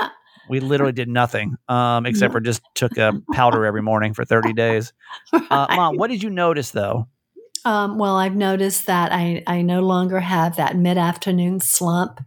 we 0.48 0.60
literally 0.60 0.92
did 0.92 1.08
nothing 1.08 1.56
um, 1.68 2.06
except 2.06 2.32
for 2.32 2.40
just 2.40 2.62
took 2.74 2.96
a 2.96 3.12
powder 3.32 3.64
every 3.64 3.82
morning 3.82 4.14
for 4.14 4.24
30 4.24 4.52
days. 4.52 4.92
Uh, 5.50 5.66
mom, 5.74 5.96
what 5.96 6.10
did 6.10 6.22
you 6.22 6.30
notice 6.30 6.70
though? 6.72 7.06
Um, 7.64 7.98
well, 7.98 8.16
I've 8.16 8.36
noticed 8.36 8.86
that 8.86 9.12
I, 9.12 9.42
I 9.46 9.62
no 9.62 9.80
longer 9.80 10.20
have 10.20 10.56
that 10.56 10.76
mid 10.76 10.98
afternoon 10.98 11.60
slump 11.60 12.20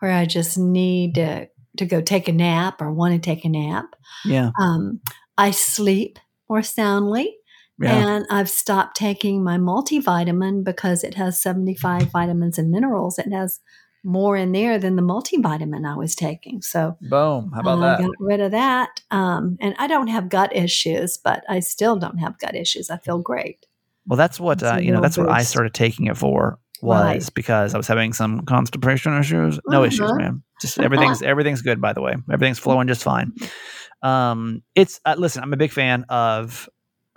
where 0.00 0.12
I 0.12 0.26
just 0.26 0.58
need 0.58 1.14
to, 1.16 1.48
to 1.78 1.86
go 1.86 2.00
take 2.00 2.28
a 2.28 2.32
nap 2.32 2.80
or 2.80 2.92
want 2.92 3.14
to 3.14 3.20
take 3.20 3.44
a 3.44 3.48
nap. 3.48 3.94
Yeah. 4.24 4.50
Um, 4.60 5.00
I 5.36 5.50
sleep 5.52 6.18
more 6.48 6.62
soundly. 6.62 7.36
Yeah. 7.80 7.94
And 7.94 8.26
I've 8.28 8.50
stopped 8.50 8.96
taking 8.96 9.44
my 9.44 9.56
multivitamin 9.56 10.64
because 10.64 11.04
it 11.04 11.14
has 11.14 11.40
75 11.40 12.10
vitamins 12.10 12.58
and 12.58 12.70
minerals. 12.70 13.18
It 13.18 13.32
has 13.32 13.60
more 14.04 14.36
in 14.36 14.52
there 14.52 14.78
than 14.78 14.96
the 14.96 15.02
multivitamin 15.02 15.86
I 15.86 15.96
was 15.96 16.14
taking. 16.14 16.62
So, 16.62 16.96
boom. 17.00 17.52
How 17.54 17.60
about 17.60 17.78
uh, 17.78 17.80
that? 17.80 18.00
Got 18.00 18.10
rid 18.18 18.40
of 18.40 18.50
that. 18.52 19.00
Um, 19.10 19.56
and 19.60 19.74
I 19.78 19.86
don't 19.86 20.08
have 20.08 20.28
gut 20.28 20.54
issues, 20.56 21.18
but 21.18 21.44
I 21.48 21.60
still 21.60 21.96
don't 21.96 22.18
have 22.18 22.38
gut 22.38 22.56
issues. 22.56 22.90
I 22.90 22.98
feel 22.98 23.18
great. 23.18 23.66
Well, 24.08 24.16
that's 24.16 24.40
what, 24.40 24.62
uh, 24.62 24.78
you 24.80 24.90
know, 24.90 25.00
that's 25.00 25.18
what 25.18 25.28
I 25.28 25.42
started 25.42 25.74
taking 25.74 26.06
it 26.06 26.16
for 26.16 26.58
was 26.80 27.04
right. 27.04 27.34
because 27.34 27.74
I 27.74 27.76
was 27.76 27.86
having 27.86 28.12
some 28.12 28.42
constipation 28.42 29.18
issues. 29.18 29.60
No 29.66 29.78
uh-huh. 29.78 29.86
issues, 29.86 30.12
man. 30.14 30.42
Just 30.60 30.78
everything's, 30.78 31.22
everything's 31.22 31.62
good, 31.62 31.80
by 31.80 31.92
the 31.92 32.00
way. 32.00 32.14
Everything's 32.32 32.58
flowing 32.58 32.88
just 32.88 33.02
fine. 33.02 33.32
Um, 34.02 34.62
it's, 34.74 35.00
uh, 35.04 35.16
listen, 35.18 35.42
I'm 35.42 35.52
a 35.52 35.56
big 35.56 35.72
fan 35.72 36.04
of 36.08 36.68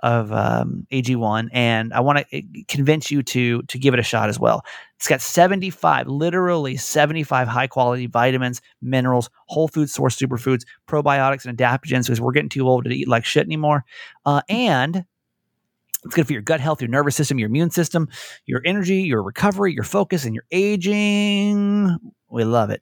of 0.02 0.32
um, 0.32 0.88
AG1, 0.92 1.50
and 1.54 1.94
I 1.94 2.00
want 2.00 2.20
to 2.20 2.26
eh, 2.36 2.42
convince 2.68 3.12
you 3.12 3.22
to 3.24 3.62
to 3.64 3.78
give 3.78 3.94
it 3.94 4.00
a 4.00 4.04
shot 4.04 4.30
as 4.30 4.40
well. 4.40 4.64
It's 4.98 5.08
got 5.08 5.22
75, 5.22 6.08
literally 6.08 6.78
75 6.78 7.48
high 7.48 7.68
quality 7.68 8.08
vitamins, 8.08 8.62
minerals, 8.82 9.30
whole 9.48 9.68
food 9.68 9.90
source 9.90 10.18
superfoods, 10.18 10.64
probiotics, 10.88 11.46
and 11.46 11.58
adaptogens 11.58 12.04
because 12.04 12.22
we're 12.22 12.32
getting 12.32 12.50
too 12.50 12.68
old 12.68 12.86
to 12.86 12.92
eat 12.92 13.08
like 13.08 13.26
shit 13.26 13.46
anymore. 13.46 13.84
Uh, 14.26 14.42
and 14.50 15.06
it's 16.04 16.16
good 16.16 16.28
for 16.28 16.34
your 16.34 16.42
gut 16.42 16.60
health, 16.60 16.82
your 16.82 16.90
nervous 16.90 17.16
system, 17.16 17.40
your 17.40 17.48
immune 17.48 17.72
system, 17.72 18.08
your 18.46 18.62
energy, 18.66 19.02
your 19.02 19.24
recovery, 19.24 19.74
your 19.74 19.84
focus, 19.84 20.26
and 20.26 20.34
your 20.34 20.46
aging. 20.52 21.98
We 22.30 22.44
love 22.44 22.70
it 22.70 22.82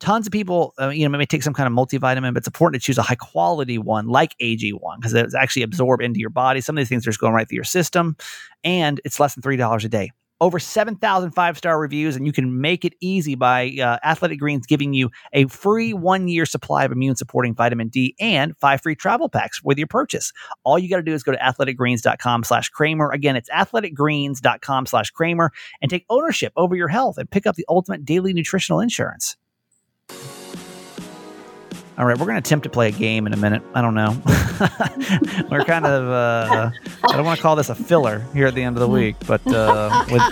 tons 0.00 0.26
of 0.26 0.32
people, 0.32 0.74
uh, 0.80 0.88
you 0.88 1.08
know, 1.08 1.16
may 1.16 1.26
take 1.26 1.42
some 1.42 1.54
kind 1.54 1.66
of 1.66 1.72
multivitamin, 1.72 2.32
but 2.32 2.38
it's 2.38 2.46
important 2.46 2.80
to 2.80 2.86
choose 2.86 2.98
a 2.98 3.02
high 3.02 3.14
quality 3.16 3.78
one 3.78 4.06
like 4.06 4.36
AG1 4.40 4.96
because 4.96 5.14
it's 5.14 5.34
actually 5.34 5.62
absorbed 5.62 6.02
into 6.02 6.20
your 6.20 6.30
body. 6.30 6.60
Some 6.60 6.76
of 6.76 6.80
these 6.80 6.88
things 6.88 7.06
are 7.06 7.10
just 7.10 7.20
going 7.20 7.34
right 7.34 7.48
through 7.48 7.56
your 7.56 7.64
system, 7.64 8.16
and 8.64 9.00
it's 9.04 9.18
less 9.18 9.34
than 9.34 9.42
$3 9.42 9.84
a 9.84 9.88
day. 9.88 10.10
Over 10.40 10.58
7,000 10.58 11.32
five 11.32 11.58
star 11.58 11.80
reviews, 11.80 12.16
and 12.16 12.26
you 12.26 12.32
can 12.32 12.60
make 12.60 12.84
it 12.84 12.94
easy 13.00 13.34
by 13.34 13.76
uh, 13.82 13.98
Athletic 14.04 14.38
Greens 14.38 14.66
giving 14.66 14.94
you 14.94 15.10
a 15.32 15.46
free 15.46 15.92
one 15.92 16.28
year 16.28 16.46
supply 16.46 16.84
of 16.84 16.92
immune 16.92 17.16
supporting 17.16 17.54
vitamin 17.54 17.88
D 17.88 18.14
and 18.20 18.56
five 18.58 18.80
free 18.80 18.94
travel 18.94 19.28
packs 19.28 19.62
with 19.62 19.78
your 19.78 19.86
purchase. 19.88 20.32
All 20.64 20.78
you 20.78 20.88
got 20.88 20.96
to 20.96 21.02
do 21.02 21.14
is 21.14 21.22
go 21.22 21.32
to 21.32 21.38
athleticgreens.com 21.38 22.44
slash 22.44 22.68
Kramer. 22.68 23.10
Again, 23.10 23.36
it's 23.36 23.50
athleticgreens.com 23.50 24.86
slash 24.86 25.10
Kramer 25.10 25.52
and 25.82 25.90
take 25.90 26.04
ownership 26.08 26.52
over 26.56 26.76
your 26.76 26.88
health 26.88 27.18
and 27.18 27.30
pick 27.30 27.46
up 27.46 27.56
the 27.56 27.66
ultimate 27.68 28.04
daily 28.04 28.32
nutritional 28.32 28.80
insurance. 28.80 29.36
All 31.98 32.04
right, 32.04 32.16
we're 32.16 32.26
going 32.26 32.40
to 32.40 32.46
attempt 32.46 32.62
to 32.62 32.70
play 32.70 32.88
a 32.88 32.92
game 32.92 33.26
in 33.26 33.32
a 33.32 33.36
minute. 33.36 33.60
I 33.74 33.82
don't 33.82 33.94
know. 33.94 34.10
we're 35.50 35.64
kind 35.64 35.84
of, 35.84 36.08
uh, 36.08 36.70
I 37.02 37.16
don't 37.16 37.24
want 37.24 37.38
to 37.38 37.42
call 37.42 37.56
this 37.56 37.70
a 37.70 37.74
filler 37.74 38.20
here 38.32 38.46
at 38.46 38.54
the 38.54 38.62
end 38.62 38.76
of 38.76 38.80
the 38.80 38.88
week, 38.88 39.16
but 39.26 39.44
uh, 39.48 40.04
with, 40.08 40.22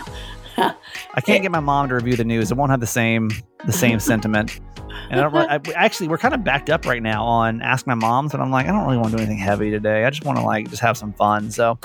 I 0.59 1.21
can't 1.21 1.43
get 1.43 1.51
my 1.51 1.59
mom 1.59 1.89
to 1.89 1.97
review 1.97 2.15
the 2.15 2.25
news. 2.25 2.53
It 2.53 2.57
won't 2.57 2.71
have 2.71 2.79
the 2.79 2.87
same 2.87 3.33
the 3.65 3.73
same 3.73 3.99
sentiment. 3.99 4.61
And 5.11 5.21
I 5.21 5.23
don't 5.25 5.35
I, 5.35 5.73
actually, 5.75 6.07
we're 6.07 6.19
kind 6.19 6.35
of 6.35 6.45
backed 6.45 6.71
up 6.71 6.87
right 6.87 7.03
now 7.03 7.25
on 7.25 7.61
Ask 7.63 7.87
My 7.87 7.95
Moms, 7.95 8.33
and 8.33 8.43
I'm 8.43 8.53
like, 8.53 8.67
I 8.67 8.71
don't 8.71 8.85
really 8.85 8.99
want 8.99 9.11
to 9.11 9.17
do 9.17 9.23
anything 9.23 9.39
heavy 9.39 9.71
today. 9.71 10.05
I 10.05 10.11
just 10.11 10.25
want 10.25 10.39
to 10.39 10.45
like 10.45 10.71
just 10.71 10.83
have 10.83 10.97
some 10.97 11.13
fun. 11.13 11.51
So, 11.51 11.79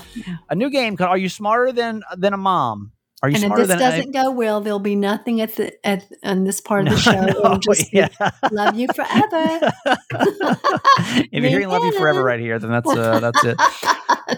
a 0.50 0.56
new 0.56 0.70
game 0.70 0.96
called 0.96 1.10
"Are 1.10 1.18
You 1.18 1.28
Smarter 1.28 1.72
Than 1.72 2.04
Than 2.16 2.34
a 2.34 2.38
Mom?" 2.38 2.92
Are 3.24 3.30
you 3.30 3.36
and 3.36 3.44
if 3.44 3.56
this 3.56 3.68
doesn't 3.68 4.16
I... 4.16 4.24
go 4.24 4.32
well, 4.32 4.62
there'll 4.62 4.80
be 4.80 4.96
nothing 4.96 5.42
at 5.42 5.56
the 5.56 5.86
at 5.86 6.06
on 6.24 6.44
this 6.44 6.60
part 6.72 6.88
of 6.88 6.94
the 6.94 7.00
show. 7.00 7.22
No, 7.22 7.58
just 7.58 7.94
yeah. 7.94 8.10
love 8.52 8.76
you 8.76 8.88
forever. 8.88 9.72
if 9.86 11.28
you're 11.32 11.50
hearing 11.50 11.70
"Love 11.70 11.84
You 11.84 11.98
Forever" 11.98 12.24
right 12.24 12.40
here, 12.40 12.58
then 12.58 12.72
that's 12.72 12.90
uh, 12.90 13.20
that's 13.20 13.44
it. 13.44 13.58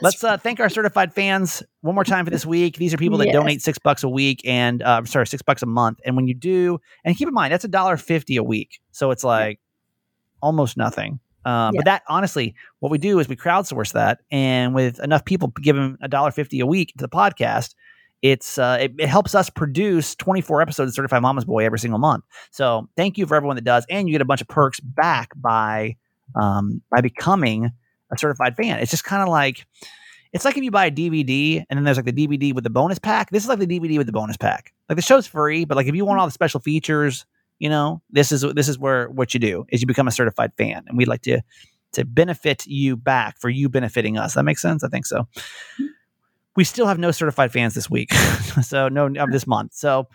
Let's 0.01 0.21
uh, 0.23 0.37
thank 0.37 0.59
our 0.59 0.69
certified 0.69 1.13
fans 1.13 1.63
one 1.81 1.95
more 1.95 2.03
time 2.03 2.25
for 2.25 2.31
this 2.31 2.45
week. 2.45 2.75
These 2.75 2.93
are 2.93 2.97
people 2.97 3.17
that 3.19 3.27
yes. 3.27 3.33
donate 3.33 3.61
six 3.61 3.77
bucks 3.79 4.03
a 4.03 4.09
week 4.09 4.41
and 4.43 4.81
uh, 4.81 5.05
sorry, 5.05 5.27
six 5.27 5.41
bucks 5.41 5.61
a 5.61 5.65
month. 5.65 5.99
And 6.05 6.17
when 6.17 6.27
you 6.27 6.33
do, 6.33 6.79
and 7.05 7.15
keep 7.15 7.27
in 7.27 7.33
mind 7.33 7.53
that's 7.53 7.63
a 7.63 7.69
dollar 7.69 7.95
fifty 7.95 8.35
a 8.35 8.43
week, 8.43 8.79
so 8.91 9.11
it's 9.11 9.23
like 9.23 9.59
almost 10.41 10.75
nothing. 10.75 11.21
Uh, 11.45 11.71
yeah. 11.73 11.77
But 11.79 11.85
that 11.85 12.03
honestly, 12.09 12.55
what 12.79 12.91
we 12.91 12.97
do 12.97 13.19
is 13.19 13.29
we 13.29 13.37
crowdsource 13.37 13.93
that, 13.93 14.19
and 14.29 14.75
with 14.75 15.01
enough 15.01 15.23
people 15.23 15.53
giving 15.61 15.97
a 16.01 16.09
dollar 16.09 16.31
fifty 16.31 16.59
a 16.59 16.65
week 16.65 16.93
to 16.97 17.03
the 17.03 17.09
podcast, 17.09 17.75
it's 18.23 18.57
uh, 18.57 18.77
it, 18.79 18.93
it, 18.97 19.09
helps 19.09 19.35
us 19.35 19.49
produce 19.49 20.15
24 20.15 20.61
episodes 20.61 20.91
of 20.91 20.95
Certified 20.95 21.21
Mama's 21.21 21.43
Boy 21.43 21.65
every 21.65 21.77
single 21.77 21.99
month. 21.99 22.23
So 22.51 22.87
thank 22.95 23.17
you 23.17 23.25
for 23.27 23.35
everyone 23.35 23.57
that 23.57 23.65
does, 23.65 23.85
and 23.89 24.07
you 24.07 24.13
get 24.13 24.21
a 24.21 24.25
bunch 24.25 24.41
of 24.41 24.47
perks 24.47 24.79
back 24.79 25.31
by 25.35 25.97
um, 26.33 26.81
by 26.89 27.01
becoming 27.01 27.69
a 28.11 28.17
certified 28.17 28.55
fan. 28.55 28.79
It's 28.79 28.91
just 28.91 29.03
kind 29.03 29.21
of 29.21 29.27
like 29.27 29.67
it's 30.31 30.45
like 30.45 30.57
if 30.57 30.63
you 30.63 30.71
buy 30.71 30.85
a 30.85 30.91
DVD 30.91 31.65
and 31.69 31.77
then 31.77 31.83
there's 31.83 31.97
like 31.97 32.05
the 32.05 32.13
DVD 32.13 32.55
with 32.55 32.63
the 32.63 32.69
bonus 32.69 32.97
pack. 32.97 33.29
This 33.29 33.43
is 33.43 33.49
like 33.49 33.59
the 33.59 33.67
DVD 33.67 33.97
with 33.97 34.07
the 34.07 34.13
bonus 34.13 34.37
pack. 34.37 34.73
Like 34.87 34.95
the 34.95 35.01
show's 35.01 35.27
free, 35.27 35.65
but 35.65 35.75
like 35.75 35.87
if 35.87 35.95
you 35.95 36.05
want 36.05 36.21
all 36.21 36.25
the 36.25 36.31
special 36.31 36.61
features, 36.61 37.25
you 37.59 37.67
know, 37.67 38.01
this 38.09 38.31
is 38.31 38.41
this 38.55 38.69
is 38.69 38.79
where 38.79 39.09
what 39.09 39.33
you 39.33 39.39
do 39.41 39.65
is 39.69 39.81
you 39.81 39.87
become 39.87 40.07
a 40.07 40.11
certified 40.11 40.53
fan, 40.57 40.85
and 40.87 40.97
we'd 40.97 41.09
like 41.09 41.23
to 41.23 41.41
to 41.91 42.05
benefit 42.05 42.65
you 42.65 42.95
back 42.95 43.37
for 43.37 43.49
you 43.49 43.67
benefiting 43.67 44.17
us. 44.17 44.33
That 44.35 44.43
makes 44.43 44.61
sense. 44.61 44.81
I 44.81 44.87
think 44.87 45.05
so. 45.05 45.27
We 46.55 46.63
still 46.63 46.85
have 46.85 46.99
no 46.99 47.11
certified 47.11 47.51
fans 47.51 47.73
this 47.73 47.89
week. 47.89 48.13
so 48.63 48.87
no 48.89 49.07
of 49.07 49.31
this 49.31 49.47
month. 49.47 49.73
So 49.73 50.07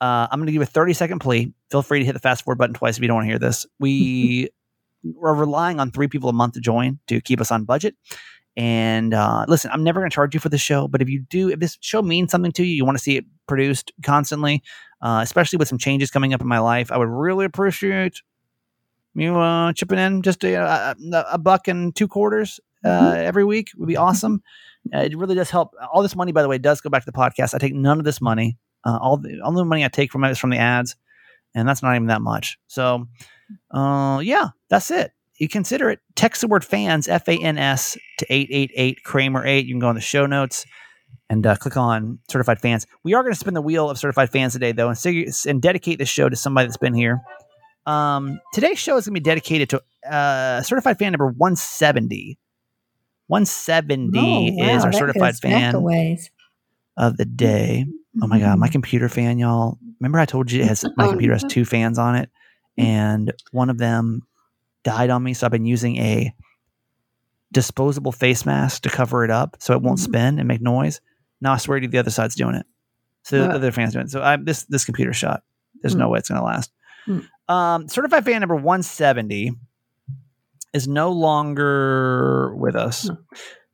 uh, 0.00 0.28
I'm 0.30 0.38
going 0.38 0.46
to 0.46 0.52
give 0.52 0.62
a 0.62 0.66
30 0.66 0.92
second 0.92 1.18
plea. 1.20 1.52
Feel 1.70 1.82
free 1.82 2.00
to 2.00 2.04
hit 2.04 2.12
the 2.12 2.20
fast 2.20 2.44
forward 2.44 2.58
button 2.58 2.74
twice 2.74 2.96
if 2.96 3.02
you 3.02 3.08
don't 3.08 3.16
want 3.16 3.26
to 3.26 3.30
hear 3.30 3.38
this. 3.38 3.66
We 3.78 4.50
are 5.22 5.34
relying 5.34 5.80
on 5.80 5.90
three 5.90 6.08
people 6.08 6.28
a 6.28 6.32
month 6.32 6.54
to 6.54 6.60
join 6.60 6.98
to 7.08 7.20
keep 7.20 7.40
us 7.40 7.50
on 7.50 7.64
budget. 7.64 7.96
And 8.56 9.12
uh, 9.12 9.44
listen, 9.48 9.70
I'm 9.70 9.84
never 9.84 10.00
going 10.00 10.10
to 10.10 10.14
charge 10.14 10.32
you 10.32 10.40
for 10.40 10.48
the 10.48 10.56
show, 10.56 10.88
but 10.88 11.02
if 11.02 11.10
you 11.10 11.20
do, 11.20 11.50
if 11.50 11.60
this 11.60 11.76
show 11.82 12.00
means 12.00 12.30
something 12.30 12.52
to 12.52 12.64
you, 12.64 12.74
you 12.74 12.84
want 12.86 12.96
to 12.96 13.02
see 13.02 13.16
it 13.18 13.26
produced 13.46 13.92
constantly, 14.02 14.62
uh, 15.02 15.20
especially 15.22 15.58
with 15.58 15.68
some 15.68 15.76
changes 15.76 16.10
coming 16.10 16.32
up 16.32 16.40
in 16.40 16.48
my 16.48 16.58
life, 16.58 16.90
I 16.90 16.96
would 16.96 17.08
really 17.08 17.44
appreciate 17.44 18.22
you 19.14 19.38
uh, 19.38 19.72
chipping 19.72 19.98
in 19.98 20.22
just 20.22 20.44
a, 20.44 20.54
a, 20.54 20.96
a 21.32 21.38
buck 21.38 21.68
and 21.68 21.94
two 21.94 22.08
quarters 22.08 22.60
uh, 22.84 22.88
mm-hmm. 22.88 23.16
every 23.16 23.44
week 23.44 23.70
would 23.76 23.88
be 23.88 23.96
awesome. 23.96 24.42
Uh, 24.94 25.00
it 25.00 25.16
really 25.16 25.34
does 25.34 25.50
help. 25.50 25.74
All 25.92 26.02
this 26.02 26.16
money, 26.16 26.32
by 26.32 26.42
the 26.42 26.48
way, 26.48 26.58
does 26.58 26.80
go 26.80 26.90
back 26.90 27.04
to 27.04 27.10
the 27.10 27.16
podcast. 27.16 27.54
I 27.54 27.58
take 27.58 27.74
none 27.74 27.98
of 27.98 28.04
this 28.04 28.20
money 28.20 28.58
Uh, 28.84 28.98
all 29.00 29.16
the 29.16 29.40
the 29.42 29.64
money 29.64 29.84
I 29.84 29.88
take 29.88 30.12
from 30.12 30.24
it 30.24 30.30
is 30.30 30.38
from 30.38 30.50
the 30.50 30.58
ads, 30.58 30.96
and 31.54 31.68
that's 31.68 31.82
not 31.82 31.94
even 31.96 32.06
that 32.06 32.22
much. 32.22 32.58
So, 32.68 33.06
uh, 33.72 34.20
yeah, 34.22 34.50
that's 34.68 34.90
it. 34.90 35.12
You 35.38 35.48
consider 35.48 35.90
it. 35.90 36.00
Text 36.14 36.40
the 36.40 36.48
word 36.48 36.64
fans 36.64 37.08
F 37.08 37.28
A 37.28 37.36
N 37.36 37.58
S 37.58 37.98
to 38.18 38.26
eight 38.30 38.48
eight 38.50 38.70
eight 38.74 39.02
Kramer 39.04 39.44
eight. 39.44 39.66
You 39.66 39.74
can 39.74 39.80
go 39.80 39.90
in 39.90 39.96
the 39.96 40.00
show 40.00 40.26
notes 40.26 40.64
and 41.28 41.46
uh, 41.46 41.56
click 41.56 41.76
on 41.76 42.18
certified 42.30 42.60
fans. 42.60 42.86
We 43.02 43.14
are 43.14 43.22
going 43.22 43.32
to 43.34 43.38
spin 43.38 43.54
the 43.54 43.62
wheel 43.62 43.90
of 43.90 43.98
certified 43.98 44.30
fans 44.30 44.52
today, 44.52 44.72
though, 44.72 44.88
and, 44.88 45.34
and 45.46 45.60
dedicate 45.60 45.98
this 45.98 46.08
show 46.08 46.28
to 46.28 46.36
somebody 46.36 46.68
that's 46.68 46.76
been 46.76 46.94
here. 46.94 47.20
Um, 47.86 48.40
today's 48.52 48.78
show 48.78 48.96
is 48.96 49.06
going 49.06 49.14
to 49.14 49.20
be 49.20 49.24
dedicated 49.24 49.70
to 49.70 49.82
uh, 50.10 50.62
certified 50.62 50.98
fan 50.98 51.12
number 51.12 51.26
170. 51.26 52.38
170 53.28 54.18
oh, 54.18 54.64
wow, 54.64 54.76
is 54.76 54.84
our 54.84 54.92
certified 54.92 55.36
fan 55.36 55.74
of 56.96 57.16
the 57.16 57.24
day. 57.24 57.86
Oh 58.22 58.26
my 58.26 58.38
god, 58.38 58.58
my 58.58 58.66
mm-hmm. 58.66 58.72
computer 58.72 59.08
fan, 59.08 59.38
y'all. 59.38 59.78
Remember 60.00 60.18
I 60.18 60.26
told 60.26 60.50
you 60.50 60.62
it 60.62 60.68
has 60.68 60.84
my 60.96 61.08
computer 61.08 61.34
has 61.34 61.44
two 61.44 61.64
fans 61.64 61.98
on 61.98 62.16
it, 62.16 62.30
and 62.76 63.32
one 63.52 63.70
of 63.70 63.78
them 63.78 64.22
died 64.84 65.10
on 65.10 65.22
me, 65.22 65.34
so 65.34 65.46
I've 65.46 65.52
been 65.52 65.66
using 65.66 65.96
a 65.98 66.32
disposable 67.52 68.12
face 68.12 68.44
mask 68.44 68.82
to 68.82 68.88
cover 68.88 69.24
it 69.24 69.30
up 69.30 69.56
so 69.60 69.74
it 69.74 69.82
won't 69.82 69.98
mm-hmm. 69.98 70.12
spin 70.12 70.38
and 70.38 70.48
make 70.48 70.60
noise. 70.60 71.00
Now 71.40 71.52
I 71.52 71.56
swear 71.58 71.78
to 71.78 71.84
you, 71.84 71.90
the 71.90 71.98
other 71.98 72.10
side's 72.10 72.34
doing 72.34 72.54
it. 72.54 72.66
So 73.22 73.42
the 73.42 73.54
other 73.54 73.72
fans 73.72 73.92
doing 73.92 74.06
it. 74.06 74.10
So 74.10 74.22
I, 74.22 74.36
this 74.36 74.64
this 74.66 74.84
computer 74.84 75.12
shot. 75.12 75.42
There's 75.82 75.96
mm. 75.96 75.98
no 75.98 76.08
way 76.08 76.20
it's 76.20 76.28
going 76.28 76.40
to 76.40 76.44
last. 76.44 76.70
Mm. 77.08 77.26
Um, 77.48 77.88
certified 77.88 78.24
fan 78.24 78.40
number 78.40 78.54
170 78.54 79.52
is 80.76 80.86
no 80.86 81.10
longer 81.10 82.54
with 82.56 82.76
us. 82.76 83.08
Mm. 83.08 83.18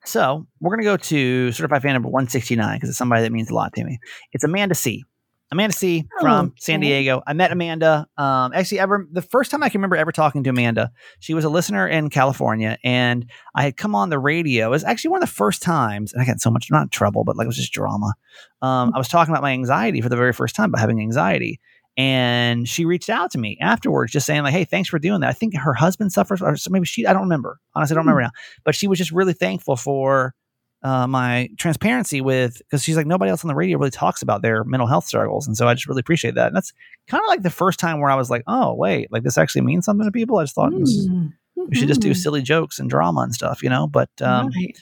So 0.04 0.46
we're 0.60 0.70
going 0.70 0.80
to 0.80 0.84
go 0.84 0.96
to 0.96 1.52
certified 1.52 1.82
fan 1.82 1.92
number 1.92 2.08
169 2.08 2.76
because 2.76 2.88
it's 2.88 2.98
somebody 2.98 3.22
that 3.22 3.32
means 3.32 3.50
a 3.50 3.54
lot 3.54 3.72
to 3.74 3.84
me. 3.84 3.98
It's 4.32 4.44
Amanda 4.44 4.74
C. 4.74 5.04
Amanda 5.52 5.74
C 5.74 6.08
from 6.18 6.46
oh, 6.48 6.54
San 6.58 6.80
Diego. 6.80 7.22
I 7.26 7.34
met 7.34 7.52
Amanda. 7.52 8.06
Um, 8.16 8.52
actually, 8.54 8.78
ever 8.78 9.06
the 9.12 9.20
first 9.20 9.50
time 9.50 9.62
I 9.62 9.68
can 9.68 9.80
remember 9.80 9.96
ever 9.96 10.10
talking 10.10 10.42
to 10.44 10.50
Amanda, 10.50 10.90
she 11.20 11.34
was 11.34 11.44
a 11.44 11.50
listener 11.50 11.86
in 11.86 12.08
California, 12.08 12.78
and 12.82 13.30
I 13.54 13.64
had 13.64 13.76
come 13.76 13.94
on 13.94 14.08
the 14.08 14.18
radio. 14.18 14.68
It 14.68 14.70
was 14.70 14.82
actually 14.82 15.10
one 15.10 15.22
of 15.22 15.28
the 15.28 15.34
first 15.34 15.60
times, 15.60 16.14
and 16.14 16.22
I 16.22 16.24
got 16.24 16.40
so 16.40 16.50
much 16.50 16.68
not 16.70 16.90
trouble, 16.90 17.22
but 17.22 17.36
like 17.36 17.44
it 17.44 17.48
was 17.48 17.58
just 17.58 17.72
drama. 17.72 18.14
Um, 18.62 18.92
I 18.94 18.98
was 18.98 19.08
talking 19.08 19.34
about 19.34 19.42
my 19.42 19.52
anxiety 19.52 20.00
for 20.00 20.08
the 20.08 20.16
very 20.16 20.32
first 20.32 20.56
time 20.56 20.70
about 20.70 20.80
having 20.80 21.00
anxiety, 21.00 21.60
and 21.96 22.66
she 22.66 22.84
reached 22.84 23.10
out 23.10 23.30
to 23.32 23.38
me 23.38 23.58
afterwards, 23.60 24.12
just 24.12 24.26
saying 24.26 24.42
like, 24.42 24.52
"Hey, 24.52 24.64
thanks 24.64 24.88
for 24.88 24.98
doing 24.98 25.20
that." 25.20 25.30
I 25.30 25.32
think 25.32 25.56
her 25.56 25.74
husband 25.74 26.12
suffers, 26.12 26.40
or 26.40 26.56
maybe 26.70 26.86
she. 26.86 27.06
I 27.06 27.12
don't 27.12 27.22
remember. 27.22 27.58
Honestly, 27.74 27.94
I 27.94 27.96
don't 27.96 28.06
remember 28.06 28.22
hmm. 28.22 28.26
now. 28.26 28.40
But 28.64 28.74
she 28.74 28.88
was 28.88 28.98
just 28.98 29.12
really 29.12 29.34
thankful 29.34 29.76
for 29.76 30.34
uh, 30.82 31.06
my 31.06 31.48
transparency 31.58 32.20
with 32.20 32.58
because 32.58 32.82
she's 32.82 32.96
like 32.96 33.06
nobody 33.06 33.30
else 33.30 33.44
on 33.44 33.48
the 33.48 33.54
radio 33.54 33.78
really 33.78 33.90
talks 33.90 34.22
about 34.22 34.42
their 34.42 34.64
mental 34.64 34.86
health 34.86 35.04
struggles, 35.04 35.46
and 35.46 35.56
so 35.56 35.68
I 35.68 35.74
just 35.74 35.86
really 35.86 36.00
appreciate 36.00 36.34
that. 36.34 36.48
And 36.48 36.56
that's 36.56 36.72
kind 37.08 37.22
of 37.22 37.28
like 37.28 37.42
the 37.42 37.50
first 37.50 37.78
time 37.78 38.00
where 38.00 38.10
I 38.10 38.16
was 38.16 38.30
like, 38.30 38.42
oh 38.46 38.72
wait, 38.72 39.12
like 39.12 39.22
this 39.22 39.36
actually 39.36 39.62
means 39.62 39.84
something 39.84 40.06
to 40.06 40.12
people. 40.12 40.38
I 40.38 40.44
just 40.44 40.54
thought 40.54 40.72
mm-hmm. 40.72 41.26
we 41.56 41.74
should 41.74 41.88
just 41.88 42.00
do 42.00 42.10
mm-hmm. 42.10 42.14
silly 42.14 42.42
jokes 42.42 42.78
and 42.78 42.88
drama 42.88 43.20
and 43.20 43.34
stuff, 43.34 43.62
you 43.62 43.68
know. 43.68 43.86
But 43.86 44.10
um, 44.22 44.48
right. 44.48 44.76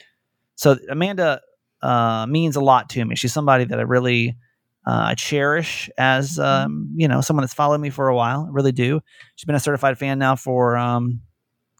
so 0.55 0.77
Amanda 0.89 1.41
uh, 1.81 2.25
means 2.25 2.55
a 2.55 2.61
lot 2.61 2.89
to 2.91 3.03
me. 3.03 3.15
She's 3.15 3.33
somebody 3.33 3.65
that 3.65 3.77
I 3.77 3.83
really 3.83 4.37
uh, 4.85 5.15
cherish 5.15 5.89
as 5.97 6.31
mm-hmm. 6.31 6.41
um, 6.41 6.89
you 6.95 7.07
know 7.07 7.21
someone 7.21 7.43
that's 7.43 7.53
followed 7.53 7.79
me 7.79 7.89
for 7.89 8.07
a 8.07 8.15
while. 8.15 8.47
I 8.47 8.53
really 8.53 8.71
do. 8.71 9.01
She's 9.35 9.45
been 9.45 9.55
a 9.55 9.59
certified 9.59 9.97
fan 9.97 10.19
now 10.19 10.35
for 10.35 10.77
um, 10.77 11.21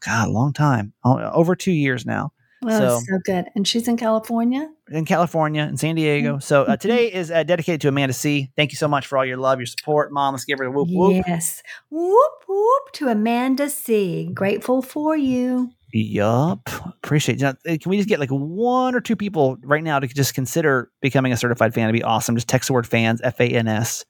God, 0.04 0.28
a 0.28 0.30
long 0.30 0.52
time, 0.52 0.92
over 1.04 1.54
two 1.54 1.72
years 1.72 2.04
now. 2.04 2.32
Oh, 2.64 2.78
so, 2.78 3.00
so 3.00 3.18
good. 3.24 3.46
And 3.56 3.66
she's 3.66 3.88
in 3.88 3.96
California? 3.96 4.70
In 4.90 5.04
California, 5.04 5.62
in 5.62 5.76
San 5.76 5.96
Diego. 5.96 6.38
So 6.38 6.62
uh, 6.62 6.76
today 6.76 7.12
is 7.12 7.30
uh, 7.30 7.42
dedicated 7.42 7.80
to 7.80 7.88
Amanda 7.88 8.12
C. 8.12 8.50
Thank 8.56 8.70
you 8.70 8.76
so 8.76 8.86
much 8.86 9.06
for 9.06 9.18
all 9.18 9.24
your 9.24 9.36
love, 9.36 9.58
your 9.58 9.66
support. 9.66 10.12
Mom, 10.12 10.34
let's 10.34 10.44
give 10.44 10.58
her 10.58 10.66
a 10.66 10.70
whoop 10.70 10.88
whoop. 10.90 11.24
Yes. 11.26 11.62
Whoop 11.90 12.32
whoop 12.46 12.92
to 12.92 13.08
Amanda 13.08 13.68
C. 13.68 14.30
Grateful 14.32 14.80
for 14.80 15.16
you. 15.16 15.72
Yup. 15.92 16.68
Appreciate 16.86 17.42
it. 17.42 17.82
Can 17.82 17.90
we 17.90 17.98
just 17.98 18.08
get 18.08 18.18
like 18.18 18.30
one 18.30 18.94
or 18.94 19.00
two 19.00 19.16
people 19.16 19.58
right 19.62 19.84
now 19.84 19.98
to 19.98 20.06
just 20.06 20.34
consider 20.34 20.90
becoming 21.00 21.32
a 21.32 21.36
certified 21.36 21.74
fan? 21.74 21.84
It'd 21.84 21.92
be 21.92 22.02
awesome. 22.02 22.34
Just 22.34 22.48
text 22.48 22.68
the 22.68 22.72
word 22.72 22.86
fans, 22.86 23.20
F 23.22 23.38
A 23.40 23.46
N 23.46 23.68
S, 23.68 24.04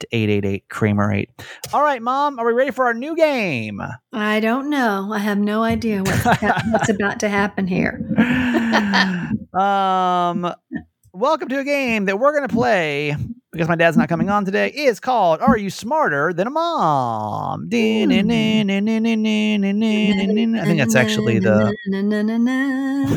to 0.00 0.08
888 0.12 0.68
Kramer 0.70 1.12
8. 1.12 1.30
All 1.74 1.82
right, 1.82 2.00
Mom, 2.00 2.38
are 2.38 2.46
we 2.46 2.54
ready 2.54 2.70
for 2.70 2.86
our 2.86 2.94
new 2.94 3.14
game? 3.14 3.82
I 4.12 4.40
don't 4.40 4.70
know. 4.70 5.10
I 5.12 5.18
have 5.18 5.38
no 5.38 5.62
idea 5.62 6.02
what's, 6.02 6.24
what's 6.72 6.88
about 6.88 7.20
to 7.20 7.28
happen 7.28 7.66
here. 7.66 8.00
um, 9.60 10.54
welcome 11.12 11.48
to 11.48 11.58
a 11.58 11.64
game 11.64 12.06
that 12.06 12.18
we're 12.18 12.32
going 12.32 12.48
to 12.48 12.54
play 12.54 13.14
because 13.52 13.68
my 13.68 13.74
dad's 13.74 13.96
not 13.96 14.08
coming 14.08 14.30
on 14.30 14.44
today 14.44 14.68
is 14.68 15.00
called 15.00 15.40
Are 15.40 15.58
You 15.58 15.70
Smarter 15.70 16.32
Than 16.32 16.46
a 16.46 16.50
Mom? 16.50 17.68
I 20.56 20.64
think 20.64 20.78
that's 20.78 20.94
actually 20.94 21.40
the. 21.40 21.74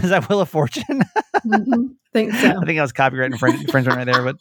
Is 0.04 0.10
that 0.10 0.28
Wheel 0.28 0.42
of 0.42 0.50
Fortune? 0.50 1.04
mm-hmm. 1.46 1.86
think 2.14 2.34
so. 2.34 2.60
I 2.62 2.66
think 2.66 2.80
I 2.80 2.82
was 2.82 2.92
copyright 2.92 3.32
infringement 3.32 3.88
right 3.88 4.06
there, 4.06 4.24
but 4.24 4.38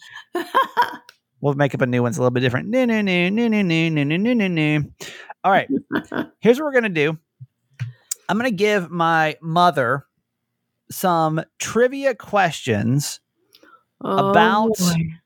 we'll 1.40 1.55
make 1.55 1.74
up 1.74 1.82
a 1.82 1.86
new 1.86 2.03
one. 2.03 2.11
It's 2.11 2.18
a 2.18 2.22
little 2.22 2.30
bit 2.30 2.40
different. 2.40 2.74
All 5.45 5.53
right. 5.53 5.68
Here's 6.40 6.59
what 6.59 6.64
we're 6.64 6.72
going 6.72 6.84
to 6.84 6.88
do 6.88 7.18
I'm 8.28 8.38
going 8.38 8.51
to 8.51 8.57
give 8.57 8.90
my 8.90 9.36
mother 9.43 10.07
some 10.90 11.43
trivia 11.59 12.14
questions 12.14 13.20
oh, 14.03 14.30
about. 14.30 14.78
Boy 14.78 15.18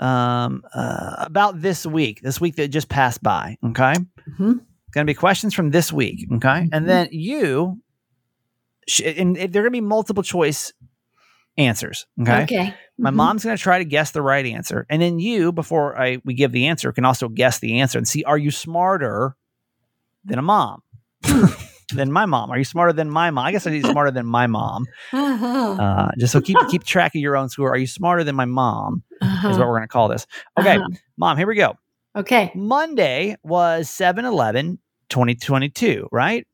um, 0.00 0.62
uh, 0.72 1.16
about 1.18 1.60
this 1.60 1.84
week, 1.84 2.20
this 2.22 2.40
week 2.40 2.54
that 2.56 2.68
just 2.68 2.88
passed 2.88 3.20
by. 3.20 3.58
Okay. 3.64 3.94
Mm-hmm. 3.94 4.52
Going 4.52 4.62
to 4.92 5.04
be 5.04 5.14
questions 5.14 5.54
from 5.54 5.70
this 5.70 5.92
week. 5.92 6.26
Okay. 6.34 6.48
Mm-hmm. 6.48 6.68
And 6.72 6.88
then 6.88 7.08
you, 7.10 7.80
sh- 8.86 9.00
and 9.04 9.34
there 9.34 9.44
are 9.44 9.48
going 9.48 9.64
to 9.64 9.70
be 9.70 9.80
multiple 9.80 10.22
choice 10.22 10.72
answers. 11.56 12.06
Okay. 12.22 12.42
Okay. 12.44 12.74
My 12.96 13.10
mm-hmm. 13.10 13.16
mom's 13.16 13.44
going 13.44 13.56
to 13.56 13.62
try 13.62 13.78
to 13.78 13.84
guess 13.84 14.12
the 14.12 14.22
right 14.22 14.46
answer, 14.46 14.86
and 14.88 15.02
then 15.02 15.18
you, 15.18 15.52
before 15.52 16.00
I 16.00 16.18
we 16.24 16.34
give 16.34 16.52
the 16.52 16.68
answer, 16.68 16.92
can 16.92 17.04
also 17.04 17.28
guess 17.28 17.58
the 17.58 17.80
answer 17.80 17.98
and 17.98 18.06
see 18.06 18.24
are 18.24 18.38
you 18.38 18.50
smarter 18.50 19.36
than 20.24 20.38
a 20.38 20.42
mom. 20.42 20.82
Than 21.94 22.12
my 22.12 22.26
mom? 22.26 22.50
Are 22.50 22.58
you 22.58 22.64
smarter 22.64 22.92
than 22.92 23.10
my 23.10 23.30
mom? 23.30 23.46
I 23.46 23.52
guess 23.52 23.66
I 23.66 23.70
need 23.70 23.84
smarter 23.84 24.10
than 24.10 24.26
my 24.26 24.46
mom. 24.46 24.86
Uh-huh. 25.12 25.72
Uh, 25.72 26.10
just 26.18 26.32
so 26.32 26.40
keep 26.40 26.56
keep 26.70 26.84
track 26.84 27.14
of 27.14 27.20
your 27.20 27.36
own 27.36 27.48
score. 27.48 27.72
Are 27.72 27.78
you 27.78 27.86
smarter 27.86 28.24
than 28.24 28.36
my 28.36 28.44
mom? 28.44 29.02
Uh-huh. 29.20 29.48
Is 29.48 29.58
what 29.58 29.68
we're 29.68 29.78
going 29.78 29.88
to 29.88 29.92
call 29.92 30.08
this. 30.08 30.26
Okay, 30.58 30.76
uh-huh. 30.76 30.88
mom. 31.16 31.36
Here 31.36 31.46
we 31.46 31.56
go. 31.56 31.74
Okay. 32.16 32.50
Monday 32.54 33.36
was 33.42 33.88
7 33.90 34.24
11 34.24 34.78
2022, 35.08 36.08
right? 36.10 36.46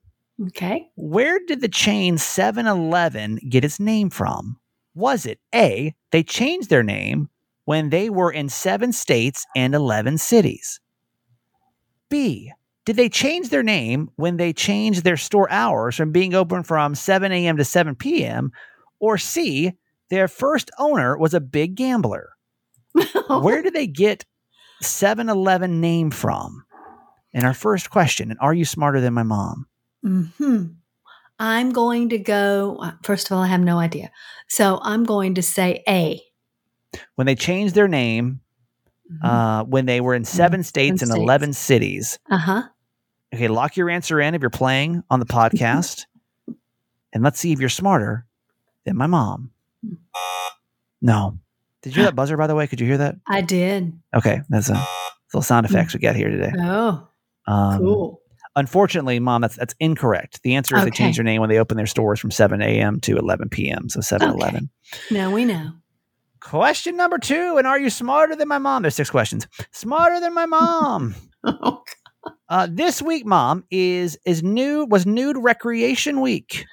Okay. 0.49 0.89
Where 0.97 1.39
did 1.47 1.61
the 1.61 1.69
chain 1.69 2.19
7 2.19 2.67
Eleven 2.67 3.39
get 3.49 3.65
its 3.65 3.79
name 3.79 4.11
from? 4.11 4.59
was 4.95 5.27
it? 5.27 5.39
A, 5.55 5.95
they 6.13 6.23
changed 6.23 6.71
their 6.71 6.83
name 6.83 7.29
when 7.65 7.91
they 7.91 8.11
were 8.11 8.31
in 8.31 8.49
seven 8.49 8.93
states 8.93 9.45
and 9.57 9.75
11 9.75 10.19
cities. 10.19 10.81
B, 12.09 12.53
did 12.85 12.97
they 12.97 13.09
change 13.09 13.49
their 13.49 13.63
name 13.63 14.11
when 14.17 14.37
they 14.37 14.53
changed 14.53 15.05
their 15.05 15.17
store 15.17 15.51
hours 15.51 15.97
from 15.97 16.13
being 16.13 16.35
open 16.35 16.63
from 16.63 16.95
7 16.95 17.33
a.m. 17.33 17.57
to 17.57 17.65
7 17.65 17.95
p.m.? 17.95 18.53
Or 19.01 19.17
C, 19.19 19.73
their 20.11 20.29
first 20.29 20.71
owner 20.79 21.17
was 21.17 21.35
a 21.35 21.41
big 21.41 21.75
gambler? 21.75 22.31
Where 23.29 23.63
did 23.63 23.75
they 23.75 23.87
get 23.87 24.25
7 24.83 25.29
Eleven 25.29 25.81
name 25.81 26.11
from? 26.11 26.65
And 27.33 27.45
our 27.45 27.55
first 27.55 27.91
question, 27.91 28.31
and 28.31 28.39
are 28.41 28.55
you 28.55 28.65
smarter 28.65 29.01
than 29.01 29.15
my 29.15 29.25
mom? 29.25 29.67
Hmm. 30.03 30.65
I'm 31.39 31.73
going 31.73 32.11
to 32.11 32.19
go. 32.19 32.79
Uh, 32.81 32.93
first 33.03 33.29
of 33.29 33.37
all, 33.37 33.43
I 33.43 33.49
have 33.49 33.61
no 33.61 33.79
idea. 33.79 34.13
So 34.47 34.79
I'm 34.83 35.05
going 35.05 35.35
to 35.35 35.43
say 35.43 35.83
A. 35.89 36.21
When 37.17 37.27
they 37.27 37.35
changed 37.35 37.75
their 37.75 37.89
name, 37.89 38.41
mm-hmm. 39.11 39.27
uh, 39.27 39.65
when 39.65 39.87
they 39.87 40.01
were 40.01 40.15
in 40.15 40.25
7 40.25 40.61
mm-hmm. 40.61 40.65
states 40.65 41.03
and 41.03 41.11
11 41.11 41.55
cities. 41.55 42.21
Uh 42.31 42.39
huh. 42.39 42.63
Okay, 43.35 43.49
lock 43.49 43.77
your 43.77 43.91
answer 43.91 44.21
in 44.21 44.35
if 44.35 44.41
you're 44.41 44.51
playing 44.51 45.03
on 45.11 45.19
the 45.19 45.27
podcast. 45.27 46.07
and 47.13 47.25
let's 47.25 47.41
see 47.41 47.53
if 47.53 47.59
you're 47.59 47.69
smarter 47.69 48.27
than 48.85 48.97
my 48.97 49.09
mom. 49.09 49.51
No. 51.03 51.39
Did 51.83 51.91
you 51.91 52.03
hear 52.03 52.05
that 52.07 52.15
buzzer, 52.15 52.37
by 52.37 52.47
the 52.47 52.55
way? 52.55 52.69
Could 52.69 52.81
you 52.81 52.87
hear 52.87 52.99
that? 52.99 53.17
I 53.27 53.41
did. 53.41 53.93
Okay, 54.15 54.41
that's 54.49 54.71
a 54.71 54.87
little 55.33 55.43
sound 55.43 55.67
effects 55.67 55.95
we 55.95 56.01
got 56.01 56.17
here 56.17 56.31
today. 56.31 56.53
Oh, 56.59 57.09
um, 57.47 57.79
cool. 57.79 58.21
Unfortunately, 58.57 59.19
mom, 59.19 59.43
that's 59.43 59.57
that's 59.57 59.75
incorrect. 59.81 60.41
The 60.45 60.55
answer 60.55 60.77
is 60.77 60.83
okay. 60.83 60.91
they 60.91 60.97
change 60.97 61.17
their 61.17 61.25
name 61.25 61.41
when 61.41 61.51
they 61.51 61.59
open 61.59 61.77
their 61.77 61.87
stores 61.87 62.21
from 62.21 62.31
7 62.31 62.63
a.m. 62.63 63.01
to 63.01 63.17
11 63.17 63.49
p.m. 63.49 63.89
So 63.89 64.01
7 64.01 64.31
okay. 64.31 64.39
11. 64.39 64.71
Now 65.11 65.33
we 65.33 65.45
know. 65.45 65.73
Question 66.41 66.97
number 66.97 67.19
two. 67.19 67.57
And 67.59 67.67
are 67.67 67.81
you 67.81 67.91
smarter 67.91 68.37
than 68.37 68.49
my 68.49 68.59
mom? 68.59 68.83
There's 68.83 68.95
six 68.95 69.11
questions. 69.11 69.49
Smarter 69.73 70.21
than 70.21 70.35
my 70.35 70.47
mom. 70.47 71.15
oh, 71.45 71.83
uh, 72.49 72.69
this 72.71 73.01
week, 73.01 73.25
mom, 73.25 73.65
is 73.71 74.19
is 74.25 74.43
nude 74.43 74.91
was 74.91 75.07
nude 75.07 75.39
recreation 75.39 76.21
week. 76.21 76.67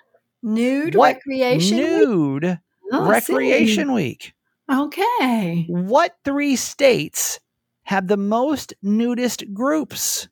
Nude 0.43 0.95
what? 0.95 1.15
recreation 1.15 1.77
nude 1.77 2.43
week? 2.43 2.57
Oh, 2.91 3.07
recreation 3.07 3.93
week. 3.93 4.33
Okay. 4.71 5.65
What 5.67 6.17
three 6.23 6.55
states 6.55 7.39
have 7.83 8.07
the 8.07 8.17
most 8.17 8.73
nudist 8.81 9.43
groups? 9.53 10.27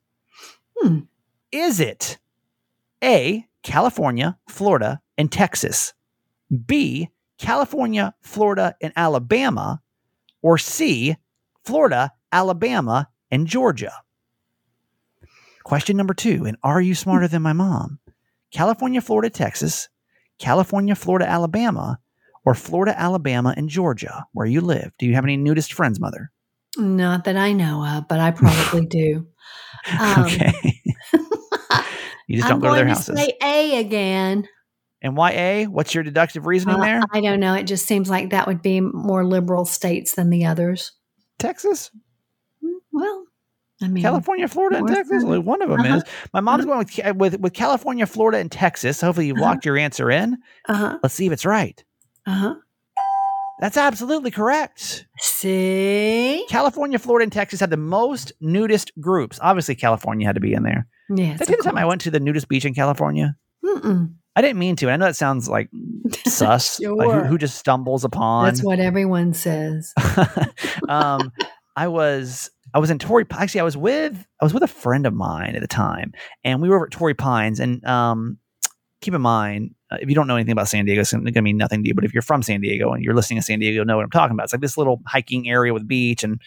Hmm. 0.76 1.00
Is 1.52 1.80
it 1.80 2.18
A, 3.02 3.46
California, 3.62 4.38
Florida, 4.48 5.00
and 5.18 5.30
Texas? 5.30 5.94
B, 6.66 7.08
California, 7.38 8.14
Florida, 8.20 8.74
and 8.80 8.92
Alabama? 8.96 9.80
Or 10.42 10.58
C, 10.58 11.16
Florida, 11.64 12.12
Alabama, 12.32 13.08
and 13.30 13.46
Georgia? 13.46 13.92
Question 15.70 15.96
number 15.96 16.14
two, 16.14 16.46
and 16.46 16.56
are 16.64 16.80
you 16.80 16.96
smarter 16.96 17.28
than 17.28 17.42
my 17.42 17.52
mom? 17.52 18.00
California, 18.52 19.00
Florida, 19.00 19.30
Texas, 19.30 19.88
California, 20.40 20.96
Florida, 20.96 21.28
Alabama, 21.30 22.00
or 22.44 22.56
Florida, 22.56 22.92
Alabama, 23.00 23.54
and 23.56 23.68
Georgia, 23.68 24.26
where 24.32 24.46
you 24.46 24.62
live? 24.62 24.90
Do 24.98 25.06
you 25.06 25.14
have 25.14 25.22
any 25.22 25.36
nudist 25.36 25.72
friends, 25.72 26.00
mother? 26.00 26.32
Not 26.76 27.22
that 27.22 27.36
I 27.36 27.52
know 27.52 27.86
of, 27.86 28.08
but 28.08 28.18
I 28.18 28.30
probably 28.32 28.84
do. 28.86 29.28
Um, 29.96 30.24
okay. 30.24 30.52
you 32.26 32.36
just 32.38 32.48
don't 32.48 32.58
go 32.58 32.70
to 32.70 32.74
their 32.74 32.88
houses. 32.88 33.16
say 33.16 33.34
A 33.40 33.78
again. 33.78 34.48
and 35.00 35.16
why 35.16 35.30
A? 35.30 35.66
What's 35.68 35.94
your 35.94 36.02
deductive 36.02 36.46
reasoning 36.46 36.80
Uh, 36.80 36.84
there? 36.84 37.00
I 37.12 37.20
don't 37.20 37.38
know. 37.38 37.54
It 37.54 37.68
just 37.68 37.86
seems 37.86 38.10
like 38.10 38.30
that 38.30 38.48
would 38.48 38.60
be 38.60 38.80
more 38.80 39.24
liberal 39.24 39.64
states 39.66 40.16
than 40.16 40.30
the 40.30 40.46
others. 40.46 40.90
Texas, 41.38 41.92
Mm, 42.64 42.72
Well, 42.90 43.24
I 43.82 43.88
mean, 43.88 44.02
California, 44.02 44.46
Florida, 44.48 44.78
and 44.78 44.88
Texas. 44.88 45.08
Carolina. 45.22 45.40
One 45.40 45.62
of 45.62 45.70
them 45.70 45.80
Uh-huh. 45.80 45.96
is. 45.96 46.02
My 46.34 46.40
mom's 46.40 46.64
going 46.66 46.78
with, 46.78 47.16
with 47.16 47.40
with 47.40 47.52
California, 47.54 48.06
Florida, 48.06 48.38
and 48.38 48.50
Texas. 48.52 49.00
Hopefully, 49.00 49.26
you've 49.28 49.36
Uh-huh. 49.38 49.46
locked 49.46 49.64
your 49.64 49.78
answer 49.78 50.10
in. 50.10 50.36
uh 50.68 50.74
huh, 50.74 50.98
Let's 51.02 51.14
see 51.14 51.26
if 51.26 51.32
it's 51.32 51.46
right. 51.46 51.82
uh 52.26 52.34
huh. 52.34 52.54
That's 53.60 53.76
absolutely 53.76 54.30
correct. 54.30 55.06
See, 55.18 56.46
California, 56.48 56.98
Florida, 56.98 57.24
and 57.24 57.32
Texas 57.32 57.60
had 57.60 57.68
the 57.70 57.76
most 57.76 58.32
nudist 58.40 58.90
groups. 59.00 59.38
Obviously, 59.42 59.74
California 59.74 60.26
had 60.26 60.34
to 60.36 60.40
be 60.40 60.54
in 60.54 60.62
there. 60.62 60.86
Yeah, 61.14 61.32
Did 61.32 61.42
I 61.42 61.44
tell 61.44 61.52
you 61.52 61.56
the 61.58 61.62
time 61.64 61.76
I 61.76 61.84
went 61.84 62.00
to 62.02 62.10
the 62.10 62.20
nudist 62.20 62.48
beach 62.48 62.64
in 62.64 62.72
California? 62.72 63.36
Mm-mm. 63.64 64.14
I 64.36 64.40
didn't 64.42 64.58
mean 64.58 64.76
to. 64.76 64.90
I 64.90 64.96
know 64.96 65.04
that 65.06 65.16
sounds 65.16 65.48
like 65.48 65.68
sus, 66.24 66.80
like 66.80 67.10
who, 67.10 67.20
who 67.24 67.36
just 67.36 67.58
stumbles 67.58 68.04
upon. 68.04 68.46
That's 68.46 68.62
what 68.62 68.78
everyone 68.80 69.34
says. 69.34 69.92
um, 70.88 71.30
I 71.76 71.88
was 71.88 72.50
I 72.74 72.78
was 72.78 72.90
in 72.90 72.98
Torrey. 72.98 73.26
Actually, 73.30 73.60
I 73.60 73.64
was 73.64 73.76
with 73.76 74.26
I 74.40 74.44
was 74.44 74.54
with 74.54 74.62
a 74.62 74.68
friend 74.68 75.06
of 75.06 75.14
mine 75.14 75.54
at 75.54 75.60
the 75.60 75.68
time, 75.68 76.12
and 76.44 76.60
we 76.60 76.68
were 76.68 76.76
over 76.76 76.86
at 76.86 76.92
Torrey 76.92 77.14
Pines. 77.14 77.60
And 77.60 77.84
um, 77.84 78.38
keep 79.00 79.14
in 79.14 79.20
mind, 79.20 79.74
uh, 79.90 79.98
if 80.00 80.08
you 80.08 80.14
don't 80.14 80.26
know 80.26 80.36
anything 80.36 80.52
about 80.52 80.68
San 80.68 80.84
Diego, 80.84 81.00
it's 81.00 81.12
going 81.12 81.24
to 81.24 81.42
mean 81.42 81.56
nothing 81.56 81.82
to 81.82 81.88
you. 81.88 81.94
But 81.94 82.04
if 82.04 82.14
you're 82.14 82.22
from 82.22 82.42
San 82.42 82.60
Diego 82.60 82.92
and 82.92 83.02
you're 83.02 83.14
listening 83.14 83.38
to 83.38 83.44
San 83.44 83.58
Diego, 83.58 83.76
you'll 83.76 83.84
know 83.86 83.96
what 83.96 84.04
I'm 84.04 84.10
talking 84.10 84.34
about. 84.34 84.44
It's 84.44 84.52
like 84.52 84.62
this 84.62 84.78
little 84.78 85.00
hiking 85.06 85.48
area 85.48 85.72
with 85.72 85.88
beach 85.88 86.22
and 86.22 86.40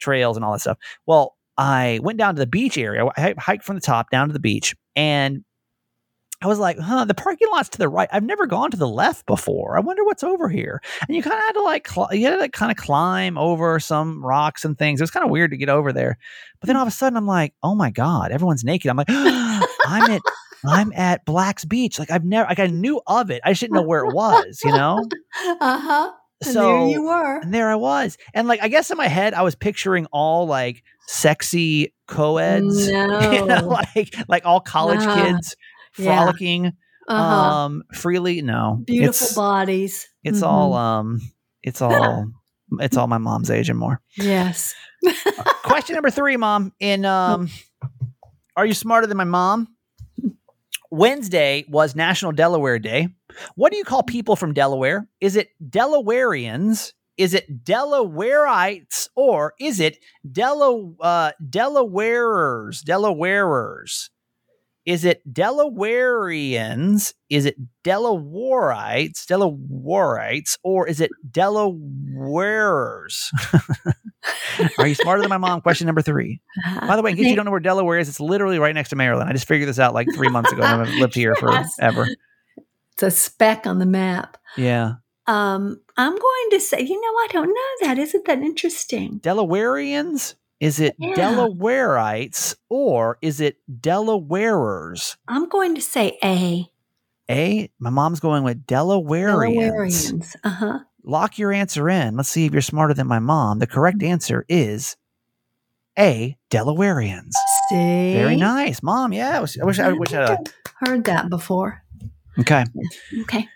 trails 0.00 0.36
and 0.36 0.44
all 0.44 0.52
that 0.52 0.60
stuff. 0.60 0.78
Well, 1.06 1.36
I 1.56 2.00
went 2.02 2.18
down 2.18 2.34
to 2.34 2.40
the 2.40 2.46
beach 2.46 2.76
area. 2.76 3.06
I 3.16 3.34
hiked 3.38 3.64
from 3.64 3.76
the 3.76 3.80
top 3.80 4.10
down 4.10 4.28
to 4.28 4.32
the 4.32 4.40
beach, 4.40 4.74
and 4.96 5.44
I 6.42 6.46
was 6.46 6.58
like, 6.58 6.78
huh, 6.78 7.04
the 7.06 7.14
parking 7.14 7.48
lot's 7.52 7.70
to 7.70 7.78
the 7.78 7.88
right. 7.88 8.08
I've 8.12 8.22
never 8.24 8.46
gone 8.46 8.70
to 8.72 8.76
the 8.76 8.88
left 8.88 9.24
before. 9.24 9.76
I 9.76 9.80
wonder 9.80 10.04
what's 10.04 10.22
over 10.24 10.48
here. 10.48 10.82
And 11.06 11.16
you 11.16 11.22
kind 11.22 11.36
of 11.36 11.42
had 11.44 11.52
to 11.52 11.62
like, 11.62 11.88
cl- 11.88 12.08
you 12.12 12.26
had 12.26 12.38
to 12.40 12.48
kind 12.50 12.70
of 12.70 12.76
climb 12.76 13.38
over 13.38 13.80
some 13.80 14.22
rocks 14.24 14.64
and 14.64 14.76
things. 14.78 15.00
It 15.00 15.04
was 15.04 15.10
kind 15.10 15.24
of 15.24 15.30
weird 15.30 15.52
to 15.52 15.56
get 15.56 15.68
over 15.70 15.92
there. 15.92 16.18
But 16.60 16.66
then 16.66 16.76
all 16.76 16.82
of 16.82 16.88
a 16.88 16.90
sudden 16.90 17.16
I'm 17.16 17.26
like, 17.26 17.54
oh 17.62 17.74
my 17.74 17.90
God, 17.90 18.30
everyone's 18.30 18.64
naked. 18.64 18.90
I'm 18.90 18.96
like, 18.96 19.06
I'm 19.10 20.10
at, 20.10 20.20
I'm 20.66 20.92
at 20.94 21.24
Black's 21.24 21.64
Beach. 21.64 21.98
Like 21.98 22.10
I've 22.10 22.24
never, 22.24 22.48
like 22.48 22.58
I 22.58 22.66
knew 22.66 23.00
of 23.06 23.30
it. 23.30 23.40
I 23.44 23.50
just 23.52 23.60
didn't 23.62 23.74
know 23.74 23.82
where 23.82 24.04
it 24.04 24.12
was, 24.14 24.60
you 24.64 24.72
know? 24.72 25.02
Uh 25.60 25.78
huh. 25.78 26.12
And 26.42 26.52
So 26.52 26.62
there 26.62 26.86
you 26.88 27.02
were. 27.04 27.38
and 27.40 27.54
there 27.54 27.70
I 27.70 27.76
was. 27.76 28.18
And 28.34 28.48
like, 28.48 28.60
I 28.62 28.68
guess 28.68 28.90
in 28.90 28.98
my 28.98 29.08
head, 29.08 29.32
I 29.34 29.42
was 29.42 29.54
picturing 29.54 30.06
all 30.12 30.46
like 30.46 30.82
sexy 31.06 31.94
co-eds, 32.06 32.88
you 32.88 33.46
know, 33.46 33.66
like, 33.94 34.14
like 34.28 34.44
all 34.44 34.60
college 34.60 35.00
Ah, 35.02 35.14
kids 35.14 35.56
yeah. 35.98 36.04
frolicking 36.06 36.72
Uh-huh. 37.08 37.34
um 37.34 37.82
freely 37.92 38.40
no 38.42 38.80
Beautiful 38.86 39.26
it's 39.26 39.34
bodies. 39.34 40.06
it's 40.22 40.40
Mhm. 40.40 40.46
all 40.46 40.74
um 40.74 41.20
it's 41.62 41.82
all 41.82 42.30
it's 42.80 42.96
all 42.96 43.06
my 43.06 43.18
mom's 43.18 43.50
age 43.50 43.68
and 43.68 43.78
more 43.78 44.00
Yes. 44.16 44.74
question 45.64 45.94
number 45.94 46.10
three 46.10 46.36
mom 46.38 46.72
in 46.80 47.04
um 47.04 47.48
are 48.56 48.64
you 48.66 48.72
smarter 48.74 49.06
than 49.06 49.16
my 49.18 49.24
mom 49.24 49.68
wednesday 50.90 51.64
was 51.68 51.94
national 51.96 52.32
delaware 52.32 52.78
day 52.78 53.08
what 53.56 53.70
do 53.72 53.78
you 53.78 53.84
call 53.84 54.02
people 54.02 54.36
from 54.36 54.52
delaware 54.54 55.08
is 55.20 55.36
it 55.36 55.48
delawareans 55.68 56.92
is 57.16 57.34
it 57.34 57.64
delawareites 57.64 59.08
or 59.14 59.54
is 59.60 59.78
it 59.80 59.98
Dela, 60.30 60.90
uh, 61.00 61.30
delawarers 61.48 62.82
delawarers 62.84 64.08
is 64.86 65.04
it 65.04 65.22
Delawareans? 65.32 67.14
Is 67.30 67.44
it 67.46 67.56
Delawareites? 67.84 69.24
Delawareites? 69.26 70.58
Or 70.62 70.86
is 70.86 71.00
it 71.00 71.10
Delawarers? 71.30 73.28
Are 74.78 74.86
you 74.86 74.94
smarter 74.94 75.20
than 75.22 75.30
my 75.30 75.38
mom? 75.38 75.60
Question 75.60 75.86
number 75.86 76.02
three. 76.02 76.40
By 76.80 76.96
the 76.96 77.02
way, 77.02 77.10
in 77.12 77.16
case 77.16 77.26
you 77.26 77.36
don't 77.36 77.44
know 77.44 77.50
where 77.50 77.60
Delaware 77.60 77.98
is, 77.98 78.08
it's 78.08 78.20
literally 78.20 78.58
right 78.58 78.74
next 78.74 78.90
to 78.90 78.96
Maryland. 78.96 79.28
I 79.28 79.32
just 79.32 79.48
figured 79.48 79.68
this 79.68 79.78
out 79.78 79.94
like 79.94 80.06
three 80.14 80.28
months 80.28 80.52
ago. 80.52 80.62
I've 80.62 80.88
lived 80.94 81.14
here 81.14 81.34
Yes. 81.50 81.74
forever. 81.76 82.06
it's 82.92 83.02
a 83.02 83.10
speck 83.10 83.66
on 83.66 83.78
the 83.78 83.86
map. 83.86 84.36
Yeah. 84.56 84.94
Um, 85.26 85.80
I'm 85.96 86.12
going 86.12 86.50
to 86.50 86.60
say, 86.60 86.80
you 86.82 87.00
know, 87.00 87.06
I 87.18 87.28
don't 87.32 87.48
know 87.48 87.86
that. 87.88 87.98
Isn't 87.98 88.26
that 88.26 88.38
interesting? 88.40 89.20
Delawareans? 89.20 90.34
Is 90.60 90.80
it 90.80 90.94
Yeah. 90.98 91.14
Delawareites 91.14 92.54
or 92.68 93.18
is 93.20 93.40
it 93.40 93.58
Delawarers? 93.80 95.16
I'm 95.28 95.48
going 95.48 95.74
to 95.74 95.80
say 95.80 96.18
A. 96.22 96.70
A, 97.30 97.70
my 97.78 97.90
mom's 97.90 98.20
going 98.20 98.42
with 98.44 98.66
Delawareans. 98.66 99.56
Delawareans. 100.12 100.36
Uh 100.44 100.48
huh. 100.50 100.78
lock 101.02 101.38
your 101.38 101.52
answer 101.52 101.88
in. 101.88 102.16
Let's 102.16 102.28
see 102.28 102.44
if 102.46 102.52
you're 102.52 102.60
smarter 102.62 102.92
than 102.94 103.06
my 103.06 103.18
mom. 103.18 103.58
The 103.60 103.66
correct 103.66 104.02
answer 104.02 104.44
is 104.48 104.96
A. 105.98 106.36
Delawareans. 106.50 107.32
See, 107.70 108.12
Very 108.14 108.36
nice, 108.36 108.82
mom. 108.82 109.12
Yeah, 109.14 109.38
I 109.38 109.40
wish 109.40 109.58
I 109.58 109.64
wish 109.64 109.78
I, 109.78 109.92
wish 109.92 110.12
I 110.12 110.30
had 110.32 110.52
heard 110.80 111.04
that 111.04 111.30
before. 111.30 111.82
okay. 112.38 112.64
Okay. 113.22 113.48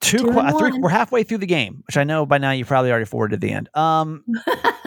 Two, 0.00 0.18
Two 0.18 0.32
qu- 0.32 0.58
three. 0.58 0.78
We're 0.78 0.88
halfway 0.88 1.24
through 1.24 1.38
the 1.38 1.46
game, 1.46 1.82
which 1.86 1.96
I 1.96 2.04
know 2.04 2.24
by 2.26 2.38
now 2.38 2.52
you 2.52 2.64
probably 2.64 2.90
already 2.90 3.06
forwarded 3.06 3.40
to 3.40 3.46
the 3.46 3.52
end. 3.52 3.68
Um, 3.74 4.24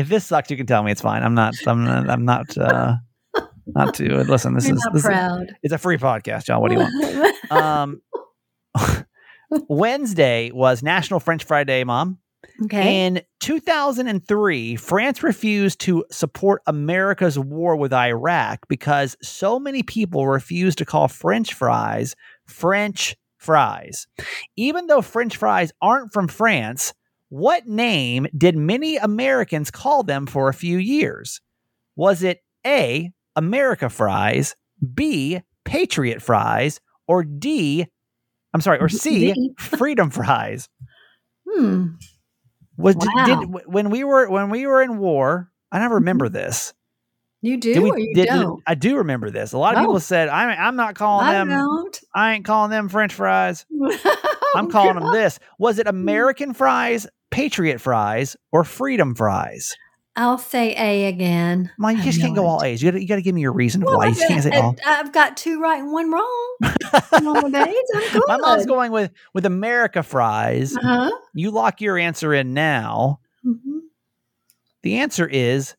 if 0.00 0.08
this 0.08 0.24
sucks, 0.24 0.50
you 0.50 0.56
can 0.56 0.66
tell 0.66 0.82
me 0.82 0.92
it's 0.92 1.02
fine. 1.02 1.22
I'm 1.22 1.34
not. 1.34 1.54
I'm 1.66 1.84
not. 1.84 2.10
I'm 2.10 2.24
not. 2.24 2.56
Uh, 2.56 2.96
not 3.66 3.94
to 3.94 4.24
listen. 4.24 4.54
This 4.54 4.66
You're 4.66 4.76
is 4.76 4.88
this 4.92 5.04
is, 5.04 5.50
it's 5.62 5.74
a 5.74 5.78
free 5.78 5.98
podcast, 5.98 6.44
John. 6.44 6.60
What 6.60 6.70
do 6.70 6.78
you 6.78 6.80
want? 6.80 7.52
um, 7.52 9.06
Wednesday 9.68 10.50
was 10.52 10.82
National 10.82 11.20
French 11.20 11.44
Fry 11.44 11.64
Day, 11.64 11.84
Mom. 11.84 12.18
okay. 12.64 13.06
In 13.06 13.22
2003, 13.40 14.76
France 14.76 15.22
refused 15.22 15.80
to 15.80 16.04
support 16.10 16.62
America's 16.66 17.38
war 17.38 17.76
with 17.76 17.92
Iraq 17.92 18.66
because 18.68 19.16
so 19.22 19.58
many 19.58 19.82
people 19.82 20.26
refused 20.26 20.78
to 20.78 20.84
call 20.84 21.08
French 21.08 21.54
fries 21.54 22.16
French 22.46 23.16
fries. 23.38 24.06
Even 24.56 24.86
though 24.86 25.02
French 25.02 25.36
fries 25.36 25.72
aren't 25.80 26.12
from 26.12 26.28
France, 26.28 26.94
what 27.30 27.66
name 27.66 28.26
did 28.36 28.56
many 28.56 28.96
Americans 28.96 29.70
call 29.70 30.02
them 30.02 30.26
for 30.26 30.48
a 30.48 30.54
few 30.54 30.76
years? 30.78 31.40
Was 31.96 32.22
it 32.22 32.40
A, 32.66 33.10
America 33.36 33.88
fries, 33.88 34.54
B, 34.94 35.40
Patriot 35.64 36.20
fries, 36.22 36.80
or 37.08 37.24
D, 37.24 37.86
I'm 38.52 38.60
sorry, 38.60 38.78
or 38.80 38.88
C. 38.88 39.34
Freedom 39.58 40.10
fries? 40.10 40.68
Hmm. 41.48 41.86
Was 42.76 42.94
did- 42.96 43.08
Wow. 43.14 43.24
did, 43.26 43.66
when 43.66 43.90
we 43.90 44.04
were 44.04 44.28
when 44.30 44.50
we 44.50 44.66
were 44.66 44.82
in 44.82 44.98
war? 44.98 45.50
I 45.72 45.78
never 45.78 45.96
remember 45.96 46.28
this. 46.28 46.72
You 47.42 47.56
do 47.58 47.74
Did 47.74 47.82
we- 47.82 47.90
or 47.90 47.98
you 47.98 48.14
did- 48.14 48.26
don't? 48.28 48.62
I 48.66 48.74
do 48.74 48.96
remember 48.98 49.30
this. 49.30 49.52
A 49.52 49.58
lot 49.58 49.74
of 49.74 49.78
Oh. 49.80 49.82
people 49.86 50.00
said, 50.00 50.28
"I'm 50.28 50.48
I'm 50.58 50.76
not 50.76 50.94
calling 50.94 51.26
I 51.26 51.32
them. 51.34 51.48
don't. 51.48 52.00
I 52.14 52.34
ain't 52.34 52.44
calling 52.44 52.70
them 52.70 52.88
French 52.88 53.14
fries. 53.14 53.64
Oh, 54.52 54.58
I'm 54.58 54.68
calling 54.70 54.96
them 54.98 55.12
this." 55.12 55.38
Was 55.60 55.78
it 55.78 55.86
American 55.86 56.54
fries, 56.54 57.06
Patriot 57.30 57.80
fries, 57.80 58.36
or 58.52 58.64
Freedom 58.64 59.14
fries? 59.14 59.76
I'll 60.16 60.38
say 60.38 60.74
A 60.76 61.06
again. 61.08 61.70
Mom, 61.78 61.92
you 61.96 62.02
I 62.02 62.04
just 62.04 62.20
can't 62.20 62.34
go 62.34 62.44
all. 62.44 62.62
A's. 62.64 62.82
You 62.82 62.90
got 62.90 63.00
you 63.00 63.06
to 63.06 63.22
give 63.22 63.34
me 63.34 63.40
your 63.42 63.52
reason 63.52 63.80
Well, 63.82 63.96
why. 63.96 64.08
You 64.08 64.14
can't 64.16 64.42
say 64.42 64.50
all. 64.50 64.76
I've 64.84 65.12
got 65.12 65.36
two 65.36 65.60
right 65.62 65.80
and 65.80 65.92
one 65.92 66.10
wrong. 66.10 66.56
Good. 66.62 67.04
My 68.26 68.36
mom's 68.36 68.66
going 68.66 68.90
with 68.92 69.12
with 69.34 69.46
America 69.46 70.02
fries. 70.02 70.76
Uh-huh. 70.76 71.10
You 71.32 71.52
lock 71.52 71.80
your 71.80 71.96
answer 71.96 72.34
in 72.34 72.54
now. 72.54 73.20
Mhm. 73.46 73.80
The 74.82 74.96
answer 74.98 75.26
is 75.28 75.76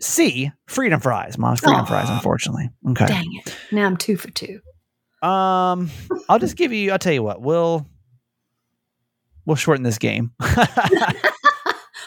C, 0.00 0.50
Freedom 0.66 0.98
fries. 1.00 1.38
Mom's 1.38 1.60
Freedom 1.60 1.82
Aw. 1.82 1.84
fries, 1.86 2.10
unfortunately. 2.10 2.70
Okay. 2.90 3.06
Dang 3.06 3.28
it. 3.44 3.56
Now 3.70 3.86
I'm 3.86 3.96
two 3.96 4.16
for 4.16 4.30
two. 4.30 4.60
Um, 5.22 5.90
I'll 6.28 6.38
just 6.38 6.56
give 6.56 6.72
you. 6.72 6.90
I'll 6.90 6.98
tell 6.98 7.12
you 7.12 7.22
what. 7.22 7.40
We'll 7.40 7.86
we'll 9.46 9.56
shorten 9.56 9.82
this 9.82 9.98
game. 9.98 10.32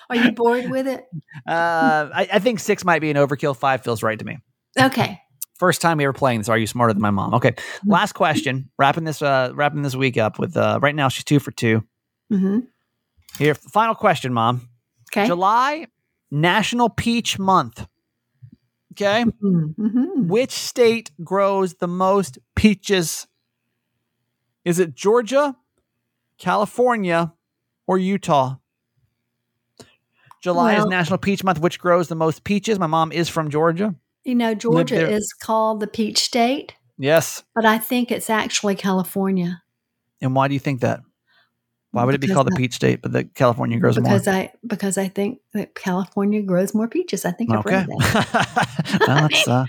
Are 0.10 0.16
you 0.16 0.32
bored 0.32 0.70
with 0.70 0.88
it? 0.88 1.06
Uh, 1.48 2.10
I, 2.14 2.28
I, 2.34 2.40
think 2.40 2.60
six 2.60 2.86
might 2.86 3.00
be 3.00 3.10
an 3.10 3.18
overkill. 3.18 3.56
Five 3.56 3.84
feels 3.84 4.04
right 4.04 4.20
to 4.20 4.26
me. 4.26 4.38
Okay. 4.80 5.20
First 5.58 5.82
time 5.82 5.98
we 5.98 6.04
ever 6.04 6.14
playing 6.14 6.40
this. 6.40 6.50
Are 6.50 6.58
you 6.58 6.68
smarter 6.68 6.94
than 6.94 7.02
my 7.02 7.12
mom? 7.12 7.34
Okay. 7.36 7.52
Mm-hmm. 7.52 7.92
Last 7.92 8.14
question. 8.14 8.70
Wrapping 8.78 9.06
this 9.06 9.22
uh 9.22 9.52
wrapping 9.54 9.82
this 9.82 9.96
week 9.96 10.18
up 10.18 10.40
with 10.40 10.58
uh 10.58 10.80
right 10.82 10.96
now 10.96 11.08
she's 11.10 11.24
two 11.24 11.40
for 11.40 11.52
2 11.52 11.84
mm-hmm. 12.32 12.60
Here, 13.40 13.56
final 13.56 13.96
question, 13.96 14.34
mom. 14.34 14.70
Okay. 15.12 15.26
July 15.26 15.88
National 16.30 16.90
Peach 16.90 17.40
Month. 17.40 17.88
Okay. 18.94 19.24
Mm-hmm. 19.24 19.86
mm-hmm. 19.86 20.28
Which 20.28 20.52
state 20.52 21.12
grows 21.24 21.76
the 21.76 21.88
most 21.88 22.38
peaches? 22.56 23.28
Is 24.66 24.80
it 24.80 24.96
Georgia, 24.96 25.56
California, 26.44 27.34
or 27.88 27.98
Utah? 27.98 28.58
July 30.42 30.74
well, 30.74 30.84
is 30.84 30.90
National 30.90 31.18
Peach 31.18 31.42
Month, 31.42 31.60
which 31.62 31.80
grows 31.80 32.10
the 32.10 32.16
most 32.16 32.44
peaches. 32.44 32.78
My 32.78 32.86
mom 32.86 33.14
is 33.14 33.30
from 33.30 33.50
Georgia. 33.50 33.96
You 34.26 34.36
know, 34.36 34.54
Georgia 34.54 35.10
is 35.10 35.32
called 35.32 35.80
the 35.80 35.88
peach 35.88 36.18
state. 36.18 36.76
Yes. 36.98 37.44
But 37.56 37.64
I 37.64 37.78
think 37.78 38.12
it's 38.12 38.30
actually 38.30 38.76
California. 38.76 39.64
And 40.22 40.36
why 40.36 40.50
do 40.50 40.54
you 40.54 40.60
think 40.60 40.82
that? 40.82 41.00
Why 41.94 42.06
would 42.06 42.14
because 42.14 42.24
it 42.24 42.28
be 42.28 42.34
called 42.34 42.48
the 42.48 42.56
peach 42.56 42.74
state, 42.74 43.04
but 43.04 43.12
that 43.12 43.36
California 43.36 43.78
grows 43.78 43.98
because 43.98 44.26
more? 44.26 44.36
I 44.36 44.52
because 44.66 44.98
I 44.98 45.10
think 45.10 45.42
that 45.54 45.76
California 45.76 46.42
grows 46.42 46.74
more 46.74 46.88
peaches. 46.88 47.24
I 47.24 47.30
think 47.30 47.52
I've 47.52 47.60
okay. 47.60 47.86
read 47.86 47.88
that. 47.88 49.00
well, 49.08 49.30
that's, 49.30 49.48
uh, 49.48 49.66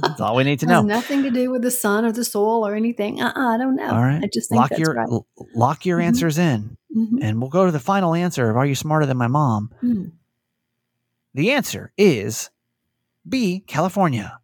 that's, 0.00 0.22
all 0.22 0.36
we 0.36 0.44
need 0.44 0.60
to 0.60 0.66
know. 0.66 0.80
nothing 0.80 1.22
to 1.22 1.30
do 1.30 1.50
with 1.50 1.60
the 1.60 1.70
sun 1.70 2.06
or 2.06 2.12
the 2.12 2.24
soil 2.24 2.66
or 2.66 2.74
anything. 2.74 3.20
Uh-uh, 3.20 3.54
I 3.54 3.58
don't 3.58 3.76
know. 3.76 3.90
All 3.90 4.00
right, 4.00 4.22
I 4.24 4.28
just 4.32 4.48
think 4.48 4.58
lock 4.58 4.70
that's 4.70 4.80
your 4.80 4.94
right. 4.94 5.08
lock 5.54 5.84
your 5.84 5.98
mm-hmm. 5.98 6.06
answers 6.06 6.38
in, 6.38 6.78
mm-hmm. 6.96 7.18
and 7.20 7.42
we'll 7.42 7.50
go 7.50 7.66
to 7.66 7.72
the 7.72 7.78
final 7.78 8.14
answer 8.14 8.48
of 8.48 8.56
Are 8.56 8.64
you 8.64 8.74
smarter 8.74 9.04
than 9.04 9.18
my 9.18 9.28
mom? 9.28 9.70
Mm. 9.82 10.12
The 11.34 11.50
answer 11.52 11.92
is 11.98 12.48
B. 13.28 13.62
California. 13.66 14.39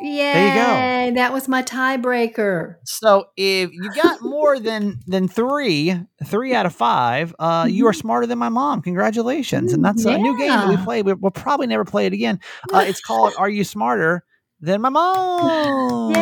Yay! 0.00 0.32
There 0.32 0.48
you 0.48 1.10
go. 1.10 1.14
That 1.16 1.32
was 1.32 1.46
my 1.46 1.62
tiebreaker. 1.62 2.76
So 2.84 3.26
if 3.36 3.70
you 3.72 3.90
got 3.94 4.22
more 4.22 4.58
than 4.60 5.00
than 5.06 5.28
three, 5.28 5.94
three 6.24 6.54
out 6.54 6.64
of 6.64 6.74
five, 6.74 7.34
uh, 7.38 7.66
you 7.68 7.86
are 7.86 7.92
mm-hmm. 7.92 8.00
smarter 8.00 8.26
than 8.26 8.38
my 8.38 8.48
mom. 8.48 8.80
Congratulations! 8.80 9.72
And 9.72 9.84
that's 9.84 10.04
yeah. 10.04 10.12
a 10.12 10.18
new 10.18 10.38
game 10.38 10.48
that 10.48 10.68
we 10.68 10.76
play. 10.78 11.02
We, 11.02 11.12
will 11.12 11.30
probably 11.30 11.66
never 11.66 11.84
play 11.84 12.06
it 12.06 12.14
again. 12.14 12.40
Uh, 12.72 12.84
it's 12.86 13.00
called 13.00 13.34
"Are 13.38 13.48
You 13.48 13.62
Smarter 13.62 14.24
Than 14.60 14.80
My 14.80 14.88
Mom?" 14.90 16.14
Yay! 16.14 16.20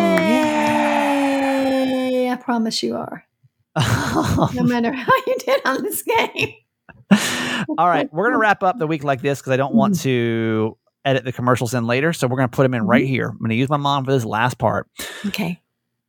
Yay. 2.11 2.31
I 2.31 2.37
promise 2.37 2.83
you 2.83 2.97
are. 2.97 3.24
no 3.76 4.62
matter 4.64 4.93
how 4.93 5.14
you 5.26 5.37
did 5.39 5.61
on 5.64 5.85
this 5.85 6.03
game. 6.03 6.55
All 7.79 7.89
right, 7.89 8.12
we're 8.12 8.26
gonna 8.26 8.39
wrap 8.39 8.62
up 8.64 8.79
the 8.79 8.87
week 8.89 9.05
like 9.05 9.22
this 9.22 9.41
because 9.41 9.53
I 9.53 9.57
don't 9.57 9.74
want 9.74 9.95
mm-hmm. 9.95 10.03
to 10.03 10.79
edit 11.09 11.24
the 11.24 11.32
commercials 11.32 11.74
in 11.74 11.86
later. 11.86 12.12
So 12.12 12.26
we're 12.26 12.36
going 12.36 12.48
to 12.48 12.56
put 12.56 12.62
them 12.62 12.74
in 12.74 12.82
right 12.86 13.04
mm-hmm. 13.04 13.12
here. 13.12 13.28
I'm 13.28 13.38
going 13.38 13.50
to 13.50 13.56
use 13.56 13.68
my 13.68 13.76
mom 13.76 14.04
for 14.04 14.12
this 14.12 14.24
last 14.24 14.59
part. 14.59 14.88
Okay. 15.26 15.61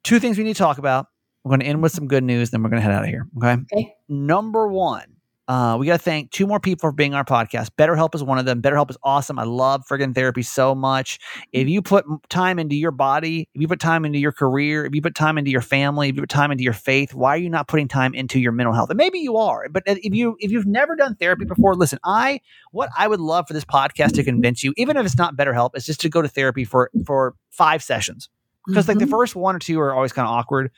Two 0.04 0.20
things 0.20 0.38
we 0.38 0.44
need 0.44 0.56
to 0.56 0.60
talk 0.60 0.78
about. 0.78 1.08
We're 1.44 1.50
going 1.50 1.62
to 1.62 1.66
end 1.66 1.82
with 1.82 1.92
some 1.92 2.08
good 2.08 2.24
news, 2.24 2.52
then 2.52 2.64
we're 2.64 2.70
going 2.70 2.82
to 2.82 2.84
head 2.84 2.94
out 2.94 3.04
of 3.04 3.10
here. 3.10 3.28
Okay. 3.38 3.62
Okay. 3.74 3.96
Number 4.10 4.68
one, 4.68 5.16
uh, 5.50 5.78
we 5.80 5.88
got 5.88 5.94
to 5.94 6.04
thank 6.04 6.30
two 6.30 6.46
more 6.46 6.60
people 6.60 6.88
for 6.88 6.92
being 6.92 7.16
our 7.16 7.26
podcast. 7.26 7.72
BetterHelp 7.76 8.14
is 8.14 8.24
one 8.24 8.38
of 8.38 8.46
them. 8.46 8.62
BetterHelp 8.62 8.92
is 8.92 8.98
awesome. 9.02 9.40
I 9.40 9.46
love 9.46 9.84
friggin' 9.88 10.14
therapy 10.14 10.44
so 10.44 10.76
much. 10.76 11.18
If 11.52 11.68
you 11.68 11.82
put 11.82 12.06
time 12.30 12.60
into 12.60 12.76
your 12.76 12.92
body, 12.92 13.50
if 13.56 13.60
you 13.60 13.68
put 13.68 13.80
time 13.80 14.06
into 14.06 14.20
your 14.20 14.32
career, 14.32 14.86
if 14.86 14.94
you 14.94 15.02
put 15.02 15.16
time 15.16 15.40
into 15.40 15.50
your 15.50 15.62
family, 15.62 16.08
if 16.08 16.16
you 16.16 16.22
put 16.22 16.30
time 16.30 16.52
into 16.52 16.64
your 16.64 16.74
faith, 16.74 17.16
why 17.16 17.34
are 17.34 17.40
you 17.40 17.50
not 17.50 17.68
putting 17.68 17.88
time 17.88 18.14
into 18.14 18.40
your 18.40 18.52
mental 18.52 18.76
health? 18.76 18.92
And 18.92 18.98
maybe 18.98 19.18
you 19.18 19.38
are, 19.38 19.68
but 19.70 19.82
if 19.88 20.14
you 20.14 20.38
if 20.40 20.52
you've 20.52 20.68
never 20.68 20.96
done 20.96 21.16
therapy 21.16 21.46
before, 21.46 21.74
listen. 21.74 21.98
I 22.06 22.42
what 22.72 22.92
I 22.96 23.08
would 23.08 23.20
love 23.20 23.48
for 23.48 23.56
this 23.56 23.66
podcast 23.66 24.14
to 24.14 24.24
convince 24.24 24.64
you, 24.64 24.72
even 24.78 24.98
if 24.98 25.06
it's 25.06 25.18
not 25.18 25.36
BetterHelp, 25.36 25.72
is 25.76 25.84
just 25.84 26.02
to 26.02 26.10
go 26.10 26.22
to 26.22 26.28
therapy 26.28 26.64
for 26.64 26.92
for 27.08 27.34
five 27.50 27.82
sessions 27.82 28.30
because 28.68 28.84
mm-hmm. 28.84 28.92
like 28.92 29.00
the 29.00 29.06
mm-hmm. 29.06 29.12
first 29.12 29.36
one 29.36 29.56
or 29.56 29.60
two 29.60 29.80
are 29.80 29.96
always 29.96 30.14
kind 30.14 30.28
of 30.28 30.32
awkward. 30.32 30.70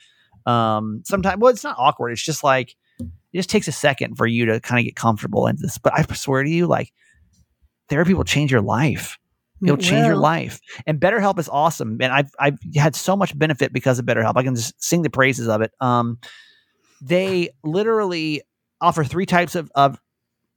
Um, 0.46 1.02
sometimes 1.04 1.38
well, 1.40 1.52
it's 1.52 1.62
not 1.62 1.76
awkward. 1.78 2.12
It's 2.12 2.24
just 2.24 2.42
like 2.42 2.74
it 3.32 3.38
just 3.38 3.50
takes 3.50 3.68
a 3.68 3.72
second 3.72 4.16
for 4.16 4.26
you 4.26 4.46
to 4.46 4.60
kind 4.60 4.78
of 4.78 4.84
get 4.84 4.96
comfortable 4.96 5.46
in 5.46 5.56
this. 5.60 5.78
But 5.78 5.94
I 5.94 6.02
swear 6.14 6.42
to 6.42 6.50
you, 6.50 6.66
like 6.66 6.92
therapy 7.88 8.14
will 8.14 8.24
change 8.24 8.50
your 8.50 8.60
life. 8.60 9.18
It'll 9.62 9.78
it 9.78 9.82
change 9.82 10.06
your 10.06 10.16
life. 10.16 10.60
And 10.86 11.00
BetterHelp 11.00 11.38
is 11.38 11.48
awesome. 11.48 11.98
And 12.00 12.12
I've 12.12 12.30
I've 12.38 12.58
had 12.74 12.96
so 12.96 13.16
much 13.16 13.36
benefit 13.38 13.72
because 13.72 13.98
of 13.98 14.06
BetterHelp. 14.06 14.32
I 14.36 14.42
can 14.42 14.56
just 14.56 14.82
sing 14.82 15.02
the 15.02 15.10
praises 15.10 15.48
of 15.48 15.62
it. 15.62 15.72
Um, 15.80 16.18
they 17.00 17.50
literally 17.62 18.42
offer 18.80 19.04
three 19.04 19.26
types 19.26 19.54
of, 19.54 19.70
of 19.74 20.00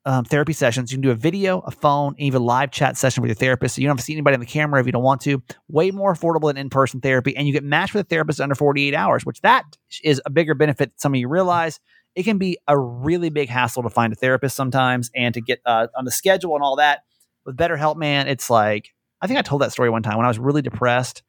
um, 0.05 0.26
therapy 0.26 0.53
sessions. 0.53 0.91
You 0.91 0.97
can 0.97 1.01
do 1.01 1.11
a 1.11 1.15
video, 1.15 1.59
a 1.59 1.71
phone, 1.71 2.13
and 2.13 2.21
even 2.21 2.41
a 2.41 2.45
live 2.45 2.71
chat 2.71 2.97
session 2.97 3.21
with 3.21 3.30
your 3.30 3.36
therapist. 3.36 3.76
So 3.76 3.82
you 3.82 3.88
don't 3.88 3.97
have 3.97 3.99
to 3.99 4.05
see 4.05 4.13
anybody 4.13 4.36
on 4.36 4.39
the 4.39 4.45
camera 4.45 4.80
if 4.80 4.86
you 4.86 4.91
don't 4.91 5.03
want 5.03 5.21
to. 5.21 5.41
Way 5.67 5.91
more 5.91 6.13
affordable 6.13 6.49
than 6.49 6.57
in-person 6.57 7.01
therapy, 7.01 7.36
and 7.36 7.47
you 7.47 7.53
get 7.53 7.63
matched 7.63 7.93
with 7.93 8.05
a 8.05 8.09
therapist 8.09 8.39
under 8.39 8.55
48 8.55 8.93
hours, 8.93 9.26
which 9.26 9.41
that 9.41 9.65
is 10.03 10.21
a 10.26 10.30
bigger 10.30 10.53
benefit 10.53 10.91
than 10.91 10.97
some 10.97 11.13
of 11.13 11.19
you 11.19 11.28
realize 11.28 11.80
it 12.16 12.24
can 12.24 12.38
be 12.38 12.57
a 12.68 12.78
really 12.78 13.30
big 13.30 13.49
hassle 13.49 13.84
to 13.84 13.89
find 13.89 14.13
a 14.13 14.16
therapist 14.16 14.55
sometimes 14.55 15.11
and 15.13 15.34
to 15.34 15.41
get 15.41 15.59
uh, 15.66 15.88
on 15.97 16.05
the 16.05 16.11
schedule 16.11 16.55
and 16.55 16.63
all 16.63 16.78
that. 16.78 17.03
With 17.45 17.57
BetterHelp, 17.57 17.97
man, 17.97 18.28
it's 18.28 18.49
like 18.49 18.93
I 19.22 19.28
think 19.28 19.38
I 19.38 19.41
told 19.41 19.61
that 19.61 19.72
story 19.72 19.89
one 19.89 20.03
time 20.03 20.18
when 20.18 20.26
I 20.26 20.30
was 20.30 20.39
really 20.39 20.61
depressed. 20.61 21.24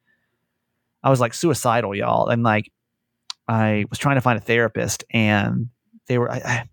I 1.03 1.09
was 1.09 1.19
like 1.19 1.33
suicidal, 1.33 1.95
y'all, 1.95 2.27
and 2.27 2.41
like 2.41 2.71
I 3.47 3.85
was 3.89 3.99
trying 3.99 4.15
to 4.15 4.21
find 4.21 4.37
a 4.37 4.41
therapist, 4.41 5.03
and 5.11 5.69
they 6.07 6.17
were 6.17 6.31
I, 6.31 6.37
I, 6.37 6.69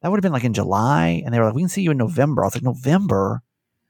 that 0.00 0.10
would 0.10 0.18
have 0.18 0.22
been 0.22 0.32
like 0.32 0.44
in 0.44 0.54
July, 0.54 1.22
and 1.24 1.34
they 1.34 1.38
were 1.38 1.46
like, 1.46 1.54
"We 1.54 1.62
can 1.62 1.68
see 1.68 1.82
you 1.82 1.90
in 1.90 1.98
November." 1.98 2.44
I 2.44 2.46
was 2.46 2.54
like, 2.54 2.64
"November." 2.64 3.42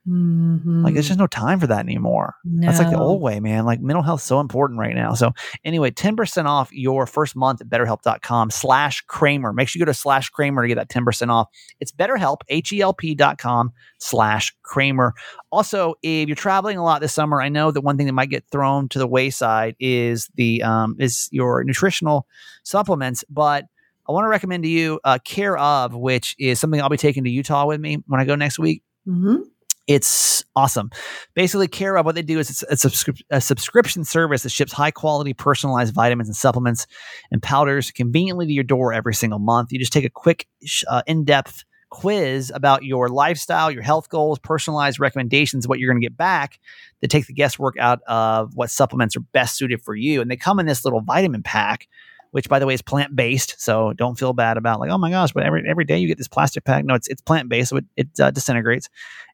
Mm-hmm. 0.06 0.84
Like, 0.84 0.94
there's 0.94 1.08
just 1.08 1.18
no 1.18 1.26
time 1.26 1.60
for 1.60 1.66
that 1.66 1.80
anymore. 1.80 2.34
No. 2.44 2.66
That's 2.66 2.78
like 2.78 2.90
the 2.90 2.98
old 2.98 3.20
way, 3.20 3.40
man. 3.40 3.64
Like, 3.64 3.80
mental 3.80 4.02
health 4.02 4.20
is 4.20 4.26
so 4.26 4.40
important 4.40 4.80
right 4.80 4.94
now. 4.94 5.14
So, 5.14 5.32
anyway, 5.64 5.90
10% 5.90 6.46
off 6.46 6.72
your 6.72 7.06
first 7.06 7.36
month 7.36 7.60
at 7.60 7.68
betterhelp.com 7.68 8.50
slash 8.50 9.02
Kramer. 9.02 9.52
Make 9.52 9.68
sure 9.68 9.80
you 9.80 9.84
go 9.84 9.90
to 9.90 9.94
slash 9.94 10.30
Kramer 10.30 10.62
to 10.62 10.68
get 10.68 10.76
that 10.76 10.88
10% 10.88 11.30
off. 11.30 11.48
It's 11.80 11.92
betterhelp, 11.92 12.38
H-E-L-P 12.48 13.14
dot 13.14 13.38
com 13.38 13.72
slash 13.98 14.54
Kramer. 14.62 15.14
Also, 15.50 15.94
if 16.02 16.28
you're 16.28 16.36
traveling 16.36 16.78
a 16.78 16.84
lot 16.84 17.00
this 17.00 17.12
summer, 17.12 17.40
I 17.42 17.48
know 17.48 17.70
that 17.70 17.80
one 17.80 17.96
thing 17.96 18.06
that 18.06 18.12
might 18.12 18.30
get 18.30 18.44
thrown 18.50 18.88
to 18.90 18.98
the 18.98 19.06
wayside 19.06 19.76
is 19.78 20.28
the 20.34 20.62
um, 20.62 20.96
is 20.98 21.28
your 21.32 21.64
nutritional 21.64 22.26
supplements, 22.64 23.24
but 23.28 23.64
I 24.08 24.12
want 24.12 24.24
to 24.24 24.28
recommend 24.28 24.62
to 24.62 24.68
you 24.68 25.00
uh, 25.04 25.18
Care 25.24 25.58
of, 25.58 25.94
which 25.94 26.34
is 26.38 26.58
something 26.58 26.80
I'll 26.80 26.88
be 26.88 26.96
taking 26.96 27.24
to 27.24 27.30
Utah 27.30 27.66
with 27.66 27.80
me 27.80 27.98
when 28.06 28.20
I 28.20 28.24
go 28.24 28.34
next 28.36 28.58
week. 28.58 28.82
Mm-hmm. 29.06 29.42
It's 29.88 30.44
awesome. 30.54 30.90
Basically, 31.34 31.66
Care 31.66 31.96
of 31.96 32.04
what 32.04 32.14
they 32.14 32.22
do 32.22 32.38
is 32.38 32.50
it's, 32.50 32.84
a, 32.84 32.88
subscri- 32.88 33.22
a, 33.30 33.40
subscription 33.40 34.04
service 34.04 34.42
that 34.42 34.50
ships 34.50 34.72
high 34.72 34.90
quality 34.90 35.32
personalized 35.32 35.94
vitamins 35.94 36.28
and 36.28 36.36
supplements 36.36 36.86
and 37.30 37.42
powders 37.42 37.90
conveniently 37.90 38.46
to 38.46 38.52
your 38.52 38.64
door 38.64 38.92
every 38.92 39.14
single 39.14 39.38
month. 39.38 39.72
You 39.72 39.78
just 39.78 39.92
take 39.92 40.04
a 40.04 40.10
quick, 40.10 40.46
uh, 40.88 41.02
in 41.06 41.24
depth 41.24 41.64
quiz 41.90 42.52
about 42.54 42.84
your 42.84 43.08
lifestyle, 43.08 43.70
your 43.70 43.82
health 43.82 44.10
goals, 44.10 44.38
personalized 44.38 45.00
recommendations, 45.00 45.66
what 45.66 45.78
you're 45.78 45.90
going 45.90 46.00
to 46.00 46.04
get 46.04 46.16
back 46.16 46.58
to 47.00 47.08
take 47.08 47.26
the 47.26 47.32
guesswork 47.32 47.76
out 47.78 48.00
of 48.06 48.54
what 48.54 48.70
supplements 48.70 49.16
are 49.16 49.20
best 49.20 49.56
suited 49.56 49.82
for 49.82 49.94
you. 49.94 50.20
And 50.20 50.30
they 50.30 50.36
come 50.36 50.58
in 50.58 50.66
this 50.66 50.84
little 50.84 51.00
vitamin 51.00 51.42
pack 51.42 51.88
which 52.30 52.48
by 52.48 52.58
the 52.58 52.66
way 52.66 52.74
is 52.74 52.82
plant 52.82 53.14
based. 53.16 53.60
So 53.60 53.92
don't 53.92 54.18
feel 54.18 54.32
bad 54.32 54.56
about 54.56 54.80
like, 54.80 54.90
oh 54.90 54.98
my 54.98 55.10
gosh, 55.10 55.32
but 55.32 55.44
every 55.44 55.62
every 55.68 55.84
day 55.84 55.98
you 55.98 56.08
get 56.08 56.18
this 56.18 56.28
plastic 56.28 56.64
pack. 56.64 56.84
No, 56.84 56.94
it's 56.94 57.08
it's 57.08 57.22
plant 57.22 57.48
based, 57.48 57.70
so 57.70 57.78
it, 57.78 57.84
it 57.96 58.08
uh, 58.20 58.30
disintegrates 58.30 58.88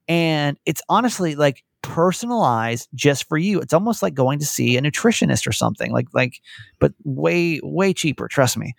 and 0.09 0.59
it's 0.66 0.82
honestly 0.88 1.34
like 1.34 1.64
personalized 1.82 2.88
just 2.95 3.28
for 3.28 3.36
you. 3.36 3.61
It's 3.61 3.72
almost 3.72 4.03
like 4.03 4.14
going 4.14 4.38
to 4.38 4.47
see 4.47 4.76
a 4.76 4.82
nutritionist 4.82 5.47
or 5.47 5.53
something 5.53 5.92
like 5.92 6.09
like 6.12 6.40
but 6.78 6.92
way 7.05 7.61
way 7.62 7.92
cheaper, 7.92 8.28
trust 8.28 8.57
me. 8.57 8.74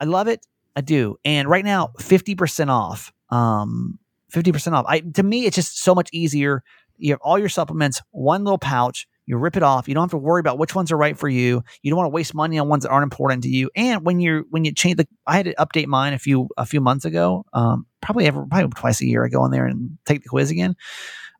I 0.00 0.04
love 0.04 0.28
it. 0.28 0.46
I 0.74 0.82
do. 0.82 1.16
And 1.24 1.48
right 1.48 1.64
now 1.64 1.92
50% 1.98 2.68
off. 2.68 3.12
Um 3.30 3.98
50% 4.32 4.72
off. 4.72 4.84
I 4.88 5.00
to 5.00 5.22
me 5.22 5.46
it's 5.46 5.56
just 5.56 5.82
so 5.82 5.94
much 5.94 6.08
easier. 6.12 6.62
You 6.98 7.12
have 7.12 7.20
all 7.22 7.38
your 7.38 7.48
supplements, 7.48 8.00
one 8.10 8.44
little 8.44 8.58
pouch. 8.58 9.06
You 9.26 9.36
rip 9.36 9.56
it 9.56 9.62
off. 9.62 9.88
You 9.88 9.94
don't 9.94 10.04
have 10.04 10.10
to 10.10 10.16
worry 10.16 10.40
about 10.40 10.58
which 10.58 10.74
ones 10.74 10.92
are 10.92 10.96
right 10.96 11.18
for 11.18 11.28
you. 11.28 11.62
You 11.82 11.90
don't 11.90 11.98
want 11.98 12.06
to 12.06 12.14
waste 12.14 12.34
money 12.34 12.58
on 12.58 12.68
ones 12.68 12.84
that 12.84 12.90
aren't 12.90 13.04
important 13.04 13.42
to 13.42 13.48
you. 13.48 13.70
And 13.74 14.04
when 14.04 14.20
you're 14.20 14.44
when 14.50 14.64
you 14.64 14.72
change 14.72 14.96
the, 14.96 15.08
I 15.26 15.36
had 15.36 15.46
to 15.46 15.54
update 15.54 15.86
mine 15.86 16.12
a 16.12 16.18
few 16.18 16.48
a 16.56 16.66
few 16.66 16.80
months 16.80 17.04
ago. 17.04 17.44
Um, 17.52 17.86
probably 18.00 18.26
every 18.26 18.46
probably 18.46 18.70
twice 18.70 19.00
a 19.00 19.06
year. 19.06 19.24
I 19.24 19.28
go 19.28 19.44
in 19.44 19.50
there 19.50 19.66
and 19.66 19.98
take 20.04 20.22
the 20.22 20.28
quiz 20.28 20.50
again. 20.50 20.76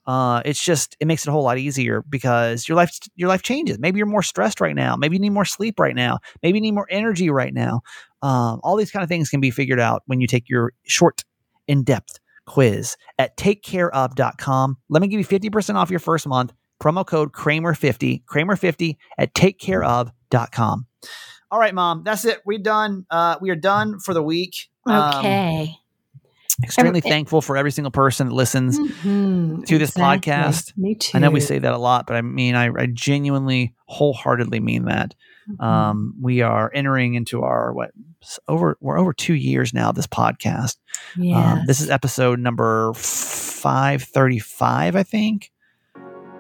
Uh, 0.07 0.41
it's 0.45 0.63
just 0.63 0.97
it 1.01 1.07
makes 1.07 1.27
it 1.27 1.29
a 1.29 1.33
whole 1.33 1.43
lot 1.43 1.59
easier 1.59 2.05
because 2.09 2.69
your 2.69 2.77
life 2.77 2.97
your 3.17 3.29
life 3.29 3.43
changes. 3.43 3.79
Maybe 3.79 3.99
you're 3.99 4.07
more 4.07 4.23
stressed 4.23 4.61
right 4.61 4.75
now. 4.75 4.97
Maybe 4.97 5.17
you 5.17 5.21
need 5.21 5.31
more 5.31 5.45
sleep 5.45 5.81
right 5.81 5.95
now. 5.95 6.19
Maybe 6.43 6.59
you 6.59 6.63
need 6.63 6.75
more 6.75 6.87
energy 6.91 7.31
right 7.31 7.53
now. 7.53 7.81
Um, 8.23 8.61
all 8.63 8.77
these 8.77 8.91
kind 8.91 9.03
of 9.03 9.09
things 9.09 9.31
can 9.31 9.41
be 9.41 9.51
figured 9.51 9.81
out 9.81 10.03
when 10.07 10.21
you 10.21 10.27
take 10.27 10.49
your 10.49 10.73
short, 10.85 11.23
in 11.69 11.83
depth 11.83 12.19
quiz 12.47 12.97
at 13.19 13.37
takecareof.com. 13.37 14.77
Let 14.89 15.03
me 15.03 15.09
give 15.09 15.19
you 15.19 15.27
50% 15.27 15.75
off 15.75 15.91
your 15.91 16.01
first 16.01 16.27
month 16.27 16.53
promo 16.81 17.07
code 17.07 17.33
Kramer50, 17.33 18.25
Kramer50 18.25 18.97
at 19.19 19.35
takecareof.com. 19.35 20.87
All 21.51 21.59
right, 21.59 21.75
mom, 21.75 22.03
that's 22.05 22.25
it. 22.25 22.43
We're 22.45 22.59
done. 22.59 23.07
Uh, 23.11 23.37
we 23.41 23.51
are 23.51 23.57
done 23.57 24.01
for 24.01 24.13
the 24.13 24.23
week. 24.23 24.69
Okay. 24.89 25.63
Um, 25.63 25.75
extremely 26.63 27.01
thankful 27.01 27.43
for 27.43 27.57
every 27.57 27.71
single 27.71 27.91
person 27.91 28.29
that 28.29 28.35
listens 28.35 28.79
mm-hmm, 28.79 29.63
to 29.63 29.79
this 29.79 29.91
exactly. 29.91 30.33
podcast. 30.33 30.77
Me 30.77 30.95
too. 30.95 31.17
I 31.17 31.21
know 31.21 31.31
we 31.31 31.41
say 31.41 31.59
that 31.59 31.73
a 31.73 31.79
lot, 31.79 32.07
but 32.07 32.17
I 32.17 32.23
mean, 32.23 32.55
I, 32.55 32.71
I 32.77 32.87
genuinely, 32.87 33.75
wholeheartedly 33.87 34.61
mean 34.61 34.87
that. 34.87 35.15
Mm-hmm. 35.49 35.65
Um, 35.65 36.15
we 36.21 36.41
are 36.41 36.71
entering 36.75 37.15
into 37.15 37.43
our 37.43 37.73
what 37.73 37.93
over 38.49 38.77
we're 38.81 38.99
over 38.99 39.13
two 39.13 39.35
years 39.35 39.73
now. 39.73 39.93
This 39.93 40.07
podcast. 40.07 40.77
Yeah. 41.17 41.53
Um, 41.53 41.63
this 41.67 41.81
is 41.81 41.91
episode 41.91 42.41
number 42.41 42.93
five 42.95 44.03
thirty 44.03 44.41
five, 44.41 44.97
I 44.97 45.05
think. 45.05 45.53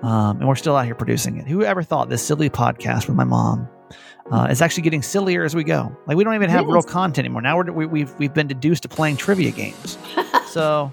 Um, 0.07 0.38
and 0.38 0.46
we're 0.46 0.54
still 0.54 0.76
out 0.76 0.84
here 0.84 0.94
producing 0.94 1.36
it. 1.38 1.48
Whoever 1.48 1.82
thought 1.82 2.09
this 2.09 2.22
silly 2.22 2.48
podcast 2.48 3.09
with 3.09 3.16
my 3.16 3.24
mom 3.24 3.68
uh, 4.30 4.46
is 4.48 4.62
actually 4.62 4.84
getting 4.84 5.02
sillier 5.02 5.42
as 5.42 5.57
we 5.57 5.64
go. 5.64 5.96
Like 6.07 6.16
we 6.16 6.22
don't 6.22 6.36
even 6.36 6.48
have 6.48 6.68
real 6.68 6.82
content 6.82 7.24
anymore. 7.24 7.42
Now 7.42 7.57
we're, 7.57 7.72
we, 7.72 7.84
have 7.84 7.90
we've, 7.90 8.14
we've 8.18 8.34
been 8.34 8.46
deduced 8.46 8.84
to 8.84 8.88
playing 8.88 9.16
trivia 9.16 9.50
games. 9.50 9.98
so 10.46 10.92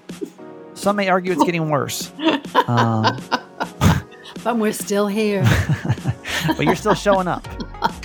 some 0.74 0.96
may 0.96 1.10
argue 1.10 1.32
it's 1.32 1.44
getting 1.44 1.70
worse. 1.70 2.12
Um, 2.68 3.22
but 4.44 4.58
we're 4.58 4.74
still 4.74 5.06
here. 5.06 5.44
but 6.58 6.66
you're 6.66 6.76
still 6.76 6.96
showing 6.96 7.28
up. 7.28 7.48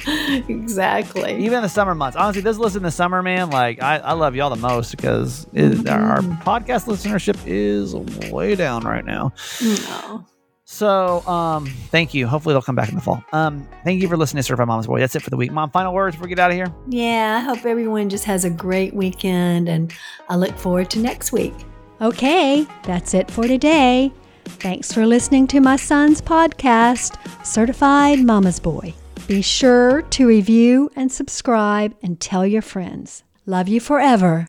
exactly. 0.06 1.36
Even 1.42 1.54
in 1.54 1.62
the 1.62 1.70
summer 1.70 1.94
months. 1.94 2.18
Honestly, 2.18 2.42
this 2.42 2.58
listen 2.58 2.80
in 2.80 2.82
the 2.82 2.90
summer, 2.90 3.22
man, 3.22 3.48
like 3.48 3.82
I, 3.82 3.96
I 3.96 4.12
love 4.12 4.36
y'all 4.36 4.50
the 4.50 4.56
most 4.56 4.90
because 4.90 5.46
it, 5.54 5.70
mm-hmm. 5.70 5.88
our 5.88 6.20
podcast 6.44 6.84
listenership 6.84 7.38
is 7.46 7.94
way 8.30 8.54
down 8.56 8.84
right 8.84 9.06
now. 9.06 9.32
No. 9.62 10.26
So, 10.70 11.26
um, 11.26 11.64
thank 11.90 12.12
you. 12.12 12.26
Hopefully, 12.26 12.52
they'll 12.52 12.60
come 12.60 12.74
back 12.74 12.90
in 12.90 12.94
the 12.94 13.00
fall. 13.00 13.24
Um, 13.32 13.66
thank 13.84 14.02
you 14.02 14.06
for 14.06 14.18
listening 14.18 14.40
to 14.40 14.42
Certified 14.42 14.68
Mama's 14.68 14.86
Boy. 14.86 15.00
That's 15.00 15.16
it 15.16 15.22
for 15.22 15.30
the 15.30 15.36
week. 15.36 15.50
Mom, 15.50 15.70
final 15.70 15.94
words 15.94 16.14
before 16.14 16.26
we 16.26 16.28
get 16.28 16.38
out 16.38 16.50
of 16.50 16.56
here? 16.56 16.70
Yeah, 16.88 17.38
I 17.38 17.40
hope 17.40 17.64
everyone 17.64 18.10
just 18.10 18.26
has 18.26 18.44
a 18.44 18.50
great 18.50 18.92
weekend, 18.92 19.70
and 19.70 19.94
I 20.28 20.36
look 20.36 20.56
forward 20.58 20.90
to 20.90 20.98
next 20.98 21.32
week. 21.32 21.54
Okay, 22.02 22.66
that's 22.82 23.14
it 23.14 23.30
for 23.30 23.48
today. 23.48 24.12
Thanks 24.44 24.92
for 24.92 25.06
listening 25.06 25.46
to 25.48 25.60
my 25.60 25.76
son's 25.76 26.20
podcast, 26.20 27.16
Certified 27.46 28.20
Mama's 28.20 28.60
Boy. 28.60 28.92
Be 29.26 29.40
sure 29.40 30.02
to 30.02 30.28
review 30.28 30.90
and 30.94 31.10
subscribe 31.10 31.96
and 32.02 32.20
tell 32.20 32.46
your 32.46 32.62
friends. 32.62 33.24
Love 33.46 33.68
you 33.68 33.80
forever. 33.80 34.46